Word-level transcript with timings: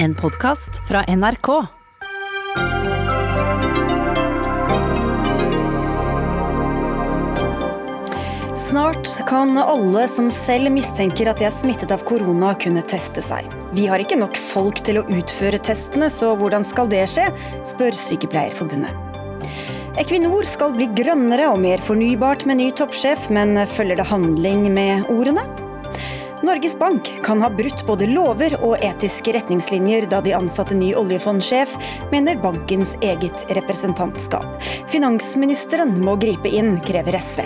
En 0.00 0.14
podkast 0.14 0.70
fra 0.88 1.04
NRK. 1.16 1.66
Snart 8.56 9.26
kan 9.26 9.58
alle 9.58 10.08
som 10.08 10.30
selv 10.30 10.70
mistenker 10.70 11.26
at 11.26 11.42
de 11.42 11.48
er 11.48 11.54
smittet 11.54 11.90
av 11.90 12.06
korona, 12.06 12.54
kunne 12.62 12.86
teste 12.86 13.24
seg. 13.26 13.50
Vi 13.74 13.90
har 13.90 13.98
ikke 13.98 14.20
nok 14.22 14.38
folk 14.38 14.84
til 14.86 15.02
å 15.02 15.06
utføre 15.10 15.58
testene, 15.58 16.06
så 16.14 16.30
hvordan 16.38 16.62
skal 16.62 16.86
det 16.94 17.02
skje, 17.10 17.26
spør 17.66 17.98
Sykepleierforbundet. 17.98 18.94
Equinor 19.98 20.46
skal 20.46 20.78
bli 20.78 20.86
grønnere 20.94 21.50
og 21.50 21.58
mer 21.66 21.82
fornybart 21.82 22.46
med 22.46 22.62
ny 22.62 22.70
toppsjef, 22.70 23.32
men 23.34 23.58
følger 23.66 23.98
det 23.98 24.12
handling 24.14 24.68
med 24.70 25.10
ordene? 25.10 25.42
Norges 26.42 26.78
Bank 26.78 27.08
kan 27.24 27.40
ha 27.42 27.48
brutt 27.50 27.80
både 27.86 28.06
lover 28.06 28.54
og 28.62 28.78
etiske 28.84 29.32
retningslinjer 29.34 30.06
da 30.10 30.20
de 30.22 30.36
ansatte 30.36 30.76
ny 30.78 30.92
oljefondsjef, 30.94 31.74
mener 32.12 32.38
bankens 32.38 32.94
eget 33.02 33.42
representantskap. 33.58 34.46
Finansministeren 34.92 35.96
må 36.04 36.14
gripe 36.22 36.52
inn, 36.54 36.76
krever 36.86 37.18
SV. 37.18 37.42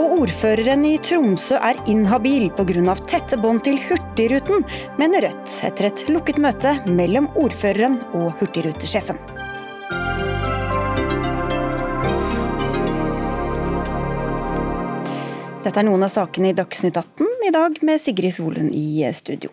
Og 0.00 0.16
ordføreren 0.24 0.82
i 0.88 0.96
Tromsø 0.98 1.60
er 1.60 1.78
inhabil 1.90 2.48
pga. 2.56 2.96
tette 3.04 3.36
bånd 3.36 3.62
til 3.68 3.78
Hurtigruten, 3.84 4.64
mener 4.98 5.28
Rødt 5.28 5.60
etter 5.68 5.92
et 5.92 6.08
lukket 6.08 6.40
møte 6.40 6.78
mellom 6.88 7.28
ordføreren 7.36 8.00
og 8.14 8.32
hurtigrutesjefen. 8.40 9.33
Dette 15.64 15.80
er 15.80 15.86
noen 15.86 16.02
av 16.04 16.10
sakene 16.12 16.50
i 16.50 16.56
Dagsnytt 16.56 16.98
18 17.00 17.46
i 17.48 17.50
dag, 17.54 17.78
med 17.88 18.00
Sigrid 18.02 18.34
Solund 18.36 18.74
i 18.76 19.00
studio. 19.16 19.48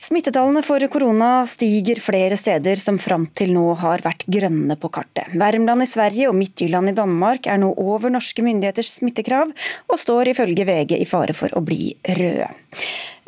Smittetallene 0.00 0.62
for 0.64 0.80
korona 0.88 1.42
stiger 1.50 2.00
flere 2.00 2.38
steder 2.40 2.80
som 2.80 2.96
fram 3.02 3.26
til 3.36 3.52
nå 3.52 3.66
har 3.82 4.00
vært 4.00 4.24
grønne 4.30 4.78
på 4.80 4.88
kartet. 4.94 5.34
Värmland 5.36 5.84
i 5.84 5.90
Sverige 5.90 6.30
og 6.30 6.38
Midtjylland 6.38 6.88
i 6.88 6.96
Danmark 6.96 7.50
er 7.52 7.60
nå 7.60 7.74
over 7.76 8.08
norske 8.14 8.40
myndigheters 8.46 8.94
smittekrav, 9.02 9.52
og 9.92 10.00
står 10.00 10.32
ifølge 10.32 10.64
VG 10.64 10.96
i 11.02 11.08
fare 11.08 11.36
for 11.36 11.52
å 11.52 11.64
bli 11.66 11.92
røde. 12.16 12.48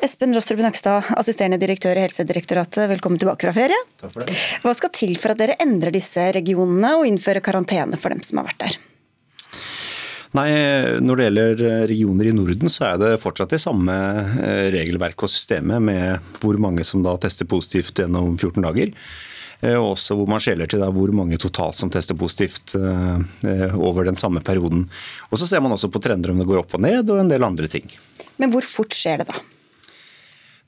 Espen 0.01 0.33
Rostrup 0.33 0.65
Nakstad, 0.65 1.13
assisterende 1.21 1.61
direktør 1.61 2.01
i 2.01 2.07
Helsedirektoratet, 2.07 2.87
velkommen 2.95 3.21
tilbake 3.21 3.51
fra 3.51 3.59
ferie. 3.67 3.85
Takk 4.01 4.15
for 4.17 4.25
det. 4.25 4.39
Hva 4.65 4.79
skal 4.79 4.97
til 4.97 5.19
for 5.21 5.35
at 5.35 5.45
dere 5.45 5.61
endrer 5.61 5.93
disse 5.93 6.31
regionene 6.39 6.97
og 6.97 7.11
innfører 7.11 7.45
karantene 7.45 8.01
for 8.01 8.17
dem 8.17 8.25
som 8.25 8.41
har 8.41 8.49
vært 8.49 8.65
der? 8.65 8.87
Nei, 10.39 10.51
Når 11.03 11.17
det 11.17 11.25
gjelder 11.27 11.65
regioner 11.91 12.29
i 12.31 12.35
Norden, 12.37 12.71
så 12.71 12.93
er 12.93 13.01
det 13.03 13.19
fortsatt 13.23 13.51
det 13.51 13.59
samme 13.63 13.95
eh, 14.39 14.69
regelverket 14.71 15.27
og 15.27 15.33
systemet 15.33 15.83
med 15.83 16.33
hvor 16.39 16.59
mange 16.63 16.87
som 16.87 17.03
da 17.03 17.17
tester 17.19 17.49
positivt 17.51 17.99
gjennom 17.99 18.37
14 18.37 18.63
dager. 18.63 18.95
Eh, 19.61 19.75
og 19.75 19.97
også 19.97 20.17
hvor 20.17 20.31
man 20.31 20.43
skjeler 20.43 20.71
til 20.71 20.85
da 20.85 20.91
hvor 20.95 21.11
mange 21.17 21.39
totalt 21.41 21.79
som 21.81 21.91
tester 21.91 22.15
positivt 22.19 22.77
eh, 22.79 23.75
over 23.75 24.07
den 24.07 24.19
samme 24.21 24.43
perioden. 24.45 24.87
Og 25.31 25.41
Så 25.41 25.51
ser 25.51 25.65
man 25.65 25.75
også 25.75 25.91
på 25.91 26.03
trender 26.03 26.31
om 26.31 26.39
det 26.39 26.47
går 26.49 26.63
opp 26.63 26.79
og 26.79 26.85
ned, 26.87 27.11
og 27.11 27.25
en 27.25 27.33
del 27.33 27.47
andre 27.47 27.67
ting. 27.71 27.91
Men 28.39 28.55
hvor 28.55 28.63
fort 28.63 28.95
skjer 28.95 29.25
det 29.25 29.33
da? 29.33 29.43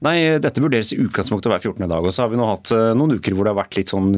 Nei, 0.03 0.17
Dette 0.42 0.62
vurderes 0.62 0.92
i 0.95 1.00
utgangspunktet 1.03 1.53
hver 1.53 1.62
14. 1.62 1.86
dag. 1.89 2.05
og 2.05 2.14
så 2.14 2.25
har 2.25 2.33
vi 2.33 2.41
nå 2.41 2.48
hatt 2.48 2.72
noen 2.98 3.19
uker 3.19 3.36
hvor 3.36 3.47
det 3.47 3.55
har 3.55 3.62
vært 3.62 3.78
litt 3.78 3.92
sånn 3.95 4.17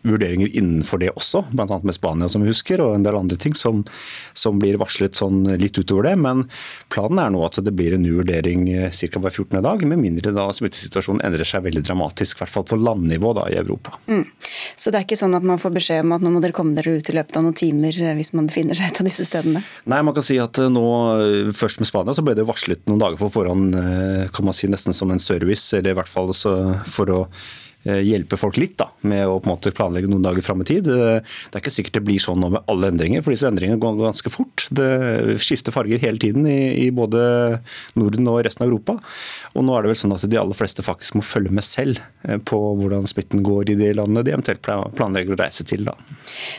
vurderinger 0.00 0.48
innenfor 0.56 0.98
det 0.98 1.10
også, 1.16 1.44
bl.a. 1.52 1.78
med 1.82 1.94
Spania 1.94 2.28
som 2.28 2.42
vi 2.42 2.50
husker, 2.50 2.80
og 2.80 2.96
en 2.96 3.04
del 3.04 3.16
andre 3.18 3.36
ting 3.40 3.54
som, 3.58 3.82
som, 4.32 4.58
blir 4.62 4.78
varslet 4.80 5.16
sånn 5.18 5.44
litt 5.60 5.78
utover 5.78 6.08
det. 6.08 6.14
Men 6.22 6.44
planen 6.92 7.20
er 7.22 7.32
nå 7.34 7.42
at 7.46 7.58
det 7.64 7.74
blir 7.76 7.96
en 7.96 8.04
ny 8.04 8.12
vurdering 8.14 8.68
eh, 8.72 8.90
ca. 8.92 9.22
hver 9.22 9.34
14. 9.34 9.60
dag, 9.64 9.84
med 9.88 10.00
mindre 10.02 10.34
da 10.34 10.48
smittesituasjonen 10.54 11.22
endrer 11.26 11.48
seg 11.48 11.64
veldig 11.66 11.84
dramatisk, 11.86 12.38
i 12.38 12.44
hvert 12.44 12.54
fall 12.54 12.66
på 12.68 12.78
landnivå 12.80 13.34
da 13.38 13.48
i 13.52 13.58
Europa. 13.60 13.96
Mm. 14.08 14.24
Så 14.76 14.92
det 14.92 15.00
er 15.00 15.08
ikke 15.08 15.20
sånn 15.20 15.36
at 15.38 15.46
man 15.46 15.60
får 15.62 15.74
beskjed 15.76 16.04
om 16.06 16.16
at 16.16 16.24
nå 16.24 16.32
må 16.34 16.42
dere 16.44 16.56
komme 16.56 16.76
dere 16.78 16.96
ut 16.98 17.10
i 17.10 17.16
løpet 17.16 17.38
av 17.38 17.46
noen 17.46 17.58
timer 17.58 17.96
eh, 18.02 18.14
hvis 18.18 18.32
man 18.36 18.48
befinner 18.50 18.78
seg 18.78 18.92
et 18.92 19.02
av 19.02 19.08
disse 19.08 19.26
stedene? 19.28 19.64
Nei, 19.90 20.02
man 20.04 20.16
kan 20.16 20.26
si 20.26 20.38
at 20.42 20.60
eh, 20.62 20.70
nå, 20.72 20.86
først 21.56 21.82
med 21.82 21.90
Spania, 21.90 22.16
så 22.16 22.24
ble 22.26 22.36
det 22.38 22.48
varslet 22.48 22.84
noen 22.90 23.02
dager 23.02 23.20
på 23.20 23.30
forhånd, 23.32 23.74
kan 24.32 24.46
man 24.46 24.54
si 24.56 24.68
nesten 24.70 24.94
som 24.96 25.10
en 25.12 25.21
service, 25.22 25.78
eller 25.78 25.94
i 25.94 25.98
hvert 26.00 26.10
fall 26.10 26.32
for 26.86 27.12
å 27.14 27.20
hjelpe 27.82 28.38
folk 28.38 28.58
litt 28.60 28.76
da, 28.78 28.88
med 29.08 29.26
å 29.26 29.38
på 29.42 29.48
en 29.48 29.54
måte 29.56 29.72
planlegge 29.74 30.10
noen 30.10 30.22
dager 30.24 30.44
fram 30.44 30.62
i 30.62 30.66
tid. 30.68 30.86
Eh, 30.86 31.18
det 31.22 31.58
er 31.58 31.62
ikke 31.62 31.74
sikkert 31.74 31.98
det 31.98 32.04
blir 32.06 32.22
sånn 32.22 32.40
nå 32.42 32.52
med 32.54 32.70
alle 32.70 32.92
endringer, 32.92 33.24
for 33.24 33.34
disse 33.34 33.48
endringene 33.48 33.80
går 33.82 33.98
ganske 34.00 34.32
fort. 34.32 34.66
Det 34.70 35.38
skifter 35.42 35.74
farger 35.74 36.02
hele 36.02 36.20
tiden 36.22 36.46
i, 36.46 36.86
i, 36.86 36.90
både 36.94 37.22
Norden 37.98 38.30
og 38.30 38.42
resten 38.46 38.64
av 38.64 38.70
Europa. 38.70 38.98
Og 39.56 39.66
nå 39.66 39.74
er 39.74 39.84
det 39.84 39.92
vel 39.92 40.00
sånn 40.04 40.14
at 40.14 40.26
de 40.30 40.38
aller 40.40 40.58
fleste 40.58 40.84
faktisk 40.86 41.18
må 41.18 41.26
følge 41.26 41.54
med 41.54 41.66
selv 41.66 42.00
eh, 42.28 42.38
på 42.38 42.60
hvordan 42.78 43.08
smitten 43.10 43.42
går 43.46 43.74
i 43.74 43.78
de 43.80 43.92
landene 43.98 44.24
de 44.26 44.36
eventuelt 44.36 44.62
planlegger 44.62 45.34
å 45.34 45.40
reise 45.42 45.66
til. 45.68 45.86
Da. 45.88 45.96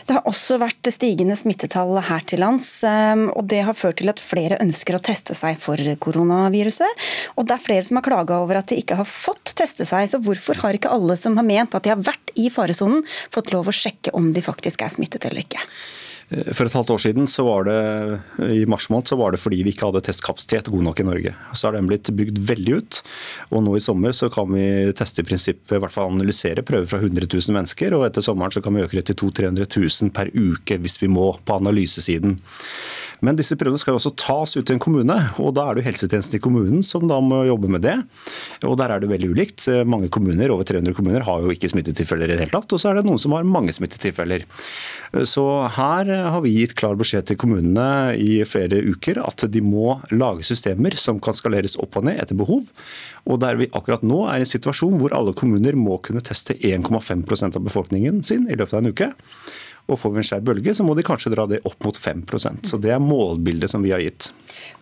Det 0.04 0.18
har 0.18 0.28
også 0.28 0.60
vært 0.62 0.92
stigende 0.92 1.38
smittetall 1.40 1.96
her 2.04 2.24
til 2.28 2.42
lands, 2.44 2.68
og 2.84 3.46
det 3.48 3.62
har 3.66 3.76
ført 3.76 3.96
til 4.00 4.10
at 4.10 4.20
flere 4.20 4.58
ønsker 4.62 4.96
å 4.96 5.02
teste 5.02 5.36
seg 5.36 5.56
for 5.60 5.80
koronaviruset. 6.04 7.04
Og 7.38 7.48
det 7.48 7.56
er 7.56 7.64
flere 7.64 7.86
som 7.86 7.98
har 7.98 8.06
klaga 8.06 8.38
over 8.42 8.60
at 8.60 8.70
de 8.70 8.78
ikke 8.80 8.98
har 8.98 9.08
fått 9.08 9.54
teste 9.58 9.86
seg, 9.88 10.08
så 10.10 10.20
hvorfor 10.22 10.60
har 10.62 10.76
ikke 10.76 10.92
alle 10.92 11.13
alle 11.14 11.20
som 11.20 11.36
har 11.38 11.46
ment 11.46 11.74
at 11.74 11.84
de 11.84 11.92
har 11.92 12.00
vært 12.02 12.34
i 12.34 12.50
faresonen, 12.50 13.04
fått 13.30 13.52
lov 13.54 13.68
å 13.68 13.74
sjekke 13.74 14.14
om 14.14 14.32
de 14.34 14.42
faktisk 14.42 14.82
er 14.82 14.90
smittet 14.90 15.24
eller 15.24 15.44
ikke. 15.44 15.62
For 16.56 16.64
et 16.64 16.72
halvt 16.74 16.90
år 16.90 17.00
siden, 17.04 17.26
så 17.28 17.44
var 17.44 17.66
det, 17.68 17.74
i 18.56 18.64
mars 18.66 18.88
måned, 18.88 19.06
så 19.06 19.16
var 19.20 19.34
det 19.34 19.42
fordi 19.42 19.60
vi 19.62 19.74
ikke 19.74 19.90
hadde 19.90 20.00
testkapasitet 20.06 20.70
god 20.72 20.86
nok 20.86 21.02
i 21.02 21.04
Norge. 21.06 21.34
Så 21.52 21.68
har 21.68 21.76
den 21.76 21.86
blitt 21.86 22.08
bygd 22.16 22.40
veldig 22.48 22.78
ut. 22.80 23.00
Og 23.52 23.62
nå 23.62 23.76
i 23.76 23.82
sommer 23.84 24.16
så 24.16 24.30
kan 24.32 24.48
vi 24.50 24.64
teste 24.96 25.20
i 25.20 25.28
prinsippet, 25.28 25.76
i 25.76 25.82
hvert 25.84 25.94
fall 25.94 26.10
analysere 26.10 26.64
prøver 26.64 26.88
fra 26.90 27.02
100 27.02 27.28
000 27.28 27.54
mennesker. 27.54 27.94
Og 27.94 28.06
etter 28.08 28.24
sommeren 28.24 28.56
så 28.56 28.64
kan 28.64 28.74
vi 28.74 28.82
øke 28.86 28.98
det 28.98 29.06
til 29.12 29.20
200 29.20 29.68
000-300 29.68 30.08
000 30.08 30.14
per 30.16 30.32
uke 30.32 30.80
hvis 30.80 30.96
vi 31.04 31.12
må 31.12 31.28
på 31.44 31.60
analysesiden. 31.60 32.38
Men 33.24 33.38
disse 33.38 33.56
prøvene 33.58 33.80
skal 33.80 33.94
jo 33.94 34.00
også 34.00 34.12
tas 34.20 34.54
ut 34.58 34.66
til 34.66 34.76
en 34.76 34.82
kommune, 34.82 35.16
og 35.40 35.54
da 35.56 35.66
er 35.66 35.76
det 35.76 35.84
jo 35.84 35.88
helsetjenesten 35.88 36.38
i 36.38 36.42
kommunen 36.44 36.84
som 36.86 37.06
da 37.08 37.18
må 37.24 37.42
jobbe 37.48 37.70
med 37.72 37.84
det. 37.86 37.96
Og 38.68 38.76
der 38.80 38.92
er 38.92 39.02
det 39.02 39.10
veldig 39.10 39.30
ulikt. 39.32 39.66
Mange 39.88 40.10
kommuner, 40.12 40.52
over 40.52 40.66
300 40.68 40.96
kommuner, 40.96 41.24
har 41.26 41.44
jo 41.44 41.52
ikke 41.54 41.70
smittetilfeller 41.72 42.28
i 42.28 42.34
det 42.34 42.44
hele 42.44 42.54
tatt. 42.54 42.76
Og 42.76 42.82
så 42.82 42.90
er 42.90 43.00
det 43.00 43.06
noen 43.08 43.20
som 43.22 43.34
har 43.36 43.46
mange 43.48 43.72
smittetilfeller. 43.76 44.44
Så 45.28 45.44
her 45.76 46.12
har 46.34 46.44
vi 46.44 46.54
gitt 46.58 46.76
klar 46.78 46.98
beskjed 47.00 47.30
til 47.30 47.40
kommunene 47.40 47.88
i 48.20 48.42
flere 48.48 48.82
uker 48.84 49.22
at 49.24 49.46
de 49.50 49.62
må 49.64 49.98
lage 50.12 50.46
systemer 50.46 50.96
som 51.00 51.20
kan 51.22 51.36
skaleres 51.36 51.78
opp 51.80 52.00
og 52.00 52.08
ned 52.08 52.20
etter 52.20 52.38
behov. 52.38 52.68
Og 53.30 53.40
der 53.42 53.60
vi 53.60 53.70
akkurat 53.72 54.04
nå 54.04 54.24
er 54.28 54.42
i 54.42 54.46
en 54.46 54.54
situasjon 54.54 54.98
hvor 55.00 55.14
alle 55.16 55.34
kommuner 55.36 55.78
må 55.78 56.00
kunne 56.04 56.24
teste 56.24 56.56
1,5% 56.60 57.56
av 57.56 57.64
befolkningen 57.64 58.24
sin 58.26 58.48
i 58.50 58.58
løpet 58.58 58.76
av 58.76 58.84
en 58.84 58.92
uke. 58.92 59.12
Og 59.84 59.98
får 60.00 60.14
vi 60.14 60.20
en 60.22 60.26
skjær 60.30 60.44
bølge, 60.44 60.72
så 60.76 60.84
må 60.86 60.94
de 60.96 61.04
kanskje 61.04 61.32
dra 61.34 61.44
det 61.48 61.60
opp 61.68 61.84
mot 61.84 61.96
5% 61.98 62.70
Så 62.70 62.78
det 62.80 62.94
er 62.94 63.02
målbildet 63.02 63.68
som 63.72 63.84
vi 63.84 63.92
har 63.92 64.00
gitt. 64.00 64.30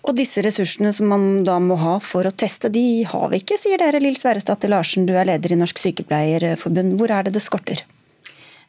Og 0.06 0.14
disse 0.18 0.42
ressursene 0.44 0.92
som 0.94 1.10
man 1.10 1.42
da 1.46 1.58
må 1.62 1.78
ha 1.80 1.96
for 2.02 2.26
å 2.26 2.34
teste, 2.34 2.70
de 2.70 3.02
har 3.10 3.32
vi 3.32 3.42
ikke, 3.42 3.58
sier 3.58 3.82
dere. 3.82 4.02
Lill 4.02 4.18
Sverresdatter 4.18 4.70
Larsen, 4.70 5.06
du 5.06 5.16
er 5.18 5.26
leder 5.26 5.54
i 5.54 5.58
Norsk 5.58 5.82
Sykepleierforbund. 5.82 6.94
Hvor 7.00 7.14
er 7.14 7.26
det 7.26 7.34
det 7.34 7.42
skorter? 7.42 7.82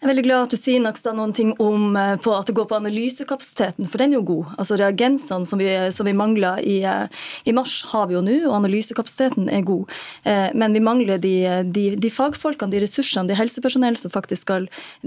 Jeg 0.04 0.10
er 0.10 0.18
veldig 0.18 0.24
glad 0.26 0.42
at 0.44 0.52
du 0.52 0.60
sier 0.60 0.82
Nakstad, 0.84 1.16
noen 1.16 1.32
ting 1.32 1.54
om 1.64 1.94
eh, 1.96 2.18
på 2.20 2.34
at 2.36 2.50
det 2.50 2.58
går 2.58 2.66
på 2.68 2.76
analysekapasiteten, 2.76 3.88
for 3.88 4.02
den 4.02 4.12
er 4.12 4.18
jo 4.18 4.26
god. 4.28 4.50
Altså 4.60 4.76
Reagensene 4.76 5.48
som 5.48 5.62
vi, 5.62 5.70
som 5.96 6.04
vi 6.04 6.12
mangla 6.12 6.58
i, 6.60 6.82
eh, 6.84 7.22
i, 7.48 7.54
mars, 7.56 7.78
har 7.94 8.10
vi 8.10 8.18
jo 8.18 8.24
nå, 8.26 8.34
og 8.50 8.58
analysekapasiteten 8.58 9.48
er 9.48 9.64
god. 9.64 9.94
Eh, 10.28 10.50
men 10.60 10.76
vi 10.76 10.82
mangler 10.84 11.22
de, 11.24 11.32
de, 11.64 11.84
de, 11.96 12.12
fagfolkene, 12.12 12.76
de 12.76 12.82
ressursene, 12.84 13.32
de 13.32 13.38
helsepersonell 13.40 13.96
som 13.96 14.12
faktisk 14.12 14.44
skal 14.44 14.66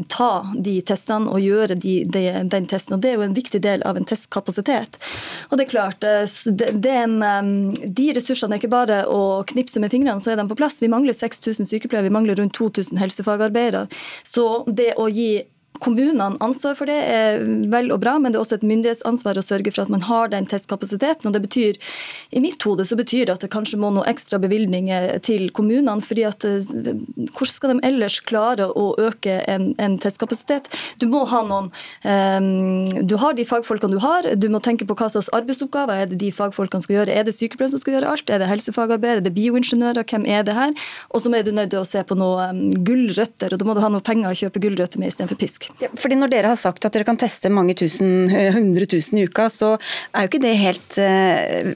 ta 0.09 0.31
de 0.57 0.79
testene 0.89 1.29
og 1.29 1.45
gjøre 1.45 1.77
de, 1.77 1.99
den 2.09 2.71
testen. 2.73 2.97
og 2.97 3.05
Det 3.05 3.13
er 3.13 3.21
jo 3.21 3.27
en 3.27 3.37
viktig 3.37 3.61
del 3.69 3.85
av 3.85 4.01
en 4.01 4.09
testkapasitet. 4.09 4.97
Og 5.51 5.61
det 5.61 5.67
er 5.67 5.73
klart, 5.75 6.01
det, 6.01 6.73
det 6.73 6.95
er 6.95 7.05
en, 7.05 7.69
De 7.85 8.09
ressursene 8.17 8.57
er 8.57 8.65
ikke 8.65 8.73
bare 8.73 9.03
å 9.13 9.45
knipse 9.53 9.85
med 9.85 9.93
fingrene, 9.93 10.25
så 10.25 10.33
er 10.33 10.41
de 10.41 10.49
på 10.49 10.57
plass. 10.57 10.81
Vi 10.81 10.89
mangler 10.89 11.13
6000 11.21 11.69
sykepleiere, 11.69 12.09
vi 12.09 12.17
mangler 12.17 12.41
rundt 12.41 12.57
2000 12.57 13.05
helsefagarbeidere. 13.05 13.85
Så 14.25 14.49
det 14.73 14.86
det 14.87 14.95
å 15.03 15.09
gi 15.11 15.31
kommunene 15.83 16.37
ansvar 16.45 16.77
for 16.79 16.89
det 16.91 16.97
er 16.97 17.45
vel 17.73 17.93
og 17.95 18.01
bra, 18.03 18.17
men 18.21 18.33
det 18.33 18.39
er 18.39 18.45
også 18.45 18.59
et 18.59 18.67
myndighetsansvar 18.67 19.39
å 19.39 19.45
sørge 19.45 19.73
for 19.75 19.85
at 19.85 19.93
man 19.93 20.05
har 20.07 20.31
den 20.33 20.49
testkapasiteten. 20.49 21.29
og 21.29 21.35
det 21.35 21.43
betyr, 21.47 21.79
I 22.31 22.41
mitt 22.41 22.63
hode 22.63 22.85
så 22.85 22.97
betyr 22.97 23.27
det 23.27 23.37
at 23.37 23.45
det 23.45 23.53
kanskje 23.53 23.79
må 23.81 23.91
noen 23.91 24.09
ekstra 24.09 24.39
bevilgninger 24.43 25.19
til 25.27 25.51
kommunene. 25.51 26.03
fordi 26.03 26.25
at 26.25 26.45
eh, 26.45 26.61
Hvordan 27.37 27.55
skal 27.55 27.75
de 27.75 27.87
ellers 27.87 28.21
klare 28.21 28.69
å 28.69 28.95
øke 28.99 29.43
en, 29.47 29.75
en 29.79 29.99
testkapasitet? 29.99 30.69
Du 30.99 31.07
må 31.07 31.25
ha 31.25 31.43
noen 31.47 31.71
um, 32.05 33.07
Du 33.07 33.17
har 33.17 33.35
de 33.35 33.45
fagfolkene 33.45 33.97
du 33.97 34.01
har. 34.03 34.29
Du 34.37 34.49
må 34.49 34.61
tenke 34.61 34.87
på 34.87 34.97
hva 34.97 35.09
slags 35.13 35.31
arbeidsoppgaver 35.37 36.03
er 36.03 36.11
det 36.11 36.21
de 36.21 36.33
fagfolkene 36.33 36.83
skal 36.83 37.01
gjøre. 37.01 37.15
Er 37.15 37.27
det 37.27 37.37
sykepleiere 37.37 37.75
som 37.75 37.83
skal 37.83 37.99
gjøre 37.99 38.13
alt? 38.15 38.31
Er 38.31 38.43
det 38.43 38.51
helsefagarbeidere? 38.51 39.23
Er 39.23 39.29
det 39.29 39.35
bioingeniører? 39.37 40.07
Hvem 40.07 40.27
er 40.27 40.47
det 40.47 40.57
her? 40.57 40.75
Og 41.11 41.23
så 41.23 41.33
er 41.35 41.47
du 41.47 41.53
nødt 41.53 41.73
til 41.75 41.83
å 41.83 41.89
se 41.89 42.03
på 42.07 42.19
noen 42.19 42.63
um, 42.63 42.85
gulrøtter, 42.87 43.53
og 43.53 43.61
da 43.61 43.69
må 43.69 43.77
du 43.77 43.83
ha 43.85 43.93
noe 43.93 44.05
penger 44.05 44.33
å 44.33 44.41
kjøpe 44.45 44.63
gulrøtter 44.63 45.03
med 45.03 45.13
istedenfor 45.13 45.41
pisk. 45.41 45.66
Ja, 45.83 45.91
fordi 45.99 46.17
Når 46.17 46.33
dere 46.33 46.51
har 46.53 46.59
sagt 46.61 46.85
at 46.87 46.95
dere 46.95 47.07
kan 47.07 47.19
teste 47.21 47.51
mange 47.53 47.75
tusen, 47.79 48.31
hundre 48.55 48.87
tusen 48.89 49.19
i 49.21 49.27
uka, 49.29 49.49
så 49.53 49.75
er 49.77 50.25
jo 50.25 50.31
ikke 50.31 50.43
det 50.43 50.55
helt 50.61 50.99
uh, 51.01 51.71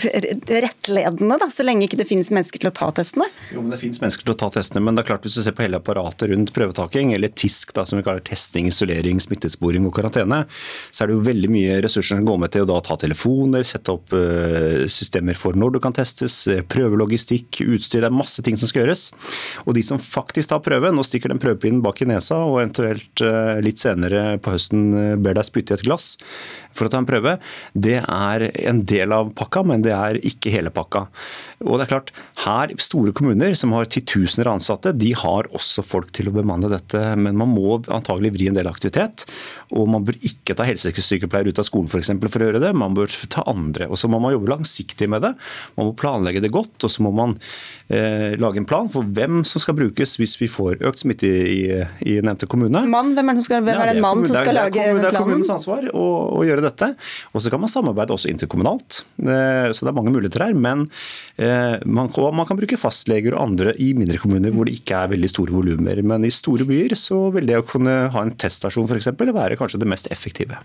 rettledende, 0.64 1.38
da, 1.40 1.48
så 1.52 1.66
lenge 1.66 1.88
ikke 1.88 1.98
det 2.00 2.08
finnes 2.08 2.30
mennesker 2.32 2.62
til 2.62 2.70
å 2.70 2.74
ta 2.74 2.90
testene? 2.96 3.28
Jo, 3.52 3.62
men 3.62 3.74
Det 3.74 3.80
finnes 3.82 4.00
mennesker 4.02 4.26
til 4.26 4.34
å 4.34 4.38
ta 4.44 4.50
testene, 4.54 4.82
men 4.84 4.96
det 4.96 5.04
er 5.04 5.10
klart 5.12 5.26
hvis 5.26 5.38
du 5.38 5.42
ser 5.44 5.56
på 5.56 5.66
hele 5.66 5.80
apparatet 5.80 6.30
rundt 6.32 6.54
prøvetaking, 6.56 7.12
eller 7.16 7.32
TISK, 7.32 7.74
da, 7.76 7.84
som 7.88 8.00
vi 8.00 8.06
kaller 8.06 8.24
testing, 8.24 8.68
isolering, 8.70 9.20
smittesporing 9.22 9.86
og 9.88 9.94
karantene, 9.98 10.44
så 10.90 11.04
er 11.04 11.10
det 11.10 11.18
jo 11.18 11.26
veldig 11.28 11.52
mye 11.52 11.78
ressurser 11.84 12.18
som 12.18 12.28
går 12.28 12.40
med 12.44 12.54
til 12.54 12.64
å 12.64 12.70
da 12.72 12.80
ta 12.84 12.98
telefoner, 13.00 13.66
sette 13.68 13.94
opp 13.94 14.14
uh, 14.16 14.86
systemer 14.90 15.38
for 15.38 15.58
når 15.58 15.76
du 15.76 15.80
kan 15.84 15.96
testes, 15.96 16.44
prøvelogistikk, 16.70 17.62
utstyr. 17.66 18.04
Det 18.04 18.10
er 18.10 18.14
masse 18.14 18.42
ting 18.44 18.58
som 18.60 18.70
skal 18.70 18.84
gjøres. 18.84 19.06
Og 19.64 19.74
de 19.76 19.84
som 19.86 20.00
faktisk 20.00 20.52
tar 20.52 20.62
prøven, 20.64 20.96
nå 20.96 21.04
stikker 21.06 21.32
den 21.32 21.42
prøvepinnen 21.42 21.82
bak 21.84 22.02
i 22.02 22.08
nesa 22.08 22.40
og 22.44 22.60
eventuelt 22.62 23.23
litt 23.64 23.82
senere 23.82 24.38
på 24.42 24.54
høsten 24.54 25.20
ber 25.24 25.38
deg 25.38 25.48
spytte 25.48 25.74
i 25.74 25.78
et 25.78 25.86
glass 25.86 26.14
for 26.74 26.88
å 26.88 26.92
ta 26.92 27.00
en 27.00 27.08
prøve, 27.08 27.36
det 27.72 28.00
er 28.02 28.46
en 28.66 28.82
del 28.86 29.14
av 29.14 29.30
pakka, 29.38 29.62
men 29.66 29.84
det 29.84 29.94
er 29.94 30.18
ikke 30.26 30.52
hele 30.54 30.72
pakka. 30.74 31.06
Og 31.64 31.78
det 31.78 31.86
er 31.86 31.92
klart, 31.94 32.12
her 32.44 32.72
Store 32.84 33.14
kommuner 33.16 33.54
som 33.56 33.72
har 33.76 33.88
titusener 33.88 34.48
av 34.50 34.58
ansatte, 34.58 34.92
de 34.98 35.12
har 35.16 35.46
også 35.54 35.84
folk 35.86 36.10
til 36.14 36.28
å 36.28 36.34
bemanne 36.34 36.68
dette. 36.72 37.00
Men 37.16 37.38
man 37.38 37.52
må 37.52 37.78
antagelig 37.92 38.34
vri 38.34 38.48
en 38.50 38.58
del 38.58 38.68
aktivitet. 38.68 39.24
Og 39.72 39.86
man 39.90 40.04
bør 40.06 40.18
ikke 40.26 40.56
ta 40.58 40.66
helsesykepleiere 40.66 41.54
ut 41.54 41.60
av 41.62 41.68
skolen 41.68 41.88
for, 41.92 42.02
eksempel, 42.02 42.30
for 42.32 42.42
å 42.42 42.48
gjøre 42.48 42.62
det. 42.64 42.72
Man 42.76 42.96
bør 42.96 43.12
ta 43.32 43.44
andre. 43.50 43.88
Og 43.88 44.00
så 44.00 44.10
må 44.10 44.20
man 44.22 44.34
jobbe 44.34 44.50
langsiktig 44.52 45.08
med 45.12 45.24
det. 45.24 45.32
Man 45.78 45.88
må 45.88 45.94
planlegge 45.98 46.42
det 46.44 46.52
godt. 46.54 46.76
Og 46.84 46.92
så 46.92 47.04
må 47.06 47.14
man 47.14 47.36
eh, 47.88 48.34
lage 48.40 48.60
en 48.60 48.68
plan 48.68 48.90
for 48.92 49.06
hvem 49.16 49.42
som 49.48 49.62
skal 49.62 49.78
brukes 49.78 50.16
hvis 50.20 50.36
vi 50.42 50.50
får 50.50 50.82
økt 50.84 51.04
smitte 51.04 51.30
i, 51.30 51.62
i 52.04 52.18
nevnte 52.20 52.50
kommune. 52.50 52.84
Hvem 53.14 53.30
er, 53.30 53.38
det, 53.38 53.44
skal, 53.46 53.64
hvem 53.64 53.78
ja, 53.78 53.86
det 53.88 53.96
en 53.96 54.04
mann 54.04 54.24
som 54.26 54.38
skal 54.38 54.56
lage 54.56 54.76
planen? 54.76 55.02
Det 55.02 55.10
er 55.10 55.18
kommunens 55.18 55.50
ansvar 55.54 55.88
å, 55.90 56.04
å 56.38 56.44
gjøre 56.46 56.64
dette. 56.64 56.90
Og 57.32 57.44
så 57.44 57.52
kan 57.52 57.62
man 57.62 57.72
samarbeide 57.72 58.14
også 58.16 58.30
interkommunalt. 58.32 59.02
Eh, 59.22 59.68
så 59.72 59.86
det 59.86 59.92
er 59.92 59.98
mange 59.98 60.14
muligheter 60.14 60.46
her. 60.46 60.54
Men 60.56 60.86
eh, 61.36 61.76
man, 61.86 62.10
man 62.10 62.48
kan 62.48 62.60
bruke 62.60 62.80
fastleger 62.80 63.36
og 63.36 63.44
andre 63.48 63.76
i 63.82 63.92
mindre 63.96 64.20
kommuner 64.22 64.54
hvor 64.54 64.68
det 64.68 64.78
ikke 64.80 65.02
er 65.02 65.12
veldig 65.14 65.32
store 65.32 65.56
volumer. 65.56 66.02
Men 66.06 66.26
i 66.26 66.32
store 66.34 66.66
byer 66.68 66.96
så 66.98 67.26
vil 67.34 67.50
det 67.50 67.60
å 67.60 67.66
kunne 67.68 67.98
ha 68.14 68.24
en 68.24 68.34
teststasjon 68.34 68.88
f.eks. 68.90 69.12
være 69.14 69.60
kanskje 69.60 69.82
det 69.82 69.90
mest 69.90 70.10
effektive. 70.14 70.60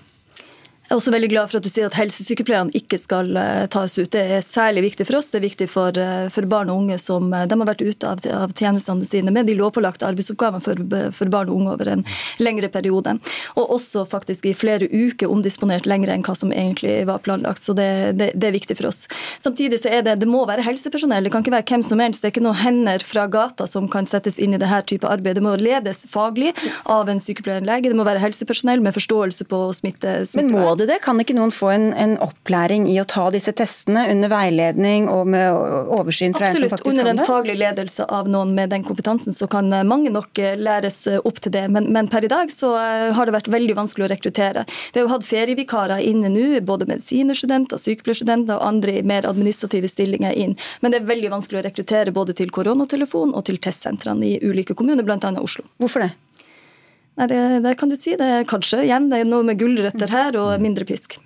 Jeg 0.89 0.95
er 0.95 1.01
også 1.03 1.11
veldig 1.13 1.27
glad 1.29 1.49
for 1.51 1.59
at 1.59 1.65
du 1.67 1.69
sier 1.69 1.85
at 1.85 1.95
helsesykepleierne 1.99 2.73
ikke 2.73 2.97
skal 2.97 3.27
uh, 3.37 3.67
tas 3.69 3.93
ut. 3.99 4.09
Det 4.09 4.23
er 4.25 4.39
særlig 4.41 4.81
viktig 4.87 5.05
for 5.05 5.19
oss. 5.19 5.27
Det 5.29 5.37
er 5.37 5.43
viktig 5.43 5.67
for, 5.69 5.93
uh, 5.93 6.31
for 6.33 6.47
barn 6.49 6.71
og 6.73 6.79
unge 6.81 6.95
som 6.97 7.27
uh, 7.29 7.43
de 7.45 7.57
har 7.61 7.67
vært 7.69 7.83
ute 7.85 8.09
av, 8.09 8.23
av, 8.33 8.55
tjenestene 8.57 9.05
sine 9.05 9.29
med 9.29 9.45
de 9.45 9.53
lovpålagte 9.59 10.07
arbeidsoppgavene 10.07 10.63
for, 10.65 10.81
for, 11.13 11.29
barn 11.29 11.51
og 11.53 11.59
unge 11.59 11.75
over 11.75 11.91
en 11.93 12.01
lengre 12.41 12.71
periode. 12.73 13.13
Og 13.53 13.75
også 13.75 14.01
faktisk 14.09 14.47
i 14.49 14.55
flere 14.57 14.87
uker 14.89 15.29
omdisponert 15.29 15.85
lenger 15.85 16.09
enn 16.15 16.23
hva 16.25 16.33
som 16.33 16.49
egentlig 16.49 16.95
var 17.05 17.21
planlagt. 17.21 17.61
Så 17.61 17.77
det, 17.77 18.17
det, 18.17 18.31
det 18.33 18.49
er 18.49 18.57
viktig 18.57 18.79
for 18.81 18.89
oss. 18.89 19.03
Samtidig 19.37 19.83
så 19.83 19.93
er 19.93 20.01
det, 20.09 20.17
det 20.23 20.31
må 20.31 20.41
være 20.49 20.65
helsepersonell. 20.65 21.29
Det 21.29 21.35
kan 21.37 21.45
ikke 21.45 21.53
være 21.59 21.67
hvem 21.69 21.85
som 21.85 22.01
helst. 22.01 22.25
Det 22.25 22.31
er 22.31 22.33
ikke 22.33 22.45
noen 22.47 22.61
hender 22.63 23.05
fra 23.05 23.27
gata 23.29 23.69
som 23.69 23.85
kan 23.93 24.09
settes 24.09 24.41
inn 24.41 24.57
i 24.57 24.63
dette 24.65 24.81
type 24.89 25.05
arbeid. 25.05 25.37
Det 25.37 25.45
må 25.45 25.53
ledes 25.61 26.07
faglig 26.09 26.55
av 26.89 27.13
en 27.13 27.21
sykepleier 27.21 27.69
lege. 27.69 27.93
Det 27.93 28.01
må 28.01 28.09
være 28.09 28.25
helsepersonell 28.25 28.81
med 28.81 28.97
forståelse 28.97 29.45
på 29.53 29.63
smitte. 29.83 30.17
smittevern 30.33 30.78
det 30.79 30.87
det? 30.89 30.99
Kan 31.03 31.19
ikke 31.21 31.35
noen 31.37 31.51
få 31.53 31.71
en, 31.73 31.89
en, 31.93 32.15
opplæring 32.23 32.87
i 32.89 32.97
å 33.01 33.05
ta 33.07 33.27
disse 33.33 33.51
testene 33.55 34.05
under 34.11 34.31
veiledning 34.31 35.07
og 35.11 35.27
med 35.31 35.53
oversyn 35.95 36.35
fra 36.35 36.47
Absolutt. 36.47 36.63
en 36.63 36.69
som 36.69 36.77
faktisk 36.77 36.91
Under 36.91 37.11
en 37.11 37.21
faglig 37.27 37.55
ledelse 37.59 38.05
av 38.05 38.29
noen 38.31 38.53
med 38.55 38.71
den 38.73 38.85
kompetansen, 38.87 39.35
så 39.35 39.47
kan 39.51 39.71
eh, 39.73 39.85
mange 39.87 40.11
nok 40.13 40.39
eh, 40.41 40.57
læres 40.59 41.01
eh, 41.07 41.19
opp 41.23 41.41
til 41.43 41.53
det. 41.55 41.65
Men, 41.73 41.89
men 41.95 42.09
per 42.11 42.25
i 42.25 42.31
dag 42.31 42.51
så 42.53 42.71
har 43.15 43.27
det 43.27 43.35
vært 43.35 43.51
veldig 43.51 43.75
vanskelig 43.77 44.07
å 44.07 44.11
rekruttere. 44.11 44.65
Vi 44.93 44.99
har 44.99 45.07
jo 45.07 45.13
hatt 45.13 45.27
ferievikarer 45.27 46.03
inne 46.05 46.31
nå, 46.33 46.47
både 46.65 46.87
medisinerstudenter, 46.89 47.81
sykepleierstudenter 47.81 48.57
og 48.57 48.65
andre 48.67 48.99
i 48.99 49.05
mer 49.05 49.27
administrative 49.29 49.89
stillinger 49.91 50.35
inn. 50.35 50.55
Men 50.81 50.93
det 50.93 51.01
er 51.01 51.11
veldig 51.11 51.33
vanskelig 51.35 51.61
å 51.61 51.67
rekruttere 51.69 52.15
både 52.15 52.37
til 52.37 52.53
koronatelefon 52.55 53.35
og 53.35 53.45
til 53.49 53.61
testsentrene 53.61 54.33
i 54.33 54.39
ulike 54.43 54.77
kommuner, 54.77 55.05
bl.a. 55.05 55.35
Oslo. 55.39 55.67
Hvorfor 55.79 56.07
det? 56.07 56.13
Nei, 57.17 57.27
det, 57.31 57.39
det, 57.65 57.73
kan 57.79 57.89
du 57.91 57.97
si. 57.99 58.15
Det 58.19 58.27
er 58.27 58.47
kanskje 58.47 58.83
igjen 58.85 59.09
det 59.11 59.23
er 59.23 59.31
noe 59.31 59.47
med 59.47 59.59
gulrøtter 59.59 60.11
her 60.13 60.37
og 60.39 60.61
mindre 60.63 60.87
pisk. 60.87 61.17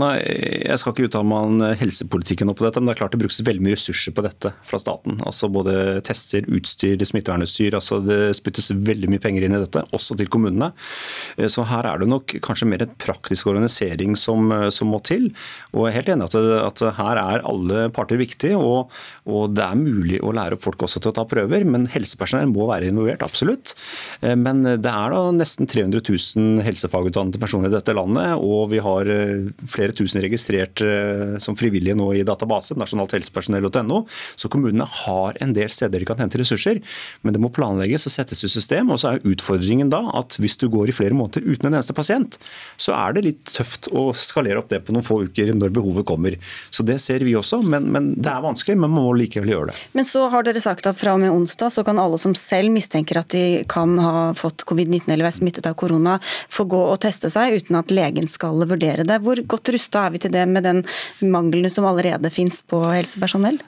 Nei, 0.00 0.14
Jeg 0.24 0.80
skal 0.80 0.94
ikke 0.94 1.04
uttale 1.04 1.28
meg 1.28 1.46
om 1.46 1.62
helsepolitikken 1.76 2.48
på 2.56 2.64
dette, 2.64 2.80
men 2.80 2.88
det 2.88 2.94
er 2.94 3.00
klart 3.02 3.12
det 3.12 3.20
brukes 3.20 3.42
veldig 3.44 3.64
mye 3.64 3.76
ressurser 3.76 4.14
på 4.16 4.24
dette 4.24 4.52
fra 4.64 4.78
staten. 4.80 5.18
Altså 5.20 5.50
Både 5.52 6.00
tester, 6.06 6.46
utstyr, 6.48 6.96
smittevernutstyr. 7.04 7.76
altså 7.76 8.00
Det 8.00 8.32
spyttes 8.38 8.70
veldig 8.72 9.10
mye 9.12 9.20
penger 9.20 9.44
inn 9.44 9.56
i 9.56 9.60
dette, 9.60 9.84
også 9.92 10.16
til 10.16 10.30
kommunene. 10.32 10.70
Eh, 11.36 11.50
så 11.52 11.66
her 11.68 11.88
er 11.90 12.00
det 12.00 12.08
nok 12.08 12.36
kanskje 12.44 12.68
mer 12.70 12.86
en 12.86 12.94
praktisk 12.96 13.50
organisering 13.52 14.16
som, 14.16 14.50
eh, 14.52 14.70
som 14.70 14.88
må 14.88 15.02
til. 15.04 15.28
Og 15.74 15.86
jeg 15.86 15.92
er 15.92 15.98
helt 16.00 16.12
enig 16.14 16.28
at, 16.30 16.38
at 16.72 16.84
her 16.96 17.20
er 17.20 17.44
alle 17.44 17.84
parter 17.92 18.20
viktige, 18.20 18.56
og, 18.56 18.88
og, 19.28 19.52
det 19.52 19.66
er 19.66 19.76
mulig 19.76 20.22
å 20.24 20.32
lære 20.32 20.56
opp 20.56 20.64
folk 20.64 20.86
også 20.86 21.02
til 21.02 21.12
å 21.12 21.16
ta 21.20 21.26
prøver. 21.28 21.66
Men 21.68 21.84
helsepersonell 21.92 22.48
må 22.48 22.70
være 22.70 22.88
involvert, 22.88 23.26
absolutt. 23.26 23.74
Eh, 24.22 24.38
men 24.40 24.64
det 24.64 24.88
er 24.88 25.12
da 25.12 25.22
nesten 25.36 25.68
300 25.68 26.00
000 26.00 26.64
helsefagutdannede 26.64 27.42
personer 27.42 27.68
i 27.68 27.76
dette 27.76 27.92
landet, 27.92 28.40
og 28.40 28.70
vi 28.72 28.80
har 28.80 29.12
flere 29.68 29.81
flere 29.82 29.96
tusen 29.96 30.22
registrert 30.22 30.82
eh, 30.84 31.36
som 31.42 31.56
frivillige 31.58 31.96
nå 31.98 32.12
i 32.14 32.24
database, 32.26 32.76
nasjonalthelsepersonell.no. 32.78 34.02
Så 34.08 34.50
kommunene 34.52 34.86
har 34.86 35.38
en 35.42 35.54
del 35.56 35.70
steder 35.72 36.02
de 36.02 36.08
kan 36.08 36.20
hente 36.22 36.40
ressurser, 36.40 36.80
men 37.22 37.34
det 37.34 37.42
må 37.42 37.50
planlegges 37.52 38.06
og 38.08 38.14
settes 38.14 38.44
i 38.46 38.50
system. 38.50 38.92
Og 38.92 39.02
så 39.02 39.14
er 39.14 39.26
utfordringen 39.28 39.90
da 39.92 40.04
at 40.18 40.38
hvis 40.42 40.58
du 40.60 40.68
går 40.72 40.90
i 40.90 40.96
flere 40.96 41.16
måneder 41.16 41.44
uten 41.46 41.68
en 41.68 41.78
eneste 41.78 41.96
pasient, 41.96 42.38
så 42.80 42.94
er 42.96 43.16
det 43.16 43.26
litt 43.26 43.54
tøft 43.56 43.90
å 43.92 44.10
skalere 44.16 44.60
opp 44.62 44.70
det 44.72 44.82
på 44.86 44.94
noen 44.94 45.06
få 45.06 45.22
uker 45.26 45.52
når 45.56 45.74
behovet 45.74 46.06
kommer. 46.08 46.38
Så 46.70 46.86
det 46.86 46.98
ser 47.02 47.24
vi 47.26 47.34
også, 47.38 47.62
men, 47.66 47.88
men 47.92 48.12
det 48.18 48.30
er 48.32 48.44
vanskelig, 48.44 48.78
men 48.78 48.92
man 48.92 49.08
må 49.08 49.16
likevel 49.18 49.52
gjøre 49.52 49.70
det. 49.72 49.78
Men 49.96 50.08
så 50.08 50.26
har 50.32 50.46
dere 50.46 50.62
sagt 50.62 50.86
at 50.88 50.98
fra 50.98 51.16
og 51.16 51.22
med 51.22 51.32
onsdag 51.32 51.72
så 51.74 51.84
kan 51.86 52.00
alle 52.00 52.20
som 52.22 52.34
selv 52.38 52.72
mistenker 52.74 53.20
at 53.20 53.32
de 53.34 53.62
kan 53.70 53.96
ha 54.00 54.30
fått 54.38 54.66
covid-19 54.68 55.08
eller 55.08 55.28
være 55.28 55.38
smittet 55.40 55.68
av 55.68 55.76
korona, 55.78 56.18
få 56.52 56.66
gå 56.70 56.80
og 56.92 57.00
teste 57.02 57.30
seg 57.32 57.58
uten 57.58 57.78
at 57.78 57.92
legen 57.94 58.28
skal 58.30 58.62
vurdere 58.68 59.06
det. 59.08 59.18
Hvor 59.24 59.40
godt 59.48 59.71
rusta 59.74 60.06
er 60.06 60.14
vi 60.14 60.22
til 60.22 60.34
det 60.34 60.44
med 60.50 60.66
den 60.66 60.82
mangelen 61.32 61.72
som 61.72 61.86
allerede 61.88 62.30
finnes 62.34 62.62
på 62.66 62.82
helsepersonell? 62.86 63.60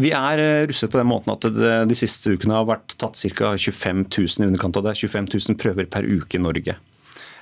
Vi 0.00 0.14
er 0.16 0.42
eh, 0.42 0.64
russet 0.70 0.92
på 0.92 1.00
den 1.00 1.10
måten 1.10 1.34
at 1.36 1.46
det 1.54 1.76
de 1.90 1.98
siste 1.98 2.34
ukene 2.34 2.58
har 2.58 2.66
vært 2.68 2.96
tatt 3.00 3.20
ca. 3.20 3.54
25 3.54 4.06
000 4.08 4.44
i 4.44 4.50
underkant 4.50 4.80
av 4.80 4.88
det. 4.88 4.98
25 5.04 5.30
000 5.36 5.60
prøver 5.60 5.88
per 5.90 6.08
uke 6.08 6.38
i 6.38 6.42
Norge. 6.42 6.76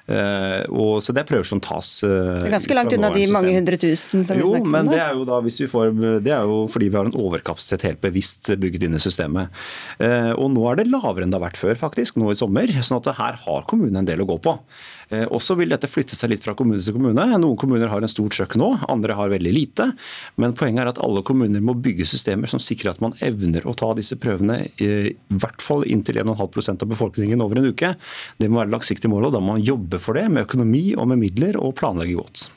Uh, 0.02 0.66
og, 0.74 0.96
så 0.98 1.14
Det 1.14 1.22
er 1.22 1.28
prøver 1.28 1.46
som 1.46 1.60
tas. 1.62 2.00
Uh, 2.02 2.42
det 2.42 2.48
er 2.50 2.54
ganske 2.56 2.74
langt 2.74 2.94
unna 2.96 3.10
de 3.14 3.26
mange 3.30 3.52
hundre 3.54 3.78
tusen 3.78 4.24
som 4.26 4.40
jo, 4.40 4.48
vi 4.48 4.58
snakket 4.58 4.66
om? 4.66 4.74
men 4.74 4.90
det 4.90 4.98
er 4.98 5.12
jo 5.14 5.26
da, 5.28 5.38
hvis 5.44 5.60
vi 5.62 5.68
får, 5.70 5.92
det 6.26 6.32
er 6.34 6.48
jo 6.50 6.56
fordi 6.70 6.88
vi 6.90 6.98
har 6.98 7.06
en 7.06 7.20
overkapasitet 7.22 7.86
helt 7.86 8.02
bevisst 8.02 8.50
bygget 8.58 8.88
inn 8.88 8.98
i 8.98 9.02
systemet. 9.02 9.54
Uh, 10.02 10.34
og 10.34 10.50
Nå 10.56 10.66
er 10.72 10.80
det 10.80 10.88
lavere 10.90 11.22
enn 11.22 11.30
det 11.30 11.38
har 11.38 11.46
vært 11.46 11.60
før, 11.60 11.78
faktisk, 11.78 12.18
nå 12.18 12.32
i 12.34 12.38
sommer. 12.38 12.74
sånn 12.82 12.98
at 12.98 13.12
her 13.20 13.38
har 13.44 13.68
kommunen 13.70 14.02
en 14.02 14.08
del 14.08 14.24
å 14.24 14.28
gå 14.32 14.40
på. 14.42 14.56
Og 15.28 15.40
så 15.44 15.56
vil 15.58 15.72
dette 15.72 15.90
flytte 15.90 16.16
seg 16.16 16.32
litt 16.32 16.44
fra 16.44 16.54
kommune 16.58 16.80
til 16.82 16.96
kommune. 16.96 17.24
Noen 17.40 17.58
kommuner 17.60 17.90
har 17.90 18.02
en 18.02 18.10
stor 18.10 18.30
trøkk 18.32 18.56
nå, 18.60 18.68
andre 18.92 19.16
har 19.18 19.32
veldig 19.32 19.52
lite. 19.52 19.88
Men 20.40 20.56
poenget 20.58 20.84
er 20.84 20.92
at 20.92 21.02
alle 21.04 21.24
kommuner 21.26 21.64
må 21.64 21.74
bygge 21.74 22.06
systemer 22.08 22.50
som 22.50 22.62
sikrer 22.62 22.94
at 22.94 23.02
man 23.04 23.16
evner 23.24 23.66
å 23.68 23.76
ta 23.76 23.92
disse 23.98 24.16
prøvene 24.20 24.62
i 24.82 25.12
hvert 25.32 25.64
fall 25.64 25.84
inntil 25.88 26.22
1,5% 26.22 26.86
av 26.86 26.92
befolkningen 26.94 27.44
over 27.44 27.60
en 27.60 27.70
uke. 27.72 27.94
Det 28.38 28.48
må 28.48 28.62
være 28.62 28.74
langsiktig 28.76 29.10
mål, 29.12 29.28
og 29.28 29.36
da 29.36 29.42
må 29.42 29.56
man 29.56 29.66
jobbe 29.66 30.00
for 30.02 30.18
det 30.18 30.28
med 30.32 30.46
økonomi 30.46 30.92
og 30.96 31.10
med 31.12 31.24
midler 31.26 31.60
og 31.60 31.76
planlegge 31.80 32.18
godt. 32.20 32.48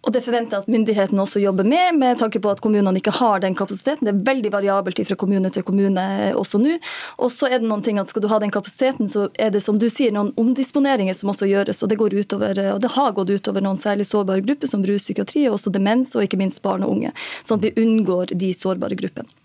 Og 0.00 0.14
Det 0.14 0.22
forventer 0.24 0.56
jeg 0.56 0.64
at 0.64 0.70
myndighetene 0.72 1.20
også 1.22 1.42
jobber 1.42 1.66
med, 1.68 1.98
med 2.00 2.18
tanke 2.18 2.40
på 2.40 2.50
at 2.50 2.62
kommunene 2.64 2.96
ikke 2.98 3.12
har 3.18 3.42
den 3.42 3.54
kapasiteten. 3.56 4.06
Det 4.06 4.14
er 4.14 4.22
veldig 4.30 4.52
variabelt 4.54 5.02
fra 5.06 5.16
kommune 5.20 5.50
til 5.52 5.64
kommune 5.66 6.04
også 6.40 6.60
nå. 6.62 6.78
Og 7.20 7.32
så 7.34 7.50
er 7.50 7.60
det 7.60 7.68
noen 7.68 7.84
ting 7.84 8.00
at 8.00 8.08
Skal 8.10 8.24
du 8.24 8.30
ha 8.32 8.40
den 8.40 8.50
kapasiteten, 8.50 9.08
så 9.08 9.28
er 9.38 9.52
det 9.54 9.60
som 9.62 9.78
du 9.78 9.86
sier, 9.92 10.12
noen 10.12 10.32
omdisponeringer 10.40 11.14
som 11.14 11.30
også 11.30 11.50
gjøres. 11.50 11.82
Og 11.84 11.92
det, 11.92 12.00
går 12.00 12.16
utover, 12.16 12.62
og 12.74 12.80
det 12.80 12.94
har 12.96 13.12
gått 13.12 13.30
utover 13.30 13.62
noen 13.62 13.78
særlig 13.78 14.08
sårbare 14.08 14.42
grupper, 14.42 14.66
som 14.66 14.82
ruspsykiatri, 14.82 15.46
og 15.48 15.58
også 15.58 15.74
demens 15.74 16.16
og 16.16 16.24
ikke 16.24 16.40
minst 16.40 16.62
barn 16.64 16.86
og 16.86 16.96
unge. 16.96 17.12
Sånn 17.44 17.60
at 17.60 17.68
vi 17.68 17.76
unngår 17.84 18.34
de 18.40 18.54
sårbare 18.56 18.98
gruppene. 18.98 19.39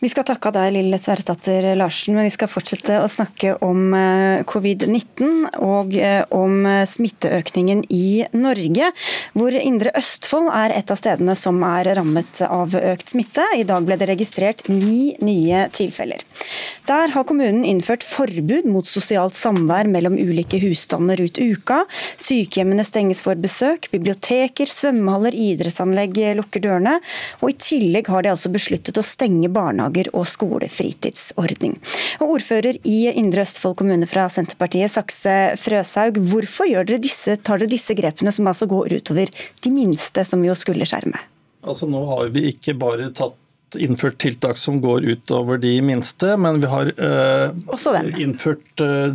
Vi 0.00 0.08
skal 0.08 0.24
takke 0.24 0.48
av 0.48 0.54
deg, 0.56 0.70
Lille 0.72 0.96
Sverresdatter 0.96 1.66
Larsen, 1.76 2.14
men 2.16 2.24
vi 2.24 2.32
skal 2.32 2.48
fortsette 2.48 3.02
å 3.02 3.08
snakke 3.10 3.58
om 3.66 3.92
eh, 3.92 4.40
covid-19 4.48 5.50
og 5.60 5.92
eh, 5.92 6.22
om 6.32 6.64
eh, 6.64 6.86
smitteøkningen 6.88 7.82
i 7.92 8.24
Norge, 8.32 8.88
hvor 9.36 9.56
Indre 9.60 9.92
Østfold 10.00 10.48
er 10.56 10.72
et 10.78 10.92
av 10.92 10.96
stedene 10.96 11.36
som 11.36 11.60
er 11.68 11.92
rammet 11.98 12.40
av 12.46 12.72
økt 12.78 13.12
smitte. 13.12 13.44
I 13.60 13.66
dag 13.68 13.84
ble 13.84 13.98
det 14.00 14.08
registrert 14.08 14.64
ni 14.72 15.18
nye 15.20 15.66
tilfeller. 15.76 16.24
Der 16.88 17.12
har 17.12 17.28
kommunen 17.28 17.66
innført 17.68 18.06
forbud 18.06 18.70
mot 18.72 18.88
sosialt 18.88 19.36
samvær 19.36 19.90
mellom 19.90 20.16
ulike 20.16 20.62
husstander 20.64 21.20
ut 21.20 21.36
uka. 21.38 21.82
Sykehjemmene 22.16 22.88
stenges 22.88 23.20
for 23.22 23.36
besøk, 23.38 23.90
biblioteker, 23.92 24.70
svømmehaller, 24.70 25.36
idrettsanlegg 25.36 26.16
lukker 26.40 26.64
dørene. 26.64 26.96
Og 27.44 27.52
i 27.52 27.58
tillegg 27.60 28.08
har 28.10 28.24
de 28.24 28.32
altså 28.32 28.50
besluttet 28.52 28.98
å 28.98 29.06
stenge 29.06 29.39
barnehager 29.48 29.70
barnehager 29.80 30.10
og 30.16 30.26
skolefritidsordning. 30.28 31.78
Og 32.20 32.36
ordfører 32.36 32.78
i 32.84 33.10
Indre 33.12 33.44
Østfold 33.46 33.78
kommune 33.80 34.08
fra 34.10 34.28
Senterpartiet, 34.32 34.90
Sakse 34.90 35.56
Frøshaug, 35.60 36.20
hvorfor 36.30 36.68
dere 36.84 37.00
disse, 37.02 37.36
tar 37.36 37.60
dere 37.60 37.70
disse 37.70 37.94
grepene 37.94 38.32
som 38.32 38.48
altså 38.50 38.68
går 38.70 38.98
utover 39.00 39.30
de 39.62 39.70
minste, 39.74 40.24
som 40.24 40.42
vi 40.42 40.50
jo 40.50 40.56
skulle 40.58 40.88
skjerme? 40.88 41.20
Altså 41.62 41.88
Nå 41.90 42.04
har 42.08 42.32
vi 42.32 42.48
ikke 42.54 42.74
bare 42.80 43.10
tatt 43.12 43.36
innført 43.78 44.18
tiltak 44.18 44.58
som 44.58 44.80
går 44.82 45.04
utover 45.12 45.60
de 45.62 45.76
minste, 45.84 46.34
men 46.40 46.58
vi 46.62 46.70
har 46.70 46.90
eh, 46.90 47.52
innført 48.18 48.82
eh, 48.82 49.14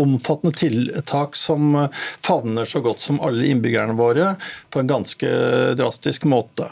omfattende 0.00 0.56
tiltak 0.56 1.36
som 1.36 1.74
eh, 1.74 2.04
favner 2.22 2.68
så 2.68 2.82
godt 2.84 3.00
som 3.04 3.20
alle 3.24 3.46
innbyggerne 3.50 3.96
våre 3.98 4.34
på 4.70 4.82
en 4.82 4.90
ganske 4.90 5.30
drastisk 5.78 6.28
måte. 6.30 6.70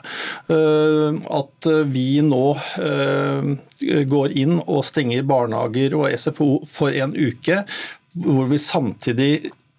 Eh, 0.52 1.18
at 1.38 1.70
vi 1.92 2.06
nå 2.26 2.44
eh, 2.82 4.04
går 4.08 4.36
inn 4.38 4.58
og 4.62 4.84
stenger 4.86 5.26
barnehager 5.26 5.98
og 5.98 6.10
SFO 6.14 6.52
for 6.68 6.94
en 6.94 7.16
uke, 7.16 7.62
hvor 8.12 8.48
vi 8.50 8.60
samtidig 8.60 9.32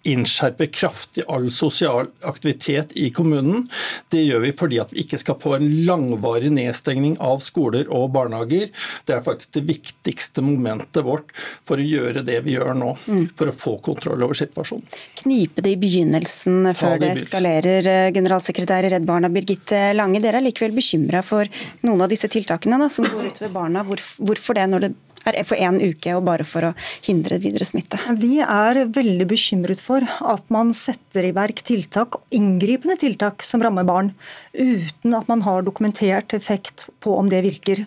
innskjerpe 0.04 0.66
kraftig 0.66 1.24
all 1.28 1.50
sosial 1.52 2.08
aktivitet 2.22 2.92
i 2.96 3.10
kommunen. 3.14 3.68
Det 4.10 4.22
gjør 4.24 4.42
vi 4.44 4.52
fordi 4.56 4.80
at 4.82 4.92
vi 4.92 5.04
ikke 5.04 5.20
skal 5.20 5.38
få 5.40 5.56
en 5.58 5.66
langvarig 5.88 6.52
nedstengning 6.54 7.16
av 7.24 7.40
skoler 7.44 7.88
og 7.92 8.10
barnehager. 8.16 8.70
Det 9.06 9.16
er 9.16 9.24
faktisk 9.24 9.54
det 9.58 9.64
viktigste 9.68 10.44
momentet 10.44 11.04
vårt 11.06 11.32
for 11.64 11.80
å 11.80 11.86
gjøre 11.86 12.24
det 12.26 12.40
vi 12.44 12.56
gjør 12.58 12.74
nå. 12.78 12.92
Mm. 13.06 13.24
For 13.38 13.50
å 13.50 13.56
få 13.56 13.76
kontroll 13.84 14.26
over 14.26 14.38
situasjonen. 14.38 14.86
Knipe 15.22 15.64
det 15.64 15.74
i 15.74 15.80
begynnelsen 15.80 16.70
før 16.76 16.98
det, 16.98 17.14
det 17.14 17.24
eskalerer. 17.24 17.90
Eh, 17.94 18.10
generalsekretær 18.14 18.86
i 18.86 18.92
Redd 18.94 19.08
Barna 19.08 19.32
Birgitte 19.32 19.86
Lange, 19.96 20.22
dere 20.24 20.40
er 20.40 20.48
likevel 20.48 20.76
bekymra 20.76 21.24
for 21.24 21.48
noen 21.86 22.04
av 22.04 22.12
disse 22.12 22.30
tiltakene 22.32 22.78
da, 22.80 22.90
som 22.92 23.08
går 23.08 23.32
utover 23.32 23.52
barna. 23.54 23.84
Hvorfor 23.84 24.58
det 24.58 24.68
når 24.70 24.88
det 24.88 24.94
for 25.24 25.56
én 25.56 25.80
uke 25.80 26.14
og 26.16 26.24
bare 26.28 26.44
for 26.46 26.68
å 26.68 26.72
hindre 27.06 27.38
videre 27.42 27.66
smitte. 27.68 27.98
Vi 28.20 28.38
er 28.44 28.84
veldig 28.94 29.26
bekymret 29.30 29.80
for 29.82 30.04
at 30.04 30.44
man 30.52 30.72
setter 30.76 31.28
i 31.28 31.34
verk 31.36 31.62
tiltak, 31.64 32.20
inngripende 32.34 32.98
tiltak 33.00 33.42
som 33.46 33.62
rammer 33.64 33.86
barn, 33.88 34.12
uten 34.52 35.16
at 35.16 35.30
man 35.30 35.44
har 35.46 35.64
dokumentert 35.66 36.36
effekt 36.36 36.88
på 37.04 37.16
om 37.18 37.30
det 37.32 37.44
virker. 37.46 37.84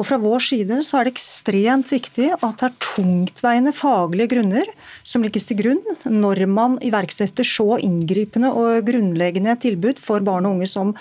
Og 0.00 0.06
Fra 0.08 0.16
vår 0.16 0.40
side 0.40 0.78
så 0.86 0.96
er 0.96 1.06
det 1.06 1.12
ekstremt 1.12 1.90
viktig 1.92 2.30
at 2.32 2.62
det 2.62 2.68
er 2.70 2.76
tungtveiende 2.80 3.72
faglige 3.76 4.30
grunner 4.32 4.68
som 5.04 5.20
legges 5.24 5.44
til 5.48 5.58
grunn 5.58 5.82
når 6.08 6.46
man 6.48 6.78
iverksetter 6.84 7.44
så 7.44 7.76
inngripende 7.84 8.48
og 8.56 8.86
grunnleggende 8.88 9.58
tilbud 9.60 10.00
for 10.00 10.24
barn 10.24 10.48
og 10.48 10.56
unge 10.56 10.68
som 10.72 10.94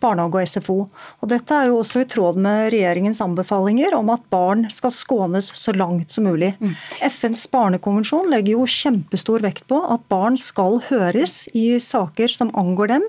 barnehage 0.00 0.40
og 0.40 0.48
SFO. 0.48 0.76
Og 1.20 1.28
Dette 1.28 1.58
er 1.58 1.68
jo 1.68 1.82
også 1.82 2.00
i 2.00 2.08
tråd 2.08 2.40
med 2.40 2.70
regjeringens 2.72 3.20
anbefalinger 3.24 3.96
om 3.98 4.14
at 4.14 4.24
barn 4.32 4.64
skal 4.72 4.94
skånes 4.94 5.50
så 5.56 5.76
langt 5.76 6.14
som 6.14 6.24
mulig. 6.28 6.54
Mm. 6.56 6.72
FNs 7.10 7.44
barnekonvensjon 7.52 8.32
legger 8.32 8.56
jo 8.56 8.70
kjempestor 8.70 9.44
vekt 9.44 9.66
på 9.68 9.82
at 9.84 10.08
barn 10.12 10.40
skal 10.40 10.80
høres 10.88 11.44
i 11.52 11.68
saker 11.82 12.32
som 12.32 12.54
angår 12.56 12.94
dem. 12.96 13.06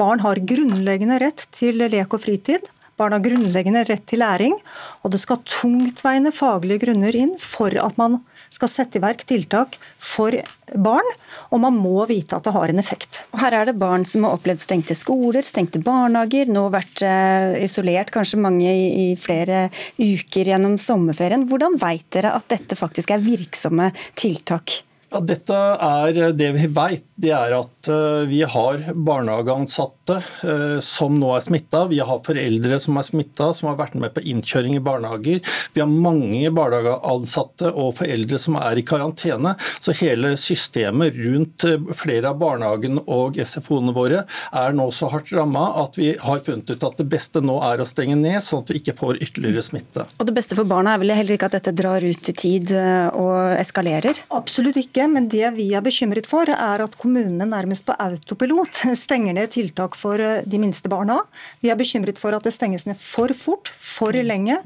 Barn 0.00 0.26
har 0.26 0.42
grunnleggende 0.42 1.22
rett 1.22 1.46
til 1.54 1.78
lek 1.86 2.10
og 2.10 2.26
fritid. 2.26 2.66
Barn 3.00 3.16
har 3.16 3.22
grunnleggende 3.24 3.86
rett 3.88 4.04
til 4.10 4.20
læring, 4.20 4.58
og 5.00 5.14
det 5.14 5.22
skal 5.22 5.40
tungtveiende 5.48 6.34
faglige 6.36 6.84
grunner 6.84 7.16
inn 7.16 7.32
for 7.40 7.72
at 7.80 7.96
man 8.00 8.18
skal 8.52 8.68
sette 8.68 8.98
i 8.98 9.02
verk 9.02 9.22
tiltak 9.30 9.78
for 9.96 10.34
barn, 10.74 11.06
og 11.54 11.62
man 11.62 11.78
må 11.78 12.04
vite 12.10 12.36
at 12.36 12.44
det 12.44 12.54
har 12.54 12.72
en 12.72 12.82
effekt. 12.82 13.22
Her 13.40 13.56
er 13.56 13.70
det 13.70 13.78
barn 13.80 14.04
som 14.08 14.26
har 14.26 14.36
opplevd 14.36 14.62
stengte 14.64 14.96
skoler, 14.98 15.46
stengte 15.46 15.80
barnehager, 15.86 16.50
nå 16.50 16.66
vært 16.74 17.04
eh, 17.06 17.56
isolert 17.64 18.12
kanskje 18.14 18.42
mange 18.42 18.68
i, 18.68 19.08
flere 19.20 19.68
uker 19.96 20.52
gjennom 20.52 20.76
sommerferien. 20.80 21.46
Hvordan 21.48 21.78
vet 21.80 22.06
dere 22.14 22.34
at 22.36 22.50
dette 22.52 22.78
faktisk 22.78 23.14
er 23.14 23.24
virksomme 23.24 23.90
tiltak? 24.18 24.82
Ja, 25.10 25.22
dette 25.26 25.56
er 25.56 26.34
det 26.36 26.52
vi 26.58 26.68
vet. 26.70 27.06
Det 27.20 27.32
er 27.36 27.52
at 27.52 27.88
eh, 27.92 28.22
vi 28.30 28.40
har 28.48 28.84
barnehageansatte 28.94 30.16
eh, 30.46 30.78
som 30.84 31.18
nå 31.20 31.34
er 31.36 31.44
smitta. 31.44 31.82
Vi 31.90 31.98
har 32.00 32.22
foreldre 32.24 32.78
som 32.80 32.96
er 32.96 33.04
smitta, 33.04 33.50
som 33.56 33.68
har 33.70 33.76
vært 33.80 33.98
med 34.00 34.14
på 34.16 34.22
innkjøring 34.32 34.78
i 34.78 34.82
barnehager. 34.84 35.42
Vi 35.74 35.82
har 35.82 35.90
mange 35.90 36.52
barnehageansatte 36.56 37.72
og 37.74 37.98
foreldre 37.98 38.40
som 38.40 38.56
er 38.60 38.80
i 38.80 38.84
karantene. 38.88 39.52
Så 39.82 39.92
hele 40.00 40.32
systemet 40.40 41.18
rundt 41.18 41.66
eh, 41.68 41.90
flere 41.98 42.32
av 42.32 42.38
barnehagene 42.40 43.04
og 43.04 43.36
SFO-ene 43.44 43.92
våre 43.96 44.24
er 44.56 44.78
nå 44.78 44.88
så 44.94 45.10
hardt 45.12 45.34
ramma 45.36 45.66
at 45.82 46.00
vi 46.00 46.14
har 46.20 46.40
funnet 46.46 46.72
ut 46.72 46.88
at 46.88 47.02
det 47.02 47.08
beste 47.12 47.44
nå 47.44 47.58
er 47.68 47.84
å 47.84 47.88
stenge 47.88 48.16
ned, 48.16 48.40
sånn 48.46 48.64
at 48.64 48.72
vi 48.72 48.80
ikke 48.80 48.96
får 49.02 49.20
ytterligere 49.20 49.66
smitte. 49.66 50.06
Og 50.16 50.30
Det 50.30 50.36
beste 50.36 50.56
for 50.56 50.68
barna 50.68 50.94
er 50.94 51.04
vel 51.04 51.12
heller 51.12 51.36
ikke 51.36 51.50
at 51.50 51.58
dette 51.58 51.76
drar 51.76 52.00
ut 52.00 52.32
i 52.32 52.36
tid 52.46 52.72
og 53.18 53.36
eskalerer? 53.58 54.22
Absolutt 54.32 54.78
ikke 54.80 55.08
men 55.10 55.28
det 55.28 55.48
vi 55.56 55.70
er 55.76 55.84
bekymret 55.84 56.28
for, 56.30 56.48
er 56.48 56.84
at 56.84 56.96
kommunene 57.10 57.46
nærmest 57.48 57.86
på 57.88 57.94
autopilot 57.98 58.82
stenger 58.98 59.34
ned 59.34 59.50
tiltak 59.50 59.96
for 59.98 60.20
eh, 60.22 60.44
de 60.46 60.60
minste 60.62 60.90
barna. 60.90 61.18
Vi 61.60 61.70
er 61.72 61.78
bekymret 61.78 62.20
for 62.20 62.36
at 62.36 62.46
det 62.46 62.52
stenges 62.54 62.86
ned 62.86 62.98
for 63.00 63.32
fort, 63.34 63.70
for 63.70 64.14
lenge, 64.14 64.58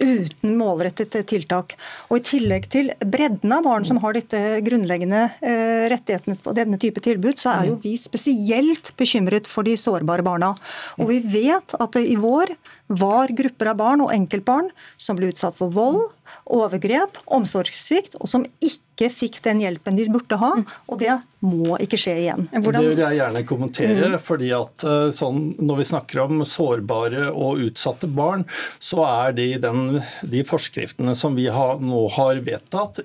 uten 0.00 0.56
målrettet 0.58 1.14
tiltak. 1.30 1.76
Og 2.10 2.18
I 2.18 2.24
tillegg 2.32 2.68
til 2.72 2.90
bredden 2.98 3.54
av 3.54 3.66
barn 3.66 3.86
som 3.86 4.00
har 4.02 4.16
dette 4.16 4.40
grunnleggende 4.66 5.22
eh, 5.38 5.86
rettighetene 5.92 6.38
på 6.42 6.54
denne 6.56 6.80
type 6.82 7.02
tilbud, 7.04 7.38
så 7.38 7.54
er 7.54 7.70
jo 7.70 7.78
vi 7.82 7.94
spesielt 8.00 8.92
bekymret 8.98 9.46
for 9.50 9.66
de 9.66 9.76
sårbare 9.78 10.26
barna. 10.26 10.54
Og 10.98 11.12
vi 11.12 11.20
vet 11.22 11.76
at 11.78 12.00
i 12.02 12.18
vår 12.18 12.56
var 12.92 13.32
grupper 13.32 13.70
av 13.70 13.78
barn 13.78 14.02
og 14.04 14.12
enkeltbarn 14.12 14.68
som 15.00 15.16
ble 15.16 15.30
utsatt 15.32 15.56
for 15.56 15.72
vold, 15.72 16.02
overgrep, 16.50 17.20
omsorgssvikt, 17.32 18.18
og 18.20 18.28
som 18.30 18.44
ikke 18.60 18.91
fikk 19.00 19.40
den 19.44 19.62
hjelpen 19.62 19.96
de 19.96 20.08
burde 20.12 20.38
ha. 20.40 20.54
Og 20.86 20.98
det 21.00 21.14
må 21.42 21.76
ikke 21.82 21.98
skje 21.98 22.14
igjen. 22.22 22.44
Hvordan... 22.52 22.84
Det 22.84 22.90
vil 22.92 23.02
jeg 23.02 23.18
gjerne 23.18 23.42
kommentere. 23.46 24.10
Mm. 24.12 24.18
fordi 24.22 24.50
at 24.54 24.84
eh, 24.86 25.08
sånn, 25.14 25.40
Når 25.58 25.80
vi 25.80 25.86
snakker 25.90 26.20
om 26.22 26.42
sårbare 26.46 27.28
og 27.30 27.62
utsatte 27.66 28.06
barn, 28.06 28.44
så 28.82 29.02
er 29.08 29.34
de, 29.36 29.48
den, 29.62 29.98
de 30.22 30.44
forskriftene 30.46 31.16
som 31.18 31.34
vi 31.38 31.48
har, 31.52 31.82
nå 31.82 32.04
har 32.14 32.38
vedtatt, 32.46 33.00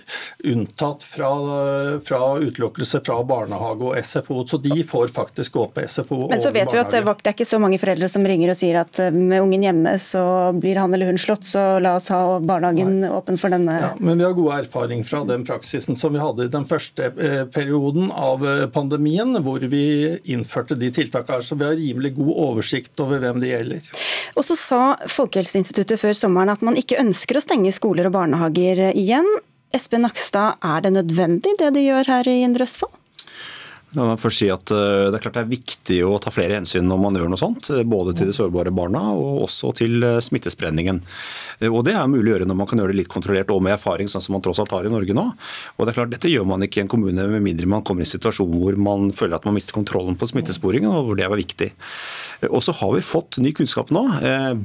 unntatt 0.45 1.05
fra, 1.05 1.31
fra, 2.05 2.21
utelukkelse 2.37 3.01
fra 3.05 3.17
barnehage 3.27 3.89
og 3.89 3.97
SFO. 4.05 4.43
Så 4.47 4.61
de 4.61 4.83
får 4.85 5.09
faktisk 5.15 5.57
gå 5.57 5.65
på 5.73 5.87
SFO 5.89 6.27
Men 6.29 6.43
så 6.43 6.53
vet 6.53 6.69
vi 6.73 6.81
at 6.83 6.93
det 6.93 7.01
er 7.01 7.33
ikke 7.33 7.47
så 7.47 7.61
mange 7.61 7.81
foreldre 7.81 8.09
som 8.11 8.25
ringer 8.27 8.53
og 8.53 8.59
sier 8.59 8.81
at 8.83 9.01
eh, 9.01 9.13
med 9.13 9.41
ungen 9.41 9.65
hjemme 9.65 9.95
så 10.03 10.23
blir 10.57 10.77
han 10.77 10.93
eller 10.93 11.09
hun 11.09 11.17
slått, 11.21 11.47
så 11.47 11.65
la 11.81 11.97
oss 11.97 12.11
ha 12.13 12.37
barnehagen 12.37 12.99
Nei. 13.01 13.11
åpen 13.17 13.41
for 13.41 13.53
denne. 13.53 13.79
Ja, 13.81 13.91
men 13.97 14.21
vi 14.21 14.27
har 14.27 14.37
god 14.37 14.59
erfaring 14.59 15.01
fra 15.07 15.23
den 15.25 15.45
praksisen 15.47 15.76
som 15.83 16.13
vi 16.13 16.21
hadde 16.21 16.47
i 16.47 16.51
den 16.51 16.65
første 16.67 17.09
eh, 17.13 17.43
perioden 17.53 18.11
av 18.11 18.45
eh, 18.47 18.65
pandemien, 18.73 19.35
hvor 19.45 19.63
vi 19.71 19.83
innførte 20.33 20.77
de 20.79 20.91
tiltakene. 20.93 21.43
Så 21.45 21.57
vi 21.59 21.67
har 21.67 21.77
rimelig 21.79 22.15
god 22.17 22.33
oversikt 22.47 23.03
over 23.03 23.21
hvem 23.23 23.41
det 23.43 23.53
gjelder. 23.53 23.89
Og 24.37 24.45
så 24.47 24.57
sa 24.59 24.81
Folkehelseinstituttet 25.11 26.01
før 26.01 26.15
sommeren 26.17 26.53
at 26.53 26.63
man 26.65 26.77
ikke 26.79 26.99
ønsker 27.01 27.39
å 27.39 27.43
stenge 27.43 27.73
skoler 27.75 28.09
og 28.09 28.17
barnehager 28.17 28.89
igjen. 28.91 29.27
Espen 29.75 30.05
Nakstad, 30.05 30.61
er 30.63 30.85
det 30.85 30.95
nødvendig 30.95 31.57
det 31.59 31.73
de 31.75 31.89
gjør 31.89 32.13
her 32.17 32.31
i 32.31 32.39
Indre 32.45 32.67
Østfold? 32.67 32.95
La 33.95 34.03
meg 34.03 34.19
først 34.19 34.41
si 34.41 34.47
at 34.51 34.71
eh, 34.75 35.07
Det 35.07 35.15
er 35.15 35.23
klart 35.23 35.37
det 35.37 35.43
er 35.45 35.51
viktig 35.51 35.97
å 36.03 36.17
ta 36.19 36.31
flere 36.33 36.57
hensyn 36.57 36.83
når 36.89 36.99
man 36.99 37.15
gjør 37.15 37.29
noe 37.31 37.39
sånt. 37.39 37.69
Eh, 37.71 37.85
både 37.87 38.17
til 38.19 38.27
de 38.27 38.35
sårbare 38.35 38.73
barna 38.75 38.99
og 39.15 39.45
også 39.45 39.71
til 39.79 40.03
eh, 40.03 40.19
smittespredningen. 40.23 40.99
Og 41.71 41.79
Det 41.87 41.93
er 41.95 42.09
mulig 42.11 42.33
å 42.33 42.35
gjøre 42.35 42.49
når 42.49 42.59
man 42.59 42.67
kan 42.67 42.81
gjøre 42.81 42.91
det 42.91 42.99
litt 42.99 43.11
kontrollert 43.11 43.53
og 43.53 43.61
med 43.63 43.77
erfaring, 43.77 44.11
sånn 44.11 44.23
som 44.25 44.35
man 44.35 44.43
tross 44.43 44.59
alt 44.59 44.75
har 44.75 44.87
i 44.87 44.91
Norge 44.91 45.15
nå. 45.15 45.23
Og 45.77 45.87
det 45.87 45.93
er 45.93 45.99
klart 46.01 46.11
Dette 46.11 46.31
gjør 46.31 46.49
man 46.49 46.65
ikke 46.67 46.81
i 46.81 46.83
en 46.83 46.91
kommune 46.91 47.29
med 47.31 47.45
mindre 47.45 47.69
man 47.71 47.85
kommer 47.87 48.03
i 48.03 48.07
en 48.07 48.11
situasjon 48.11 48.51
hvor 48.59 48.75
man 48.79 49.07
føler 49.15 49.39
at 49.39 49.47
man 49.47 49.55
mister 49.55 49.75
kontrollen 49.77 50.19
på 50.19 50.27
smittesporingen, 50.29 50.91
og 50.91 51.07
hvor 51.07 51.19
det 51.19 51.31
var 51.31 51.39
viktig. 51.39 51.71
Og 52.51 52.59
så 52.61 52.75
har 52.77 52.91
vi 52.93 53.01
fått 53.05 53.39
ny 53.41 53.53
kunnskap 53.55 53.89
nå. 53.95 54.03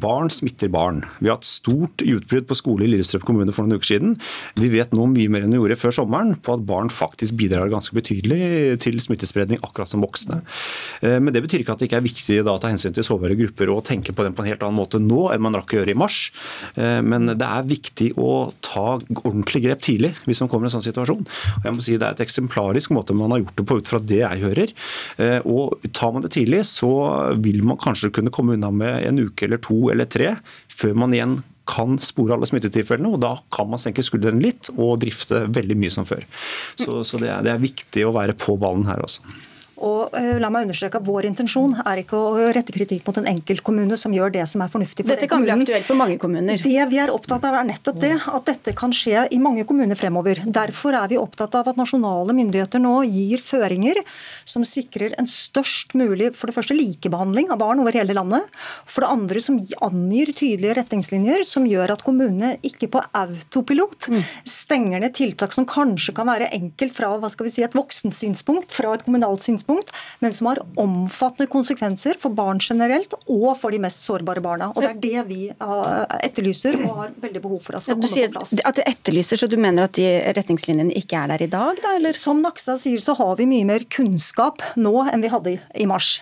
Barn 0.02 0.28
smitter 0.34 0.68
barn. 0.72 1.02
Vi 1.22 1.30
har 1.30 1.38
hatt 1.38 1.48
stort 1.48 2.02
utbrudd 2.04 2.48
på 2.50 2.58
skole 2.58 2.84
i 2.84 2.90
Lillestrøm 2.90 3.24
kommune 3.24 3.54
for 3.54 3.64
noen 3.64 3.80
uker 3.80 3.94
siden. 3.94 4.14
Vi 4.60 4.68
vet 4.74 4.92
nå 4.92 5.06
mye 5.08 5.32
mer 5.32 5.46
enn 5.46 5.54
vi 5.54 5.60
gjorde 5.60 5.78
før 5.80 5.96
sommeren 6.02 6.34
på 6.36 6.58
at 6.58 6.66
barn 6.68 6.92
faktisk 6.92 7.38
bidrar 7.40 7.72
ganske 7.72 7.96
betydelig 7.96 8.82
til 8.84 9.00
smitte 9.00 9.11
smittespredning, 9.12 9.60
akkurat 9.62 9.90
som 9.90 10.02
voksne. 10.04 10.40
Eh, 11.02 11.18
men 11.20 11.32
det 11.34 11.44
betyr 11.44 11.62
ikke 11.62 11.76
at 11.76 11.82
det 11.82 11.90
ikke 11.90 12.00
er 12.00 12.06
viktig 12.06 12.38
da, 12.42 12.56
å 12.56 12.62
ta 12.62 12.72
hensyn 12.72 12.94
til 12.96 13.06
sårbare 13.06 13.36
grupper 13.38 13.72
og 13.72 13.84
tenke 13.88 14.14
på 14.16 14.26
dem 14.26 14.36
på 14.36 14.44
en 14.44 14.50
helt 14.50 14.64
annen 14.64 14.78
måte 14.78 15.00
nå 15.02 15.28
enn 15.32 15.42
man 15.44 15.56
rakk 15.58 15.74
å 15.74 15.80
gjøre 15.80 15.94
i 15.94 15.98
mars. 15.98 16.24
Eh, 16.74 17.00
men 17.04 17.30
det 17.30 17.48
er 17.48 17.68
viktig 17.68 18.12
å 18.20 18.50
ta 18.64 18.98
ordentlig 19.22 19.64
grep 19.66 19.84
tidlig 19.84 20.14
hvis 20.26 20.42
man 20.42 20.50
kommer 20.52 20.66
i 20.66 20.72
en 20.72 20.76
sånn 20.76 20.86
situasjon. 20.88 21.24
Og 21.24 21.68
jeg 21.68 21.76
må 21.76 21.84
si 21.84 21.98
Det 22.02 22.08
er 22.08 22.16
et 22.16 22.24
eksemplarisk 22.24 22.92
måte 22.96 23.14
man 23.14 23.34
har 23.34 23.42
gjort 23.42 23.58
det 23.60 23.66
på 23.68 23.78
ut 23.78 23.90
fra 23.90 24.00
det 24.02 24.22
jeg 24.22 24.42
hører. 24.42 24.74
Eh, 25.22 25.38
og 25.44 25.78
Tar 25.92 26.12
man 26.14 26.24
det 26.24 26.32
tidlig, 26.34 26.62
så 26.66 26.90
vil 27.42 27.62
man 27.66 27.78
kanskje 27.80 28.10
kunne 28.14 28.32
komme 28.32 28.56
unna 28.56 28.70
med 28.74 29.04
en 29.06 29.20
uke 29.22 29.46
eller 29.46 29.60
to 29.62 29.90
eller 29.92 30.08
tre 30.10 30.32
før 30.72 30.96
man 30.98 31.14
igjen 31.14 31.36
kan 31.72 31.96
spore 32.02 32.36
alle 32.36 32.48
smittetilfellene, 32.48 33.14
og 33.14 33.22
da 33.24 33.32
kan 33.54 33.70
man 33.70 33.80
senke 33.80 34.04
skuldrene 34.04 34.42
litt 34.42 34.70
og 34.76 34.98
drifte 35.02 35.46
veldig 35.52 35.78
mye 35.80 35.94
som 35.94 36.08
før. 36.08 36.26
Så, 36.32 37.00
så 37.08 37.20
det, 37.22 37.30
er, 37.30 37.46
det, 37.46 37.54
er, 37.54 37.62
viktig 37.62 38.06
å 38.06 38.14
være 38.14 38.36
på 38.38 38.58
ballen 38.60 38.86
her 38.88 39.02
også. 39.04 39.24
Og 39.82 40.14
uh, 40.14 40.36
la 40.42 40.50
meg 40.52 40.68
understreke 40.68 41.00
at 41.00 41.06
Vår 41.06 41.26
intensjon 41.28 41.74
er 41.82 42.02
ikke 42.02 42.18
å 42.18 42.50
rette 42.54 42.74
kritikk 42.74 43.06
mot 43.08 43.18
en 43.18 43.28
enkeltkommune 43.32 43.98
som 43.98 44.14
gjør 44.14 44.32
det 44.34 44.44
som 44.48 44.62
er 44.62 44.70
fornuftig 44.72 45.02
for 45.02 45.12
dette 45.12 45.28
kan 45.30 45.42
bli 45.42 45.52
aktuelt 45.52 45.86
for 45.86 45.98
mange 45.98 46.18
kommuner. 46.20 46.60
Det 46.62 46.86
vi 46.90 46.98
er 47.02 47.12
opptatt 47.12 47.44
av 47.48 47.56
er 47.58 47.66
nettopp 47.68 47.98
det, 48.02 48.12
at 48.32 48.48
dette 48.48 48.74
kan 48.78 48.92
skje 48.94 49.26
i 49.34 49.38
mange 49.42 49.64
kommuner 49.68 49.98
fremover. 49.98 50.40
Derfor 50.46 50.96
er 50.98 51.10
vi 51.10 51.18
opptatt 51.20 51.56
av 51.58 51.70
at 51.72 51.80
nasjonale 51.80 52.34
myndigheter 52.36 52.82
nå 52.82 52.94
gir 53.08 53.42
føringer 53.44 54.00
som 54.48 54.64
sikrer 54.66 55.16
en 55.20 55.28
størst 55.30 55.96
mulig 55.98 56.32
for 56.38 56.50
det 56.50 56.56
første 56.56 56.76
likebehandling 56.76 57.52
av 57.52 57.60
barn 57.62 57.82
over 57.82 57.96
hele 57.96 58.16
landet. 58.16 58.48
For 58.86 59.04
det 59.04 59.12
andre 59.12 59.42
som 59.44 59.58
angir 59.88 60.32
tydelige 60.36 60.76
retningslinjer 60.80 61.46
som 61.48 61.66
gjør 61.68 61.96
at 61.96 62.04
kommunene 62.06 62.54
ikke 62.66 62.90
på 62.92 63.02
autopilot 63.22 64.10
stenger 64.48 65.02
ned 65.02 65.16
tiltak 65.18 65.54
som 65.54 65.68
kanskje 65.68 66.14
kan 66.16 66.30
være 66.30 66.50
enkelt 66.56 66.96
fra 66.96 67.14
hva 67.18 67.30
skal 67.32 67.48
vi 67.48 67.54
si, 67.54 67.64
et 67.64 67.76
voksent 67.76 68.16
synspunkt, 68.16 68.72
fra 68.72 68.94
et 68.96 69.04
kommunalt 69.06 69.44
synspunkt, 69.44 69.71
men 70.22 70.34
som 70.36 70.50
har 70.50 70.60
omfattende 70.80 71.48
konsekvenser 71.50 72.18
for 72.20 72.34
barn 72.36 72.60
generelt 72.62 73.14
og 73.26 73.52
for 73.58 73.74
de 73.74 73.80
mest 73.82 74.04
sårbare 74.06 74.42
barna. 74.44 74.70
Og 74.72 74.82
Det 74.82 74.90
er 74.90 75.00
det 75.02 75.24
vi 75.28 75.40
etterlyser 75.52 76.78
og 76.82 76.96
har 77.00 77.14
veldig 77.22 77.42
behov 77.44 77.62
for 77.64 77.78
at 77.78 77.86
skal 77.86 77.98
komme 77.98 78.08
på 78.08 78.32
plass. 78.36 78.54
At 78.68 78.78
det 78.78 78.86
etterlyser, 78.90 79.40
så 79.40 79.48
du 79.50 79.58
mener 79.60 79.86
at 79.88 79.96
de 79.98 80.06
retningslinjene 80.36 80.94
ikke 80.98 81.22
er 81.22 81.32
der 81.34 81.46
i 81.46 81.50
dag? 81.52 81.80
Da, 81.82 81.96
eller? 81.98 82.14
Som 82.16 82.42
Nakstad 82.44 82.80
sier, 82.82 83.00
så 83.02 83.16
har 83.18 83.36
vi 83.40 83.48
mye 83.50 83.68
mer 83.68 83.86
kunnskap 83.92 84.62
nå 84.76 84.94
enn 85.10 85.24
vi 85.24 85.32
hadde 85.32 85.56
i 85.78 85.88
mars. 85.88 86.12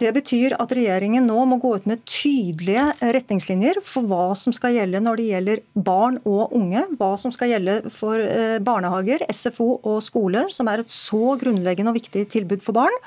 Det 0.00 0.12
betyr 0.16 0.56
at 0.60 0.72
regjeringen 0.76 1.26
nå 1.28 1.44
må 1.48 1.60
gå 1.62 1.74
ut 1.80 1.88
med 1.90 2.04
tydelige 2.08 2.86
retningslinjer 3.00 3.80
for 3.84 4.08
hva 4.10 4.30
som 4.38 4.54
skal 4.56 4.76
gjelde 4.76 5.02
når 5.04 5.20
det 5.20 5.28
gjelder 5.30 5.64
barn 5.74 6.20
og 6.28 6.54
unge, 6.56 6.84
hva 6.98 7.12
som 7.20 7.32
skal 7.34 7.52
gjelde 7.54 7.78
for 7.92 8.20
eh, 8.20 8.58
barnehager, 8.64 9.24
SFO 9.32 9.72
og 9.78 10.00
skole, 10.04 10.46
som 10.54 10.70
er 10.70 10.82
et 10.82 10.92
så 10.92 11.36
grunnleggende 11.40 11.92
og 11.92 12.00
viktig 12.00 12.26
tilbud 12.32 12.64
for 12.64 12.76
barn 12.76 12.99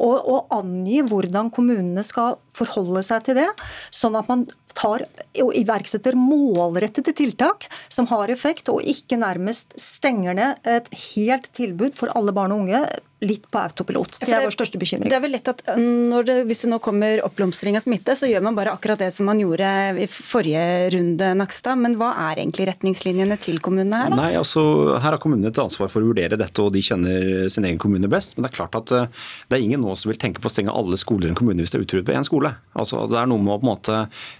og, 0.00 0.16
og 0.16 0.54
angi 0.56 1.02
hvordan 1.06 1.50
kommunene 1.54 2.04
skal 2.06 2.38
forholde 2.52 3.02
seg 3.06 3.26
til 3.26 3.40
det, 3.42 3.48
sånn 3.94 4.16
at 4.18 4.30
man 4.30 4.46
tar 4.76 5.04
og 5.42 5.52
iverksetter 5.58 6.16
målrettede 6.18 7.12
tiltak 7.16 7.66
som 7.92 8.08
har 8.10 8.32
effekt, 8.32 8.70
og 8.72 8.86
ikke 8.86 9.18
nærmest 9.20 9.74
stenger 9.80 10.36
ned 10.38 10.68
et 10.68 10.90
helt 11.10 11.50
tilbud 11.56 11.96
for 11.98 12.12
alle 12.16 12.34
barn 12.36 12.54
og 12.54 12.64
unge 12.64 12.84
litt 13.20 13.50
på 13.52 13.58
autopilot. 13.60 14.18
Det 14.22 14.32
er 14.32 14.44
vår 14.46 14.54
største 14.54 14.78
bekymring. 14.80 15.10
Det 15.12 15.16
er 15.18 15.22
vel 15.22 15.34
lett 15.34 15.48
at 15.50 15.60
det, 15.66 16.36
Hvis 16.48 16.64
det 16.64 16.70
nå 16.72 16.78
kommer 16.82 17.20
oppblomstring 17.26 17.76
av 17.76 17.84
smitte, 17.84 18.14
så 18.16 18.28
gjør 18.30 18.44
man 18.46 18.56
bare 18.56 18.72
akkurat 18.72 19.00
det 19.02 19.10
som 19.12 19.28
man 19.28 19.40
gjorde 19.42 19.68
i 20.00 20.06
forrige 20.08 20.62
runde, 20.94 21.28
Nakstad. 21.36 21.76
Men 21.80 21.98
hva 22.00 22.14
er 22.30 22.40
egentlig 22.40 22.70
retningslinjene 22.70 23.36
til 23.42 23.60
kommunene 23.60 24.04
her? 24.04 24.14
Da? 24.14 24.20
Nei, 24.22 24.30
altså, 24.40 24.62
Her 24.96 25.16
har 25.16 25.20
kommunene 25.20 25.52
et 25.52 25.60
ansvar 25.60 25.92
for 25.92 26.00
å 26.00 26.08
vurdere 26.10 26.38
dette, 26.40 26.64
og 26.64 26.72
de 26.72 26.82
kjenner 26.84 27.48
sin 27.52 27.68
egen 27.68 27.80
kommune 27.82 28.08
best. 28.10 28.36
Men 28.36 28.46
det 28.46 28.52
er 28.52 28.56
klart 28.56 28.78
at 28.80 28.94
eh, 28.96 29.20
det 29.50 29.58
er 29.58 29.66
ingen 29.66 29.84
nå 29.84 29.92
som 30.00 30.12
vil 30.12 30.20
tenke 30.20 30.40
på 30.40 30.48
å 30.48 30.54
stenge 30.54 30.72
alle 30.72 30.96
skoler 31.00 31.28
i 31.28 31.34
en 31.34 31.38
kommune 31.38 31.60
hvis 31.60 31.74
det 31.74 31.82
er 31.82 31.84
utrydd 31.84 32.08
på 32.08 32.16
én 32.16 32.26
skole. 32.26 32.54
Altså, 32.72 33.04
Det 33.10 33.20
er 33.20 33.28
noe 33.28 33.44
med 33.44 33.58
å 33.58 33.60
på 33.60 33.68
en 33.68 33.72
måte 33.74 33.98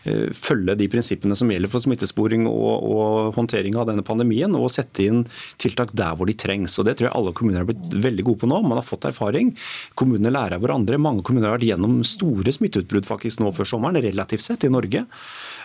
eh, 0.09 0.33
følge 0.37 0.79
de 0.81 0.89
prinsippene 0.89 1.37
som 1.37 1.53
gjelder 1.53 1.73
for 1.73 1.85
smittesporing 1.85 2.49
og, 2.49 2.89
og 2.97 3.37
håndtering 3.37 3.77
av 3.77 3.91
denne 3.93 4.07
pandemien, 4.07 4.57
og 4.57 4.73
sette 4.73 5.05
inn 5.05 5.27
tiltak 5.61 5.93
der 5.93 6.17
hvor 6.17 6.31
de 6.31 6.39
trengs. 6.39 6.79
Og 6.81 6.89
Det 6.89 6.97
tror 6.97 7.11
jeg 7.11 7.17
alle 7.21 7.37
kommuner 7.37 7.61
har 7.61 7.69
blitt 7.69 8.01
veldig 8.09 8.25
gode 8.31 8.41
på 8.41 8.49
nå 8.49 8.63
man 8.71 8.81
har 8.81 8.87
fått 8.87 9.09
erfaring. 9.11 9.53
Kommunene 9.99 10.33
lærer 10.33 10.59
av 10.59 10.65
hverandre. 10.65 11.01
Mange 11.01 11.25
kommuner 11.27 11.51
har 11.51 11.59
vært 11.59 11.69
gjennom 11.71 12.01
store 12.07 12.55
smitteutbrudd 12.55 13.09
faktisk 13.09 13.43
nå 13.43 13.53
før 13.57 13.69
sommeren, 13.75 14.01
relativt 14.01 14.47
sett, 14.47 14.67
i 14.67 14.73
Norge. 14.73 15.05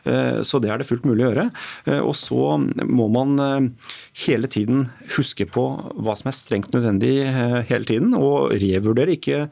Eh, 0.05 0.41
så 0.45 0.61
det 0.61 0.71
er 0.71 0.81
det 0.81 0.87
fullt 0.87 1.05
mulig 1.07 1.25
å 1.25 1.29
gjøre. 1.31 1.47
Eh, 1.89 2.01
og 2.01 2.13
så 2.17 2.57
må 2.85 3.07
man 3.11 3.39
eh, 3.41 3.89
hele 4.25 4.49
tiden 4.51 4.85
huske 5.17 5.47
på 5.49 5.65
hva 5.95 6.15
som 6.17 6.29
er 6.31 6.37
strengt 6.37 6.75
nødvendig 6.75 7.13
hele 7.67 7.87
tiden, 7.87 8.13
og 8.15 8.53
revurdere. 8.61 9.15
Ikke, 9.17 9.45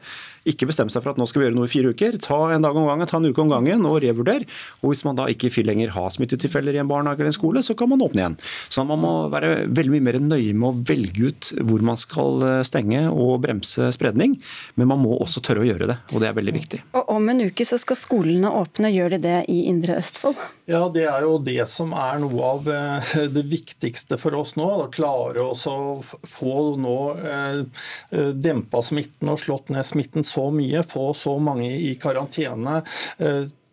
ikke 0.48 0.68
bestemme 0.70 0.92
seg 0.92 1.04
for 1.04 1.12
at 1.12 1.20
nå 1.20 1.26
skal 1.28 1.42
vi 1.42 1.48
gjøre 1.48 1.58
noe 1.58 1.68
i 1.68 1.72
fire 1.72 1.92
uker. 1.92 2.18
Ta 2.22 2.38
en 2.54 2.64
dag 2.64 2.76
om 2.76 2.88
gangen, 2.88 3.08
ta 3.10 3.20
en 3.20 3.28
uke 3.28 3.42
om 3.42 3.52
gangen 3.52 3.84
og 3.88 4.00
revurder. 4.04 4.46
Og 4.82 4.92
hvis 4.92 5.04
man 5.06 5.18
da 5.18 5.28
ikke 5.30 5.52
lenger 5.64 5.92
har 5.94 6.10
smittetilfeller 6.12 6.76
i 6.76 6.82
en 6.82 6.90
barnehage 6.90 7.22
eller 7.22 7.32
en 7.32 7.36
skole, 7.36 7.62
så 7.64 7.76
kan 7.78 7.90
man 7.92 8.02
åpne 8.04 8.22
igjen. 8.22 8.38
Så 8.72 8.84
man 8.88 9.00
må 9.02 9.12
være 9.32 9.68
veldig 9.72 9.94
mye 9.94 10.06
mer 10.08 10.20
nøye 10.22 10.56
med 10.56 10.68
å 10.70 10.84
velge 10.88 11.30
ut 11.30 11.52
hvor 11.64 11.84
man 11.84 12.00
skal 12.00 12.44
stenge 12.66 13.06
og 13.12 13.38
bremse 13.44 13.90
spredning, 13.94 14.36
men 14.80 14.90
man 14.90 15.00
må 15.04 15.16
også 15.20 15.42
tørre 15.44 15.64
å 15.64 15.68
gjøre 15.68 15.88
det. 15.92 15.98
Og 16.12 16.24
det 16.24 16.30
er 16.30 16.36
veldig 16.36 16.56
viktig. 16.56 16.82
Og 16.98 17.14
om 17.16 17.30
en 17.32 17.44
uke 17.46 17.68
så 17.68 17.78
skal 17.80 18.00
skolene 18.00 18.52
åpne. 18.52 18.92
Gjør 18.94 19.16
de 19.16 19.22
det 19.24 19.38
i 19.50 19.64
Indre 19.70 19.96
Østfold? 20.00 20.38
Ja, 20.64 20.86
det 20.88 21.04
er 21.10 21.24
jo 21.26 21.36
det 21.44 21.66
som 21.68 21.92
er 21.96 22.20
noe 22.22 22.50
av 22.54 22.68
eh, 22.72 23.16
det 23.34 23.44
viktigste 23.50 24.18
for 24.20 24.36
oss 24.38 24.54
nå. 24.56 24.68
Å 24.84 24.90
klare 24.94 25.44
å 25.44 25.52
få 25.56 26.54
nå 26.80 26.98
eh, 27.20 27.58
eh, 28.10 28.30
dempa 28.32 28.80
smitten 28.84 29.32
og 29.32 29.42
slått 29.42 29.74
ned 29.74 29.84
smitten 29.86 30.24
så 30.24 30.48
mye. 30.54 30.84
Få 30.88 31.10
så 31.18 31.36
mange 31.42 31.68
i 31.68 31.92
karantene 32.00 32.80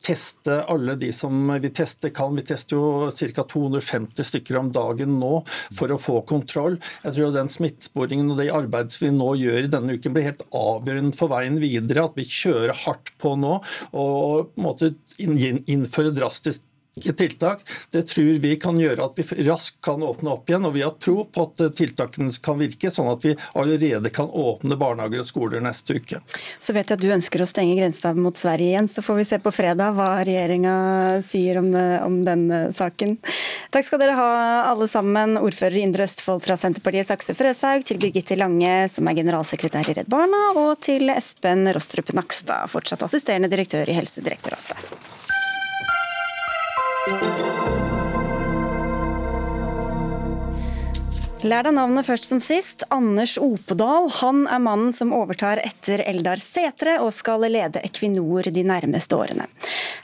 teste 0.02 0.58
alle 0.72 0.96
de 1.00 1.12
som 1.16 1.52
vi 1.62 1.72
tester 1.74 2.14
kan. 2.16 2.36
Vi 2.36 2.46
tester 2.48 2.78
jo 2.78 3.12
ca. 3.12 3.46
250 3.52 4.28
stykker 4.28 4.58
om 4.60 4.72
dagen 4.74 5.20
nå 5.22 5.42
for 5.78 5.94
å 5.94 6.00
få 6.02 6.22
kontroll. 6.30 6.80
Jeg 7.06 7.18
tror 7.18 7.36
den 7.36 7.52
smittesporingen 7.52 8.34
og 8.34 8.42
det 8.42 8.50
arbeidet 8.54 8.98
vi 9.02 9.12
nå 9.16 9.34
gjør 9.40 9.68
i 9.68 9.72
denne 9.72 9.98
uken 9.98 10.16
blir 10.16 10.30
helt 10.32 10.44
avgjørende 10.50 11.18
for 11.18 11.32
veien 11.34 11.62
videre. 11.62 12.08
At 12.10 12.18
vi 12.20 12.28
kjører 12.28 12.76
hardt 12.86 13.14
på 13.22 13.36
nå 13.40 13.58
og 13.92 14.52
på 14.52 14.62
en 14.62 14.66
måte 14.66 14.94
innføre 15.22 16.14
drastisk 16.16 16.66
tiltak. 17.00 17.60
Det 17.92 18.02
tror 18.02 18.40
vi 18.44 18.56
kan 18.60 18.80
gjøre 18.80 19.06
at 19.06 19.20
vi 19.20 19.46
raskt 19.48 19.80
kan 19.84 20.04
åpne 20.04 20.34
opp 20.36 20.50
igjen. 20.50 20.66
og 20.66 20.74
Vi 20.76 20.84
har 20.84 20.96
tro 21.00 21.24
på 21.26 21.46
at 21.48 21.64
tiltakene 21.78 22.32
kan 22.44 22.60
virke, 22.60 22.92
sånn 22.92 23.12
at 23.12 23.24
vi 23.26 23.36
allerede 23.56 24.12
kan 24.14 24.28
åpne 24.28 24.78
barnehager 24.80 25.24
og 25.24 25.30
skoler 25.30 25.64
neste 25.64 25.96
uke. 26.00 26.20
Så 26.60 26.76
vet 26.76 26.90
jeg 26.92 27.00
at 27.00 27.04
du 27.04 27.14
ønsker 27.14 27.44
å 27.44 27.50
stenge 27.50 27.78
grensa 27.80 28.14
mot 28.18 28.38
Sverige 28.38 28.74
igjen, 28.74 28.90
så 28.92 29.04
får 29.06 29.22
vi 29.22 29.28
se 29.32 29.40
på 29.44 29.54
fredag 29.56 29.96
hva 29.96 30.10
regjeringa 30.28 30.76
sier 31.26 31.62
om, 31.62 31.72
om 32.06 32.20
den 32.28 32.48
saken. 32.76 33.18
Takk 33.72 33.88
skal 33.88 34.02
dere 34.04 34.18
ha 34.20 34.32
alle 34.72 34.88
sammen, 34.92 35.38
ordfører 35.40 35.80
i 35.80 35.86
Indre 35.88 36.08
Østfold 36.10 36.44
fra 36.44 36.58
Senterpartiet 36.60 37.08
Sakse 37.08 37.36
Frøshaug, 37.38 37.86
til 37.88 38.02
Birgitte 38.02 38.36
Lange, 38.40 38.90
som 38.92 39.08
er 39.08 39.18
generalsekretær 39.22 39.92
i 39.92 39.98
Redd 40.02 40.12
Barna, 40.12 40.44
og 40.60 40.76
til 40.84 41.12
Espen 41.14 41.70
Rostrup 41.72 42.12
Nakstad, 42.18 42.68
fortsatt 42.72 43.08
assisterende 43.08 43.52
direktør 43.52 43.90
i 43.90 43.98
Helsedirektoratet. 43.98 45.11
thank 47.06 47.22
you 47.22 47.71
Lær 51.42 51.66
deg 51.66 51.74
navnet 51.74 52.06
først 52.06 52.28
som 52.30 52.38
sist. 52.38 52.84
Anders 52.94 53.32
Opedal 53.42 54.12
han 54.20 54.44
er 54.46 54.60
mannen 54.62 54.92
som 54.94 55.10
overtar 55.18 55.58
etter 55.64 56.04
Eldar 56.06 56.38
Setre 56.38 57.00
og 57.02 57.10
skal 57.18 57.42
lede 57.48 57.82
Equinor 57.82 58.46
de 58.54 58.62
nærmeste 58.68 59.18
årene. 59.18 59.48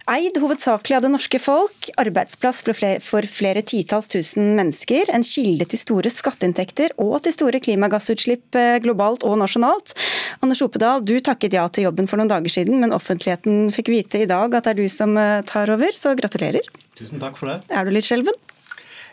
Eid 0.10 0.40
hovedsakelig 0.42 0.98
av 0.98 1.06
det 1.06 1.12
norske 1.14 1.38
folk, 1.42 1.92
arbeidsplass 2.02 2.64
for 2.66 2.80
flere, 2.80 3.04
for 3.06 3.30
flere 3.30 3.62
titalls 3.62 4.10
tusen 4.10 4.56
mennesker, 4.58 5.14
en 5.14 5.26
kilde 5.28 5.70
til 5.70 5.84
store 5.84 6.14
skatteinntekter 6.14 6.98
og 7.06 7.20
til 7.28 7.38
store 7.38 7.62
klimagassutslipp 7.62 8.58
eh, 8.58 8.80
globalt 8.82 9.22
og 9.28 9.38
nasjonalt. 9.38 9.94
Anders 10.42 10.66
Opedal, 10.66 11.06
du 11.06 11.20
takket 11.22 11.54
ja 11.60 11.70
til 11.70 11.86
jobben 11.86 12.10
for 12.10 12.18
noen 12.18 12.34
dager 12.34 12.58
siden, 12.58 12.82
men 12.82 12.98
offentligheten 12.98 13.70
fikk 13.78 13.94
vite 13.94 14.26
i 14.26 14.32
dag 14.34 14.58
at 14.58 14.66
det 14.66 14.74
er 14.74 14.82
du 14.82 14.90
som 14.90 15.14
eh, 15.22 15.46
tar 15.46 15.70
over, 15.78 15.94
så 15.94 16.18
gratulerer. 16.18 16.66
Tusen 16.98 17.22
takk 17.22 17.38
for 17.38 17.54
det. 17.54 17.62
Er 17.70 17.86
du 17.86 17.94
litt 17.94 18.10
skjelven? 18.10 18.47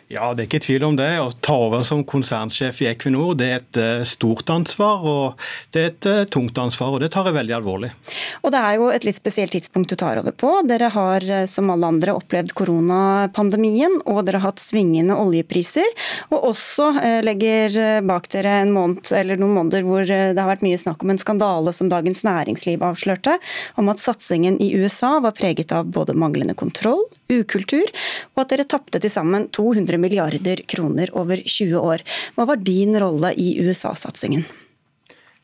Ja, 0.05 0.27
det 0.37 0.43
er 0.43 0.47
ikke 0.51 0.61
tvil 0.61 0.83
om 0.85 0.97
det. 0.99 1.07
Å 1.17 1.31
ta 1.41 1.55
over 1.65 1.81
som 1.85 2.03
konsernsjef 2.05 2.83
i 2.83 2.89
Equinor 2.91 3.31
det 3.39 3.45
er 3.49 3.55
et 3.57 3.79
uh, 3.81 4.03
stort 4.05 4.51
ansvar, 4.53 5.01
og 5.01 5.47
det 5.73 5.81
er 5.81 5.87
et 5.89 6.07
uh, 6.07 6.19
tungt 6.29 6.59
ansvar, 6.61 6.93
og 6.93 7.01
det 7.01 7.09
tar 7.15 7.25
jeg 7.25 7.33
veldig 7.39 7.55
alvorlig. 7.57 7.89
Og 8.45 8.53
Det 8.53 8.61
er 8.61 8.75
jo 8.77 8.91
et 8.93 9.07
litt 9.07 9.17
spesielt 9.17 9.55
tidspunkt 9.55 9.89
du 9.89 9.97
tar 9.97 10.21
over 10.21 10.35
på. 10.37 10.51
Dere 10.69 10.91
har 10.93 11.25
uh, 11.25 11.47
som 11.49 11.73
alle 11.73 11.89
andre 11.89 12.13
opplevd 12.19 12.53
koronapandemien, 12.53 13.97
og 14.05 14.21
dere 14.27 14.43
har 14.43 14.51
hatt 14.51 14.61
svingende 14.61 15.17
oljepriser. 15.17 15.89
Og 16.29 16.51
også 16.51 16.91
legger 17.25 18.03
bak 18.05 18.29
dere 18.33 18.59
en 18.61 18.75
måned, 18.75 19.09
eller 19.17 19.41
noen 19.41 19.57
måneder 19.57 19.85
hvor 19.87 20.05
det 20.05 20.37
har 20.37 20.49
vært 20.51 20.65
mye 20.65 20.77
snakk 20.77 21.01
om 21.01 21.15
en 21.15 21.21
skandale 21.21 21.73
som 21.73 21.89
Dagens 21.89 22.21
Næringsliv 22.27 22.85
avslørte, 22.85 23.39
om 23.81 23.89
at 23.89 24.03
satsingen 24.03 24.61
i 24.61 24.69
USA 24.77 25.15
var 25.23 25.33
preget 25.37 25.73
av 25.73 25.89
både 25.89 26.13
manglende 26.17 26.53
kontroll, 26.57 27.01
ukultur, 27.31 27.87
og 28.35 28.43
at 28.43 28.53
dere 28.53 28.67
tapte 28.69 29.01
til 29.01 29.13
sammen 29.13 29.49
200 29.55 29.99
milliarder 30.01 30.61
kroner 30.69 31.11
over 31.13 31.41
20 31.41 31.79
år. 31.79 32.05
Hva 32.35 32.47
var 32.49 32.61
din 32.61 32.97
rolle 33.01 33.33
i 33.37 33.55
USA-satsingen? 33.63 34.45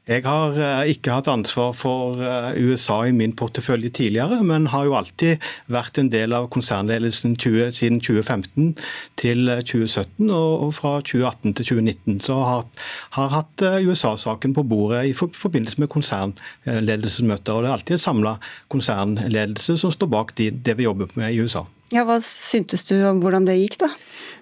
Jeg 0.10 0.24
har 0.26 0.56
eh, 0.58 0.96
ikke 0.96 1.14
hatt 1.14 1.28
ansvar 1.30 1.76
for 1.78 2.18
eh, 2.26 2.56
USA 2.58 3.04
i 3.06 3.14
min 3.14 3.36
portefølje 3.38 3.92
tidligere, 3.94 4.40
men 4.42 4.72
har 4.74 4.88
jo 4.88 4.96
alltid 4.98 5.44
vært 5.70 6.00
en 6.02 6.10
del 6.10 6.34
av 6.34 6.48
konsernledelsen 6.50 7.36
20, 7.38 7.70
siden 7.78 8.00
2015 8.02 8.72
til 9.22 9.46
2017 9.46 10.26
eh, 10.26 10.34
og 10.34 10.74
fra 10.74 10.96
2018 11.06 11.54
til 11.60 11.70
2019. 11.70 12.18
Så 12.26 12.40
har, 12.42 12.66
har 13.20 13.30
hatt 13.36 13.66
USA-saken 13.86 14.58
på 14.58 14.66
bordet 14.66 15.04
i 15.12 15.14
forbindelse 15.14 15.84
med 15.84 15.94
konsernledelsesmøter. 15.94 17.54
Og 17.54 17.62
det 17.62 17.70
er 17.70 17.78
alltid 17.78 18.00
en 18.00 18.06
samla 18.08 18.36
konsernledelse 18.74 19.78
som 19.78 19.94
står 19.94 20.10
bak 20.18 20.34
det 20.42 20.80
vi 20.80 20.90
jobber 20.90 21.14
med 21.14 21.30
i 21.30 21.46
USA. 21.46 21.68
Ja, 21.94 22.08
Hva 22.08 22.18
syntes 22.26 22.88
du 22.90 22.96
om 23.06 23.22
hvordan 23.22 23.46
det 23.46 23.60
gikk, 23.60 23.84
da? 23.86 23.94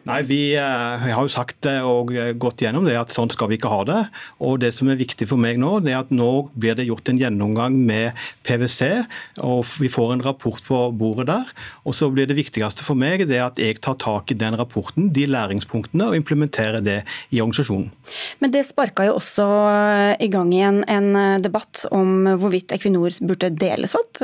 Nei, 0.07 0.21
vi, 0.23 0.55
eh, 0.55 1.07
har 1.11 1.25
jo 1.25 1.31
sagt 1.31 1.59
det 1.65 1.75
og 1.83 2.13
gått 2.39 2.63
gjennom 2.63 2.85
det 2.87 2.95
at 2.95 3.11
sånn 3.11 3.29
skal 3.33 3.49
vi 3.51 3.57
ikke 3.59 3.71
ha 3.71 3.81
det. 3.87 3.99
Og 4.39 4.59
Det 4.59 4.71
som 4.73 4.87
er 4.87 4.99
viktig 4.99 5.27
for 5.27 5.39
meg 5.39 5.59
nå, 5.59 5.79
det 5.83 5.91
er 5.93 5.99
at 5.99 6.11
nå 6.11 6.49
blir 6.55 6.75
det 6.75 6.87
gjort 6.87 7.09
en 7.09 7.19
gjennomgang 7.19 7.75
med 7.75 8.13
PwC. 8.43 9.05
og 9.43 9.65
Vi 9.79 9.89
får 9.91 10.13
en 10.13 10.23
rapport 10.23 10.59
på 10.63 10.79
bordet 10.95 11.27
der. 11.27 11.45
og 11.85 11.93
så 11.93 12.11
blir 12.11 12.27
Det 12.27 12.37
viktigste 12.37 12.83
for 12.83 12.95
meg 12.95 13.27
det 13.27 13.37
er 13.37 13.45
at 13.47 13.57
jeg 13.57 13.81
tar 13.81 13.95
tak 13.95 14.31
i 14.31 14.35
den 14.35 14.55
rapporten, 14.55 15.11
de 15.11 15.25
læringspunktene, 15.25 16.07
og 16.07 16.15
implementerer 16.15 16.81
det 16.83 17.03
i 17.31 17.39
organisasjonen. 17.41 17.91
Men 18.39 18.51
det 18.51 18.65
sparka 18.65 19.05
jo 19.05 19.17
også 19.17 20.19
i 20.19 20.27
gang 20.27 20.51
igjen 20.53 20.83
en 20.87 21.41
debatt 21.41 21.85
om 21.91 22.25
hvorvidt 22.37 22.71
Equinor 22.71 23.09
burde 23.25 23.49
deles 23.49 23.95
opp. 23.95 24.17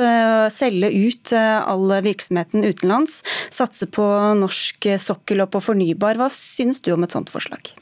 Selge 0.50 0.90
ut 0.90 1.32
all 1.32 1.88
virksomheten 2.02 2.64
utenlands, 2.64 3.22
satse 3.50 3.86
på 3.86 4.04
norsk 4.38 4.86
sokkel 4.98 5.42
og 5.42 5.50
på 5.50 5.60
fornybar. 5.60 5.75
Hva 5.76 6.30
syns 6.32 6.82
du 6.82 6.92
om 6.94 7.04
et 7.06 7.12
sånt 7.12 7.32
forslag? 7.32 7.74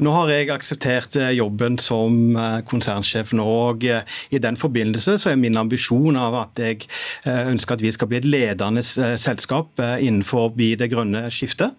Nå 0.00 0.12
har 0.14 0.30
jeg 0.32 0.48
akseptert 0.54 1.16
eh, 1.20 1.32
jobben 1.36 1.76
som 1.80 2.36
eh, 2.38 2.60
konsernsjef 2.68 3.34
nå. 3.36 3.44
og 3.44 3.84
eh, 3.84 4.06
I 4.32 4.40
den 4.40 4.56
forbindelse 4.56 5.18
så 5.20 5.32
er 5.32 5.40
min 5.40 5.58
ambisjon 5.60 6.16
av 6.16 6.36
at 6.40 6.60
jeg 6.62 6.86
ønsker 7.26 7.76
at 7.76 7.84
vi 7.84 7.92
skal 7.92 8.08
bli 8.08 8.20
et 8.20 8.28
ledende 8.28 8.84
selskap 8.84 9.80
innenfor 9.80 10.54
det 10.56 10.88
grønne 10.92 11.26
skiftet. 11.34 11.76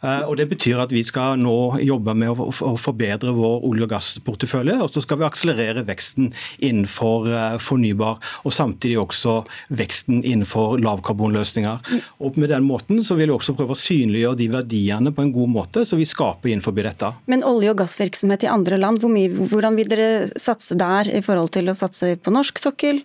Eh, 0.00 0.22
og 0.24 0.36
Det 0.40 0.48
betyr 0.48 0.80
at 0.80 0.92
vi 0.94 1.02
skal 1.04 1.38
nå 1.40 1.76
jobbe 1.84 2.14
med 2.16 2.32
å 2.32 2.72
forbedre 2.80 3.34
vår 3.36 3.64
olje- 3.68 3.84
og 3.84 3.92
gassportefølje. 3.92 4.78
Og 4.80 4.92
så 4.94 5.02
skal 5.04 5.20
vi 5.20 5.26
akselerere 5.28 5.84
veksten 5.88 6.30
innenfor 6.58 7.28
eh, 7.28 7.58
fornybar, 7.60 8.20
og 8.44 8.54
samtidig 8.54 8.98
også 9.00 9.40
veksten 9.76 10.22
innenfor 10.24 10.78
lavkarbonløsninger. 10.80 12.00
Og 12.20 12.38
Med 12.40 12.48
den 12.48 12.64
måten 12.64 13.02
så 13.04 13.16
vil 13.18 13.28
vi 13.28 13.36
også 13.36 13.54
prøve 13.58 13.76
å 13.76 13.80
synliggjøre 13.80 14.38
de 14.40 14.48
verdiene 14.48 15.12
på 15.12 15.26
en 15.26 15.32
god 15.34 15.52
måte, 15.52 15.84
så 15.84 15.98
vi 15.98 16.08
skaper 16.08 16.48
innenfor 16.48 16.72
dette. 16.80 17.12
Men 17.28 17.44
olje- 17.44 17.74
og 17.74 17.82
gassvirksomhet 17.82 18.46
i 18.46 18.50
andre 18.50 18.78
land, 18.80 19.02
hvor 19.02 19.12
mye, 19.12 19.28
hvordan 19.28 19.76
vil 19.76 19.90
dere 19.90 20.30
satse 20.40 20.78
der 20.78 21.10
i 21.12 21.20
forhold 21.20 21.52
til 21.52 21.68
å 21.68 21.76
satse 21.76 22.14
på 22.16 22.32
norsk 22.32 22.58
sokkel? 22.58 23.02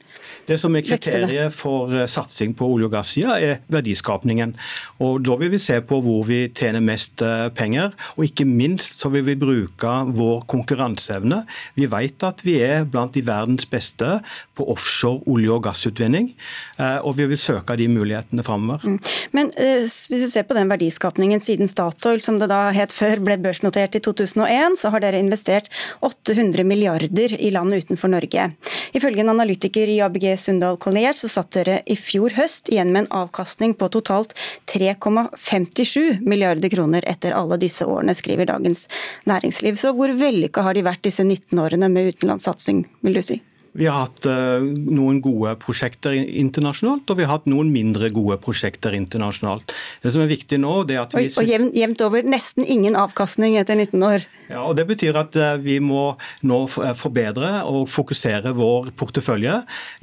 Det 0.47 0.59
som 0.61 0.75
er 0.77 0.85
kriteriet 0.85 1.53
for 1.53 1.91
eh, 1.91 2.07
satsing 2.07 2.55
på 2.55 2.69
olje- 2.71 2.87
og 2.87 2.95
gassida, 2.95 3.35
er 3.41 3.59
verdiskapningen. 3.67 4.55
Og 5.03 5.23
Da 5.25 5.35
vil 5.35 5.49
vi 5.49 5.57
se 5.59 5.79
på 5.81 5.97
hvor 6.05 6.23
vi 6.27 6.45
tjener 6.53 6.84
mest 6.85 7.23
eh, 7.25 7.47
penger. 7.55 7.93
Og 8.15 8.27
ikke 8.29 8.47
minst 8.47 9.01
så 9.01 9.11
vil 9.13 9.25
vi 9.27 9.37
bruke 9.39 9.93
vår 10.15 10.45
konkurranseevne. 10.51 11.43
Vi 11.77 11.89
vet 11.91 12.25
at 12.27 12.43
vi 12.45 12.59
er 12.63 12.85
blant 12.89 13.15
de 13.15 13.23
verdens 13.25 13.67
beste 13.69 14.19
på 14.55 14.67
offshore 14.71 15.23
olje- 15.31 15.53
og 15.55 15.65
gassutvinning. 15.67 16.31
Eh, 16.79 16.99
og 17.03 17.17
vi 17.19 17.27
vil 17.31 17.39
søke 17.39 17.77
de 17.79 17.87
mulighetene 17.91 18.45
framover. 18.45 18.83
Mm. 18.85 18.99
Men 19.35 19.51
uh, 19.57 19.83
hvis 19.83 20.23
du 20.23 20.27
ser 20.31 20.45
på 20.47 20.55
den 20.57 20.69
verdiskapningen 20.71 21.43
siden 21.43 21.69
Statoil, 21.71 22.21
som 22.23 22.39
det 22.39 22.49
da 22.51 22.69
het 22.75 22.93
før, 22.95 23.21
ble 23.25 23.37
børsnotert 23.41 23.97
i 23.97 24.03
2001, 24.03 24.79
så 24.79 24.91
har 24.93 25.03
dere 25.03 25.21
investert 25.21 25.69
800 26.05 26.65
milliarder 26.67 27.35
i 27.39 27.51
land 27.53 27.75
utenfor 27.75 28.11
Norge. 28.11 28.49
Ifølge 28.95 29.23
en 29.23 29.33
analytiker 29.33 29.91
i 29.91 29.99
ABG 30.03 30.27
Sundal 30.39 30.79
Collier 30.81 31.15
så 31.17 31.29
satt 31.31 31.51
dere 31.57 31.81
i 31.89 31.97
fjor 31.99 32.35
høst 32.37 32.71
igjen 32.71 32.93
med 32.93 33.05
en 33.05 33.23
avkastning 33.23 33.75
på 33.77 33.89
totalt 33.93 34.35
3,57 34.71 36.21
milliarder 36.25 36.71
kroner 36.75 37.07
etter 37.09 37.35
alle 37.37 37.59
disse 37.61 37.87
årene, 37.87 38.15
skriver 38.17 38.51
Dagens 38.51 38.85
Næringsliv. 39.29 39.79
Så 39.79 39.95
hvor 39.95 40.13
vellykka 40.13 40.67
har 40.67 40.77
de 40.77 40.85
vært 40.85 41.05
disse 41.07 41.25
19 41.25 41.59
årene 41.65 41.91
med 41.91 42.13
utenlandssatsing, 42.13 42.85
vil 43.05 43.19
du 43.19 43.25
si? 43.25 43.41
Vi 43.75 43.89
har 43.89 44.05
hatt 44.05 44.23
uh, 44.29 44.63
noen 44.63 45.17
gode 45.23 45.51
prosjekter 45.59 46.15
internasjonalt, 46.15 47.09
og 47.11 47.17
vi 47.19 47.25
har 47.25 47.33
hatt 47.33 47.49
noen 47.51 47.73
mindre 47.73 48.07
gode 48.15 48.37
prosjekter 48.39 48.95
internasjonalt. 48.95 49.73
Det 50.03 50.13
som 50.15 50.23
er 50.23 50.31
viktig 50.31 50.61
nå, 50.63 50.77
det 50.87 50.95
er 50.95 51.01
at 51.03 51.15
vi... 51.17 51.25
Og, 51.27 51.41
og 51.41 51.51
jevnt, 51.51 51.75
jevnt 51.75 52.03
over 52.05 52.23
nesten 52.23 52.63
ingen 52.63 52.95
avkastning 52.95 53.57
etter 53.59 53.75
19 53.75 54.05
år. 54.07 54.23
Ja, 54.47 54.61
og 54.63 54.77
Det 54.79 54.87
betyr 54.87 55.19
at 55.19 55.35
uh, 55.35 55.57
vi 55.59 55.81
må 55.83 56.05
nå 56.47 56.61
eh, 56.85 56.93
forbedre 56.95 57.51
og 57.67 57.89
fokusere 57.91 58.55
vår 58.55 58.93
portefølje 58.95 59.57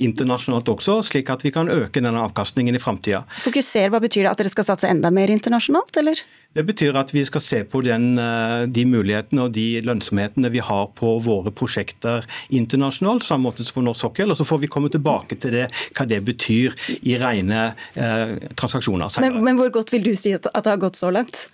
internasjonalt 0.04 0.68
også, 0.74 0.98
slik 1.08 1.32
at 1.32 1.46
vi 1.46 1.54
kan 1.54 1.72
øke 1.72 2.02
denne 2.04 2.26
avkastningen 2.28 2.76
i 2.76 2.82
framtida. 2.82 3.24
Fokusere, 3.40 3.88
hva 3.94 4.02
betyr 4.04 4.26
det? 4.26 4.34
At 4.34 4.44
dere 4.44 4.52
skal 4.52 4.68
satse 4.68 4.92
enda 4.92 5.08
mer 5.14 5.32
internasjonalt, 5.32 5.96
eller? 6.02 6.20
Det 6.52 6.64
betyr 6.68 6.96
at 7.00 7.12
vi 7.14 7.22
skal 7.24 7.40
se 7.40 7.62
på 7.64 7.80
den, 7.84 8.18
eh, 8.20 8.66
de 8.68 8.84
mulighetene 8.84 9.46
og 9.46 9.54
de 9.56 9.80
lønnsomhetene 9.84 10.50
vi 10.52 10.60
har 10.60 10.90
på 10.98 11.14
våre 11.24 11.52
prosjekter 11.54 12.26
internasjonalt, 12.52 13.24
samme 13.24 13.48
måte 13.48 13.64
som 13.64 13.80
på 13.80 13.86
norsk 13.86 14.04
sokkel. 14.04 14.30
og 14.30 14.36
Så 14.36 14.44
får 14.44 14.60
vi 14.60 14.72
komme 14.72 14.90
tilbake 14.92 15.38
til 15.40 15.56
det, 15.56 15.66
hva 15.96 16.06
det 16.08 16.20
betyr 16.24 16.76
i 17.02 17.16
rene 17.16 17.74
eh, 17.94 18.36
transaksjoner. 18.54 19.08
Men, 19.24 19.42
men, 19.44 19.56
hvor 19.56 19.72
godt 19.72 19.92
vil 19.92 20.04
du 20.04 20.14
si 20.14 20.34
at, 20.36 20.44
det 20.44 20.66
har 20.66 20.80
gått 20.80 21.00
så 21.00 21.10
langt? 21.10 21.48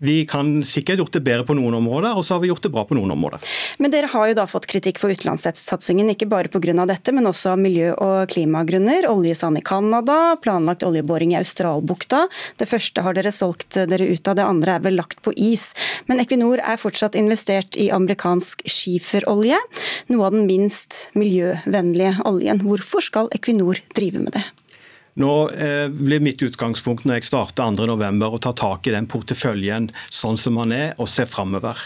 Vi 0.00 0.24
kan 0.24 0.62
sikkert 0.64 1.02
gjort 1.02 1.12
det 1.12 1.20
bedre 1.26 1.44
på 1.44 1.54
noen 1.58 1.74
områder, 1.76 2.16
og 2.16 2.24
så 2.24 2.36
har 2.36 2.40
vi 2.40 2.48
gjort 2.48 2.64
det 2.64 2.72
bra 2.72 2.86
på 2.88 2.96
noen 2.96 3.12
områder. 3.12 3.42
Men 3.84 3.92
dere 3.92 4.08
har 4.08 4.30
jo 4.30 4.36
da 4.38 4.46
fått 4.48 4.68
kritikk 4.70 4.96
for 5.00 5.12
utenlandssatsingen, 5.12 6.08
ikke 6.14 6.28
bare 6.30 6.48
pga. 6.48 6.86
dette, 6.86 7.12
men 7.12 7.28
også 7.28 7.52
av 7.52 7.58
miljø- 7.58 7.96
og 7.98 8.28
klimagrunner. 8.32 9.04
Oljesand 9.10 9.58
i 9.58 9.60
Canada, 9.60 10.36
planlagt 10.40 10.82
oljeboring 10.82 11.34
i 11.34 11.40
Australbukta. 11.40 12.28
Det 12.56 12.68
første 12.68 13.02
har 13.02 13.14
dere 13.14 13.32
solgt 13.32 13.76
dere 13.76 14.08
ut 14.08 14.28
av, 14.28 14.36
det 14.36 14.44
andre 14.44 14.76
er 14.76 14.80
vel 14.80 14.96
lagt 14.96 15.20
på 15.22 15.34
is. 15.36 15.74
Men 16.06 16.20
Equinor 16.20 16.62
er 16.64 16.80
fortsatt 16.80 17.14
investert 17.14 17.76
i 17.76 17.90
amerikansk 17.90 18.64
skiferolje, 18.64 19.58
noe 20.08 20.26
av 20.26 20.32
den 20.32 20.46
minst 20.48 21.10
miljøvennlige 21.12 22.16
oljen. 22.24 22.64
Hvorfor 22.64 23.04
skal 23.04 23.28
Equinor 23.36 23.82
drive 23.92 24.24
med 24.24 24.32
det? 24.32 24.46
Nå 25.20 25.34
eh, 25.50 25.88
blir 25.92 26.22
mitt 26.22 26.40
utgangspunkt 26.44 27.04
når 27.04 27.18
jeg 27.18 27.28
starter 27.28 27.74
2.11. 27.76 28.22
å 28.24 28.40
ta 28.40 28.52
tak 28.56 28.88
i 28.88 28.94
den 28.94 29.08
porteføljen 29.10 29.90
sånn 30.08 30.38
som 30.40 30.56
man 30.56 30.72
er, 30.72 30.94
og 31.00 31.10
se 31.10 31.26
framover. 31.28 31.78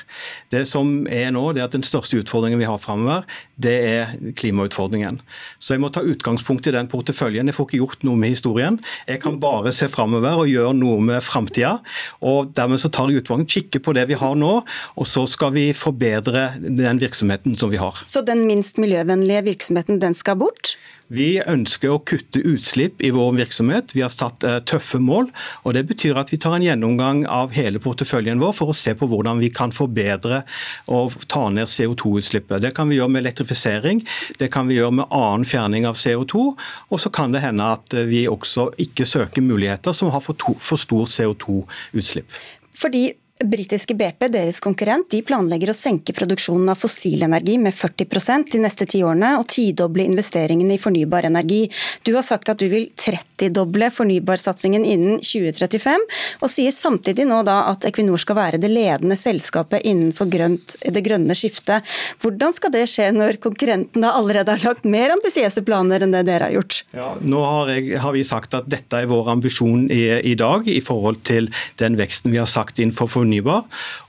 Det 0.53 0.63
som 0.71 1.03
er 1.11 1.33
nå, 1.35 1.43
det 1.55 1.63
er 1.63 1.69
at 1.69 1.75
den 1.75 1.87
største 1.87 2.21
utfordringen 2.21 2.61
vi 2.61 2.69
har 2.69 2.79
framover, 2.83 3.25
det 3.61 3.75
er 3.89 4.15
klimautfordringen. 4.39 5.21
Så 5.59 5.75
jeg 5.75 5.83
må 5.83 5.91
ta 5.95 6.05
utgangspunkt 6.05 6.69
i 6.71 6.75
den 6.75 6.91
porteføljen. 6.91 7.51
Jeg 7.51 7.57
får 7.57 7.69
ikke 7.69 7.83
gjort 7.83 8.07
noe 8.07 8.21
med 8.21 8.35
historien. 8.35 8.79
Jeg 9.09 9.23
kan 9.25 9.41
bare 9.43 9.75
se 9.75 9.89
framover 9.91 10.45
og 10.45 10.51
gjøre 10.51 10.75
noe 10.79 11.03
med 11.03 11.23
framtida. 11.25 11.77
Og 12.23 12.53
dermed 12.55 12.83
så 12.83 12.91
tar 12.93 13.11
jeg 13.11 13.25
utvalget, 13.25 13.51
kikker 13.59 13.83
på 13.85 13.97
det 13.99 14.09
vi 14.11 14.19
har 14.21 14.39
nå, 14.39 14.55
og 14.63 15.11
så 15.11 15.27
skal 15.31 15.55
vi 15.57 15.69
forbedre 15.77 16.53
den 16.63 17.03
virksomheten 17.03 17.59
som 17.59 17.73
vi 17.73 17.83
har. 17.83 18.03
Så 18.07 18.23
den 18.27 18.47
minst 18.49 18.79
miljøvennlige 18.83 19.47
virksomheten, 19.51 20.03
den 20.03 20.19
skal 20.19 20.39
bort? 20.43 20.77
Vi 21.13 21.37
ønsker 21.41 21.93
å 21.93 22.01
kutte 22.07 22.41
utslipp 22.41 23.03
i 23.05 23.11
vår 23.13 23.35
virksomhet. 23.37 23.93
Vi 23.93 24.03
har 24.05 24.13
satt 24.13 24.45
eh, 24.47 24.61
tøffe 24.65 25.01
mål. 25.03 25.29
og 25.65 25.77
Det 25.77 25.85
betyr 25.91 26.17
at 26.21 26.33
vi 26.33 26.39
tar 26.41 26.57
en 26.57 26.65
gjennomgang 26.65 27.25
av 27.29 27.53
hele 27.57 27.81
porteføljen 27.83 28.41
vår 28.41 28.55
for 28.57 28.73
å 28.73 28.77
se 28.77 28.95
på 28.97 29.09
hvordan 29.11 29.43
vi 29.43 29.51
kan 29.53 29.75
forbedre 29.75 30.43
og 30.89 31.17
ta 31.29 31.47
ned 31.53 31.69
CO2-utslippet. 31.69 32.63
Det 32.65 32.73
kan 32.77 32.89
vi 32.89 32.99
gjøre 33.01 33.13
med 33.13 33.25
elektrifisering, 33.25 34.05
det 34.41 34.51
kan 34.55 34.71
vi 34.71 34.79
gjøre 34.79 35.01
med 35.03 35.13
annen 35.13 35.49
fjerning 35.49 35.89
av 35.89 35.99
CO2. 36.01 36.47
Og 36.89 37.03
så 37.03 37.13
kan 37.13 37.35
det 37.35 37.45
hende 37.45 37.69
at 37.77 37.97
vi 38.09 38.25
også 38.31 38.71
ikke 38.81 39.09
søker 39.09 39.45
muligheter 39.45 39.93
som 39.97 40.13
har 40.15 40.25
for, 40.25 40.39
to, 40.41 40.57
for 40.61 40.81
stort 40.81 41.13
CO2-utslipp. 41.13 42.33
Fordi 42.75 43.11
Britiske 43.43 43.97
BP, 43.99 44.29
deres 44.31 44.61
konkurrent, 44.63 45.09
de 45.11 45.19
planlegger 45.27 45.73
å 45.73 45.75
senke 45.75 46.15
produksjonen 46.15 46.69
av 46.71 46.79
fossil 46.79 47.25
energi 47.27 47.57
med 47.59 47.75
40% 47.75 48.53
de 48.53 48.61
neste 48.63 48.87
ti 48.87 49.01
årene, 49.03 49.33
og 49.41 49.49
tidoble 49.51 50.05
investeringene 50.07 50.77
i 50.77 50.79
fornybar 50.79 51.27
energi. 51.27 51.65
Du 52.07 52.13
har 52.15 52.23
sagt 52.23 52.53
at 52.53 52.63
du 52.63 52.69
vil 52.71 52.85
30-doble 52.95 53.89
fornybarsatsingen 53.91 54.87
innen 54.87 55.19
2035, 55.19 56.05
og 56.47 56.53
sier 56.53 56.71
samtidig 56.77 57.27
nå 57.27 57.41
da 57.49 57.57
at 57.73 57.89
Equinor 57.91 58.23
skal 58.23 58.39
være 58.39 58.61
det 58.63 58.71
ledende 58.71 59.19
selskapet 59.19 59.83
innenfor 59.83 60.31
grønt, 60.31 60.77
det 60.87 61.03
grønne 61.03 61.35
skiftet. 61.35 61.83
Hvordan 62.23 62.55
skal 62.55 62.77
det 62.77 62.85
skje 62.95 63.11
når 63.19 63.41
konkurrentene 63.43 64.15
allerede 64.15 64.55
har 64.55 64.63
lagt 64.63 64.87
mer 64.87 65.17
ambisiøse 65.17 65.67
planer 65.67 66.07
enn 66.07 66.15
det 66.15 66.23
dere 66.31 66.53
har 66.53 66.55
gjort? 66.61 66.85
Ja, 66.95 67.11
nå 67.19 67.43
har, 67.43 67.75
jeg, 67.75 67.99
har, 67.99 68.15
vi 68.15 68.23
sagt 68.31 68.55
at 68.55 68.71
dette 68.71 69.03
er 69.03 69.11
vår 69.11 69.35
ambisjon 69.35 69.89
i, 69.91 70.05
i 70.23 70.39
dag 70.39 70.71
i 70.71 70.79
forhold 70.79 71.25
til 71.27 71.51
den 71.83 71.99
veksten 71.99 72.31
vi 72.31 72.39
har 72.39 72.47
sagt 72.47 72.79
innenfor 72.79 73.11
fornybar. 73.11 73.24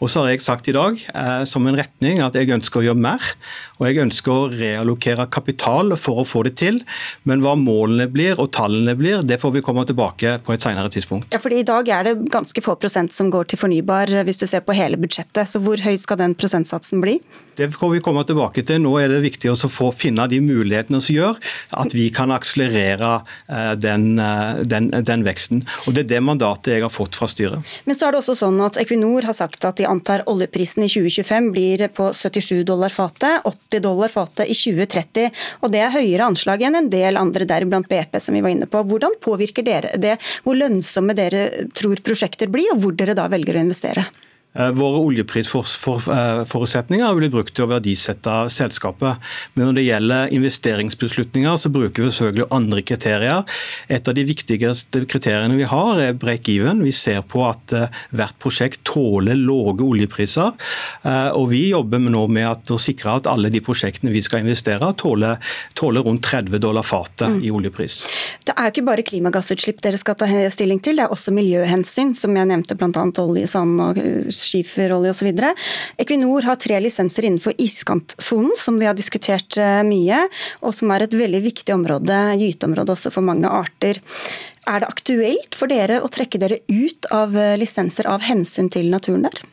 Og 0.03 0.11
så 0.11 0.23
har 0.23 0.33
jeg 0.33 0.43
sagt 0.45 0.69
i 0.71 0.75
dag 0.75 0.97
eh, 0.97 1.43
som 1.49 1.65
en 1.67 1.77
retning 1.79 2.21
at 2.23 2.35
jeg 2.35 2.51
ønsker 2.55 2.81
å 2.81 2.87
gjøre 2.89 3.05
mer. 3.07 3.33
Og 3.79 3.87
jeg 3.87 4.01
ønsker 4.03 4.33
å 4.33 4.49
reallokere 4.51 5.27
kapital 5.31 5.95
for 5.99 6.21
å 6.21 6.27
få 6.27 6.43
det 6.47 6.55
til. 6.61 6.81
Men 7.29 7.43
hva 7.45 7.55
målene 7.59 8.07
blir 8.11 8.39
og 8.41 8.51
tallene 8.55 8.95
blir, 8.97 9.23
det 9.23 9.39
får 9.41 9.55
vi 9.57 9.63
komme 9.65 9.85
tilbake 9.87 10.37
på 10.45 10.55
et 10.55 10.65
senere 10.65 10.91
tidspunkt. 10.91 11.29
Ja, 11.33 11.41
fordi 11.43 11.61
I 11.61 11.67
dag 11.67 11.89
er 11.91 12.09
det 12.09 12.15
ganske 12.33 12.63
få 12.65 12.77
prosent 12.81 13.15
som 13.15 13.31
går 13.33 13.51
til 13.51 13.61
fornybar, 13.61 14.11
hvis 14.27 14.41
du 14.41 14.47
ser 14.49 14.65
på 14.65 14.75
hele 14.77 14.99
budsjettet. 14.99 15.45
Så 15.51 15.61
hvor 15.63 15.81
høy 15.81 15.95
skal 16.01 16.19
den 16.21 16.35
prosentsatsen 16.35 17.03
bli? 17.03 17.19
Det 17.55 17.69
får 17.71 17.93
vi 17.93 18.03
komme 18.03 18.25
tilbake 18.27 18.65
til. 18.67 18.81
Nå 18.83 18.97
er 18.99 19.13
det 19.13 19.21
viktig 19.23 19.53
å 19.53 19.55
få 19.71 19.91
finne 19.95 20.25
de 20.31 20.41
mulighetene 20.43 20.99
som 20.99 21.15
gjør 21.15 21.39
at 21.79 21.95
vi 21.95 22.09
kan 22.15 22.33
akselerere 22.35 23.13
eh, 23.47 23.73
den, 23.79 24.17
eh, 24.19 24.59
den, 24.67 24.91
den 24.91 25.23
veksten. 25.27 25.63
Og 25.85 25.95
Det 25.95 26.05
er 26.05 26.11
det 26.17 26.23
mandatet 26.25 26.75
jeg 26.75 26.83
har 26.83 26.91
fått 26.91 27.15
fra 27.15 27.29
styret. 27.31 27.63
Men 27.87 27.95
så 27.95 28.09
er 28.09 28.15
det 28.15 28.23
også 28.23 28.35
sånn 28.39 28.59
at 28.65 28.79
Equinor 28.81 28.95
Equinor 28.95 29.25
har 29.27 29.33
sagt 29.33 29.65
at 29.67 29.77
de 29.77 29.85
antar 29.85 30.23
oljeprisen 30.29 30.85
i 30.85 30.87
2025 30.87 31.51
blir 31.51 31.81
på 31.91 32.09
77 32.13 32.63
dollar 32.63 32.93
fatet, 32.93 33.43
80 33.75 33.83
dollar 33.83 34.09
fatet 34.09 34.47
i 34.47 34.55
2030. 34.55 35.31
og 35.61 35.71
Det 35.71 35.81
er 35.83 35.93
høyere 35.93 36.29
anslag 36.29 36.63
enn 36.65 36.79
en 36.79 36.89
del 36.89 37.19
andre, 37.19 37.45
deriblant 37.45 37.89
BP, 37.89 38.19
som 38.19 38.35
vi 38.35 38.43
var 38.45 38.53
inne 38.53 38.69
på. 38.69 38.83
Hvordan 38.87 39.19
påvirker 39.21 39.65
dere 39.65 39.95
det? 40.01 40.17
Hvor 40.43 40.57
lønnsomme 40.57 41.15
dere 41.17 41.67
tror 41.75 42.01
prosjekter 42.05 42.51
blir, 42.51 42.71
og 42.73 42.83
hvor 42.83 42.95
dere 42.95 43.17
da 43.17 43.27
velger 43.31 43.59
å 43.59 43.65
investere? 43.65 44.05
Eh, 44.55 44.71
våre 44.71 45.01
oljeprisforutsetninger 45.03 47.15
blir 47.17 47.29
brukt 47.33 47.51
til 47.55 47.63
å 47.65 47.71
verdisette 47.73 48.49
selskapet. 48.53 49.15
Men 49.53 49.65
når 49.67 49.73
det 49.75 49.87
gjelder 49.89 50.33
investeringsbeslutninger, 50.37 51.55
så 51.59 51.67
bruker 51.73 52.03
vi 52.05 52.09
selvfølgelig 52.11 52.53
andre 52.55 52.81
kriterier. 52.87 53.39
Et 53.91 54.07
av 54.07 54.13
de 54.15 54.23
viktigste 54.27 54.97
kriteriene 55.11 55.55
vi 55.59 55.67
har, 55.67 55.91
er 55.99 56.19
break-even. 56.19 56.83
Vi 56.85 56.93
ser 56.95 57.21
på 57.27 57.39
at 57.49 57.73
eh, 57.75 57.91
hvert 58.15 58.37
prosjekt 58.39 58.79
tåler 58.87 59.35
lave 59.35 59.83
oljepriser. 59.83 60.51
Eh, 61.03 61.29
og 61.35 61.51
vi 61.51 61.69
jobber 61.73 61.99
nå 62.05 62.27
med 62.31 62.71
å 62.71 62.77
sikre 62.79 63.11
at 63.19 63.27
alle 63.27 63.49
de 63.51 63.59
prosjektene 63.63 64.13
vi 64.15 64.23
skal 64.23 64.39
investere, 64.45 64.93
tåler, 64.95 65.35
tåler 65.75 66.01
rundt 66.05 66.23
30 66.25 66.59
dollar 66.63 66.83
fatet 66.87 67.27
mm. 67.27 67.43
i 67.43 67.51
oljepris. 67.51 68.05
Det 68.45 68.53
er 68.55 68.67
ikke 68.71 68.85
bare 68.87 69.03
klimagassutslipp 69.05 69.81
dere 69.83 69.97
skal 69.99 70.15
ta 70.19 70.25
stilling 70.53 70.79
til, 70.83 70.95
det 70.97 71.03
er 71.05 71.11
også 71.13 71.31
miljøhensyn, 71.35 72.13
som 72.17 72.35
jeg 72.37 72.47
nevnte 72.49 72.75
bl.a. 72.79 73.03
oljesand 73.25 73.81
og 73.81 73.99
skiferolje 74.45 75.13
osv. 75.13 75.31
Equinor 76.01 76.47
har 76.47 76.59
tre 76.61 76.79
lisenser 76.83 77.27
innenfor 77.27 77.55
iskantsonen, 77.61 78.53
som 78.59 78.79
vi 78.79 78.89
har 78.89 78.97
diskutert 78.97 79.57
eh, 79.61 79.81
mye, 79.87 80.25
og 80.65 80.75
som 80.77 80.93
er 80.93 81.05
et 81.05 81.17
veldig 81.17 81.41
viktig 81.45 81.75
område, 81.75 82.19
gyteområde 82.41 82.95
også 82.95 83.13
for 83.13 83.25
mange 83.25 83.49
arter. 83.49 84.01
Er 84.65 84.81
det 84.81 84.89
aktuelt 84.89 85.57
for 85.57 85.69
dere 85.69 86.01
å 86.01 86.11
trekke 86.11 86.41
dere 86.41 86.61
ut 86.71 87.11
av 87.13 87.35
eh, 87.37 87.57
lisenser 87.61 88.09
av 88.09 88.25
hensyn 88.25 88.71
til 88.73 88.89
naturen 88.93 89.27
der? 89.27 89.43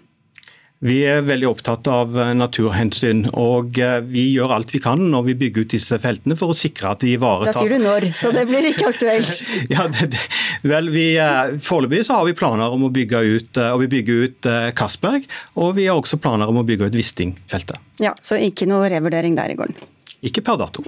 Vi 0.82 0.96
er 1.06 1.20
veldig 1.22 1.46
opptatt 1.46 1.86
av 1.86 2.16
eh, 2.18 2.32
naturhensyn, 2.34 3.28
og 3.38 3.78
eh, 3.78 4.00
vi 4.02 4.24
gjør 4.32 4.56
alt 4.56 4.72
vi 4.74 4.80
kan 4.82 5.04
når 5.12 5.28
vi 5.28 5.36
bygger 5.44 5.66
ut 5.66 5.74
disse 5.76 5.98
feltene 6.02 6.34
for 6.38 6.50
å 6.50 6.56
sikre 6.58 6.90
at 6.96 7.06
vi 7.06 7.12
ivaretar 7.14 7.54
Da 7.54 7.60
sier 7.60 7.76
du 7.76 7.84
når, 7.84 8.08
så 8.18 8.32
det 8.34 8.42
blir 8.50 8.66
ikke 8.72 8.88
aktuelt. 8.90 9.30
ja, 9.74 9.86
det, 9.94 10.10
det, 10.16 10.24
vel, 10.66 10.90
vi, 10.90 11.06
eh, 11.22 11.54
Foreløpig 11.62 12.02
så 12.08 12.18
har 12.18 12.26
vi 12.26 12.34
planer 12.38 12.74
om 12.74 12.88
å 12.88 12.90
bygge 12.94 13.22
ut, 13.22 13.62
og 13.62 13.78
vi 13.84 13.90
bygger 13.94 14.26
ut 14.26 14.50
Castberg, 14.78 15.30
og 15.62 15.76
vi 15.78 15.86
har 15.86 16.02
også 16.02 16.18
planer 16.22 16.50
om 16.50 16.58
å 16.58 16.66
bygge 16.66 16.90
ut 16.90 16.98
Wisting-feltet. 16.98 17.78
Ja, 18.02 18.16
Så 18.18 18.40
ikke 18.42 18.66
noe 18.66 18.90
revurdering 18.90 19.38
der 19.38 19.54
i 19.54 19.58
gården? 19.58 19.78
Ikke 20.22 20.42
per 20.46 20.54
dato. 20.54 20.84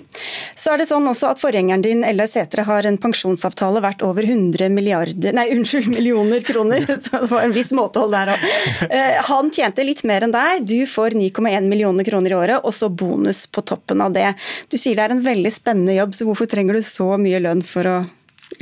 Så 0.54 0.70
er 0.70 0.78
det 0.78 0.86
sånn 0.86 1.08
også 1.10 1.32
at 1.32 1.40
Forgjengeren 1.42 1.82
din 1.82 2.04
Ella 2.06 2.26
Setre, 2.30 2.62
har 2.68 2.86
en 2.86 2.98
pensjonsavtale 3.02 3.80
verdt 3.82 4.04
over 4.06 4.22
100 4.22 4.68
milliarder, 4.70 5.34
nei, 5.34 5.48
unnskyld, 5.56 5.88
millioner 5.90 6.44
kroner. 6.46 6.86
Så 7.02 7.24
det 7.24 7.30
var 7.32 7.42
en 7.42 7.54
viss 7.56 7.72
måtehold 7.74 8.14
der 8.14 8.30
òg. 8.36 8.44
Eh, 8.86 9.18
han 9.26 9.50
tjente 9.50 9.82
litt 9.86 10.04
mer 10.06 10.26
enn 10.26 10.34
deg. 10.34 10.62
Du 10.70 10.86
får 10.86 11.18
9,1 11.18 11.66
millioner 11.66 12.06
kroner 12.06 12.30
i 12.30 12.38
året, 12.38 12.62
og 12.62 12.76
så 12.76 12.86
bonus 12.88 13.44
på 13.50 13.64
toppen 13.66 14.04
av 14.06 14.14
det. 14.14 14.28
Du 14.70 14.78
sier 14.78 14.94
det 14.94 15.08
er 15.08 15.16
en 15.16 15.26
veldig 15.26 15.52
spennende 15.52 15.98
jobb, 15.98 16.14
så 16.14 16.28
hvorfor 16.30 16.50
trenger 16.50 16.78
du 16.78 16.86
så 16.86 17.10
mye 17.18 17.42
lønn 17.42 17.66
for 17.66 17.90
å 17.90 17.98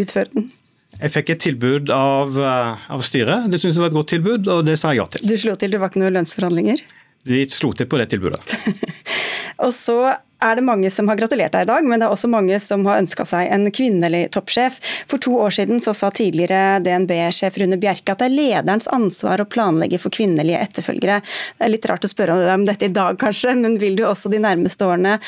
utføre 0.01 0.33
den? 0.33 0.49
Jeg 1.03 1.13
fikk 1.19 1.35
et 1.35 1.45
tilbud 1.51 1.93
av, 1.93 2.33
eh, 2.39 2.91
av 2.97 3.05
styret. 3.05 3.53
Det 3.53 3.61
syntes 3.61 3.77
jeg 3.77 3.85
var 3.85 3.93
et 3.93 4.01
godt 4.01 4.13
tilbud, 4.17 4.49
og 4.57 4.65
det 4.65 4.81
sa 4.81 4.97
jeg 4.97 5.03
ja 5.03 5.09
til. 5.13 5.29
Du 5.29 5.37
slo 5.37 5.57
til, 5.61 5.77
det 5.77 5.85
var 5.85 5.93
ikke 5.93 6.01
noen 6.01 6.17
lønnsforhandlinger? 6.17 6.85
Vi 7.29 7.45
slo 7.53 7.77
til 7.77 7.87
på 7.87 8.01
det 8.01 8.09
tilbudet. 8.15 8.41
og 9.65 9.73
så 9.77 9.99
er 10.43 10.59
det 10.59 10.65
mange 10.67 10.91
som 10.93 11.09
har 11.11 11.19
gratulert 11.21 11.55
deg 11.55 11.67
i 11.67 11.71
dag, 11.71 11.87
men 11.87 12.01
det 12.01 12.07
er 12.07 12.15
også 12.15 12.31
mange 12.31 12.59
som 12.63 12.85
har 12.89 13.01
ønska 13.03 13.27
seg 13.29 13.51
en 13.55 13.69
kvinnelig 13.75 14.25
toppsjef. 14.35 14.79
For 15.11 15.23
to 15.23 15.37
år 15.45 15.55
siden 15.55 15.83
så 15.83 15.95
sa 15.97 16.11
tidligere 16.15 16.81
DNB-sjef 16.85 17.59
Rune 17.61 17.79
Bjerke 17.81 18.15
at 18.15 18.23
det 18.23 18.31
er 18.31 18.37
lederens 18.37 18.89
ansvar 18.93 19.43
å 19.43 19.49
planlegge 19.49 20.01
for 20.03 20.15
kvinnelige 20.15 20.61
etterfølgere. 20.67 21.21
Det 21.59 21.67
er 21.67 21.73
litt 21.73 21.89
rart 21.91 22.07
å 22.07 22.11
spørre 22.11 22.39
om 22.55 22.67
dette 22.69 22.89
i 22.89 22.95
dag, 22.95 23.19
kanskje, 23.21 23.55
men 23.59 23.79
vil 23.83 23.97
du 23.99 24.05
også 24.09 24.33
de 24.33 24.43
nærmeste 24.43 24.87
årene 24.87 25.19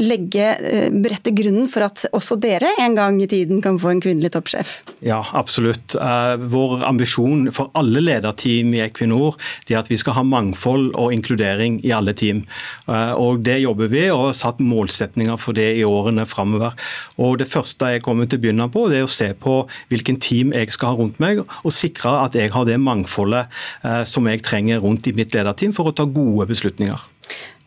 legge, 0.00 0.50
eh, 0.58 0.88
berette 0.90 1.34
grunnen 1.34 1.68
for 1.70 1.86
at 1.86 2.06
også 2.12 2.38
dere 2.40 2.74
en 2.82 2.96
gang 2.98 3.20
i 3.22 3.30
tiden 3.30 3.62
kan 3.64 3.78
få 3.80 3.94
en 3.94 4.02
kvinnelig 4.04 4.34
toppsjef? 4.34 4.76
Ja, 5.04 5.22
absolutt. 5.32 5.94
Eh, 5.94 6.36
vår 6.36 6.84
ambisjon 6.86 7.50
for 7.54 7.70
alle 7.78 8.02
lederteam 8.02 8.74
i 8.74 8.82
Equinor 8.84 9.38
er 9.68 9.80
at 9.80 9.90
vi 9.90 9.98
skal 10.00 10.18
ha 10.18 10.24
mangfold 10.26 10.92
og 10.94 11.12
inkludering 11.14 11.80
i 11.84 11.92
alle 11.94 12.14
team. 12.16 12.44
Eh, 12.88 13.12
og 13.12 13.42
Det 13.44 13.60
jobber 13.60 13.90
vi 13.92 14.06
og 14.10 14.32
satt 14.34 14.60
målsetninger 14.64 15.38
for 15.40 15.56
det 15.56 15.70
i 15.78 15.84
årene 15.86 16.26
framover. 16.28 16.74
Og 17.20 17.38
det 17.40 17.48
første 17.50 17.94
jeg 17.94 18.04
kommer 18.04 18.28
til 18.28 18.40
å 18.40 18.44
begynne 18.44 18.68
på, 18.72 18.86
det 18.90 19.00
er 19.00 19.08
å 19.08 19.14
se 19.14 19.30
på 19.38 19.62
hvilken 19.92 20.20
team 20.22 20.54
jeg 20.56 20.74
skal 20.74 20.94
ha 20.94 21.00
rundt 21.00 21.20
meg, 21.22 21.42
og 21.44 21.74
sikre 21.74 22.16
at 22.24 22.36
jeg 22.38 22.52
har 22.54 22.68
det 22.68 22.80
mangfoldet 22.82 23.50
eh, 23.84 24.02
som 24.08 24.26
jeg 24.30 24.44
trenger 24.44 24.82
rundt 24.84 25.08
i 25.10 25.16
mitt 25.16 25.34
lederteam 25.36 25.74
for 25.76 25.90
å 25.90 25.96
ta 25.96 26.08
gode 26.08 26.48
beslutninger. 26.50 27.10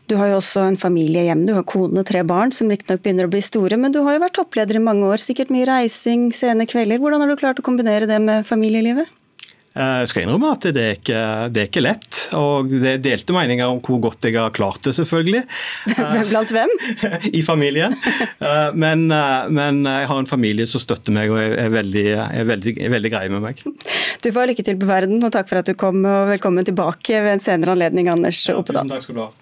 Du 0.07 0.15
har 0.15 0.29
jo 0.31 0.38
også 0.39 0.62
en 0.63 0.77
familie 0.79 1.25
hjemme, 1.25 1.43
du 1.49 1.51
har 1.57 1.65
kone 1.67 1.99
og 1.99 2.07
tre 2.07 2.21
barn 2.23 2.53
som 2.55 2.69
riktignok 2.71 3.01
begynner 3.03 3.27
å 3.27 3.31
bli 3.33 3.41
store, 3.43 3.75
men 3.75 3.91
du 3.91 3.99
har 4.05 4.15
jo 4.15 4.23
vært 4.23 4.38
toppleder 4.39 4.79
i 4.79 4.83
mange 4.83 5.03
år, 5.03 5.19
sikkert 5.19 5.51
mye 5.51 5.67
reising, 5.67 6.29
sene 6.36 6.67
kvelder. 6.69 7.01
Hvordan 7.03 7.25
har 7.25 7.31
du 7.31 7.39
klart 7.39 7.60
å 7.60 7.65
kombinere 7.65 8.07
det 8.07 8.21
med 8.23 8.47
familielivet? 8.47 9.12
Eh, 9.77 9.97
jeg 10.03 10.10
skal 10.12 10.25
innrømme 10.25 10.51
at 10.56 10.67
det 10.73 10.84
er, 10.84 10.97
ikke, 10.97 11.21
det 11.53 11.62
er 11.62 11.69
ikke 11.69 11.84
lett. 11.84 12.19
Og 12.38 12.69
det 12.71 12.93
er 12.95 13.03
delte 13.03 13.36
meninger 13.36 13.69
om 13.69 13.82
hvor 13.84 14.01
godt 14.08 14.27
jeg 14.27 14.38
har 14.38 14.53
klart 14.56 14.88
det, 14.88 14.95
selvfølgelig. 14.97 15.43
Blant 16.32 16.53
hvem? 16.56 16.75
I 17.39 17.43
familien. 17.45 17.95
Eh, 18.39 18.69
men, 18.73 19.08
eh, 19.13 19.49
men, 19.53 19.84
jeg 19.86 20.12
har 20.12 20.21
en 20.23 20.30
familie 20.30 20.67
som 20.69 20.84
støtter 20.84 21.15
meg 21.15 21.34
og 21.34 21.41
er 21.41 21.73
veldig, 21.73 22.06
er 22.27 22.47
veldig, 22.51 22.77
er 22.88 22.95
veldig 22.97 23.13
greie 23.13 23.34
med 23.34 23.45
meg. 23.49 23.65
Du 24.23 24.32
får 24.34 24.51
lykke 24.51 24.65
til 24.65 24.80
på 24.82 24.89
verden, 24.89 25.21
og 25.23 25.34
takk 25.34 25.49
for 25.49 25.62
at 25.62 25.69
du 25.69 25.77
kom, 25.77 26.01
og 26.06 26.32
velkommen 26.34 26.67
tilbake 26.67 27.21
ved 27.23 27.38
en 27.38 27.43
senere 27.43 27.77
anledning, 27.77 28.10
Anders 28.12 28.41
Oppedal. 28.53 28.88
Ja, 28.88 28.88
tusen 28.88 28.95
takk 28.97 29.10
skal 29.10 29.19
du 29.19 29.27
ha. 29.27 29.34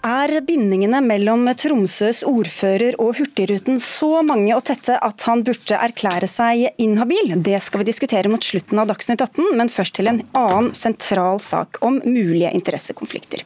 Er 0.00 0.32
bindingene 0.48 1.02
mellom 1.04 1.42
Tromsøs 1.60 2.22
ordfører 2.24 2.94
og 3.02 3.18
Hurtigruten 3.18 3.76
så 3.84 4.22
mange 4.24 4.54
og 4.56 4.62
tette 4.70 4.94
at 4.96 5.26
han 5.28 5.42
burde 5.44 5.76
erklære 5.76 6.28
seg 6.30 6.80
inhabil? 6.80 7.34
Det 7.44 7.58
skal 7.60 7.82
vi 7.82 7.90
diskutere 7.90 8.32
mot 8.32 8.40
slutten 8.40 8.80
av 8.80 8.88
Dagsnytt 8.88 9.20
18, 9.20 9.52
men 9.60 9.68
først 9.68 9.98
til 9.98 10.08
en 10.08 10.22
annen 10.32 10.72
sentral 10.72 11.36
sak 11.44 11.76
om 11.84 12.00
mulige 12.06 12.48
interessekonflikter. 12.56 13.44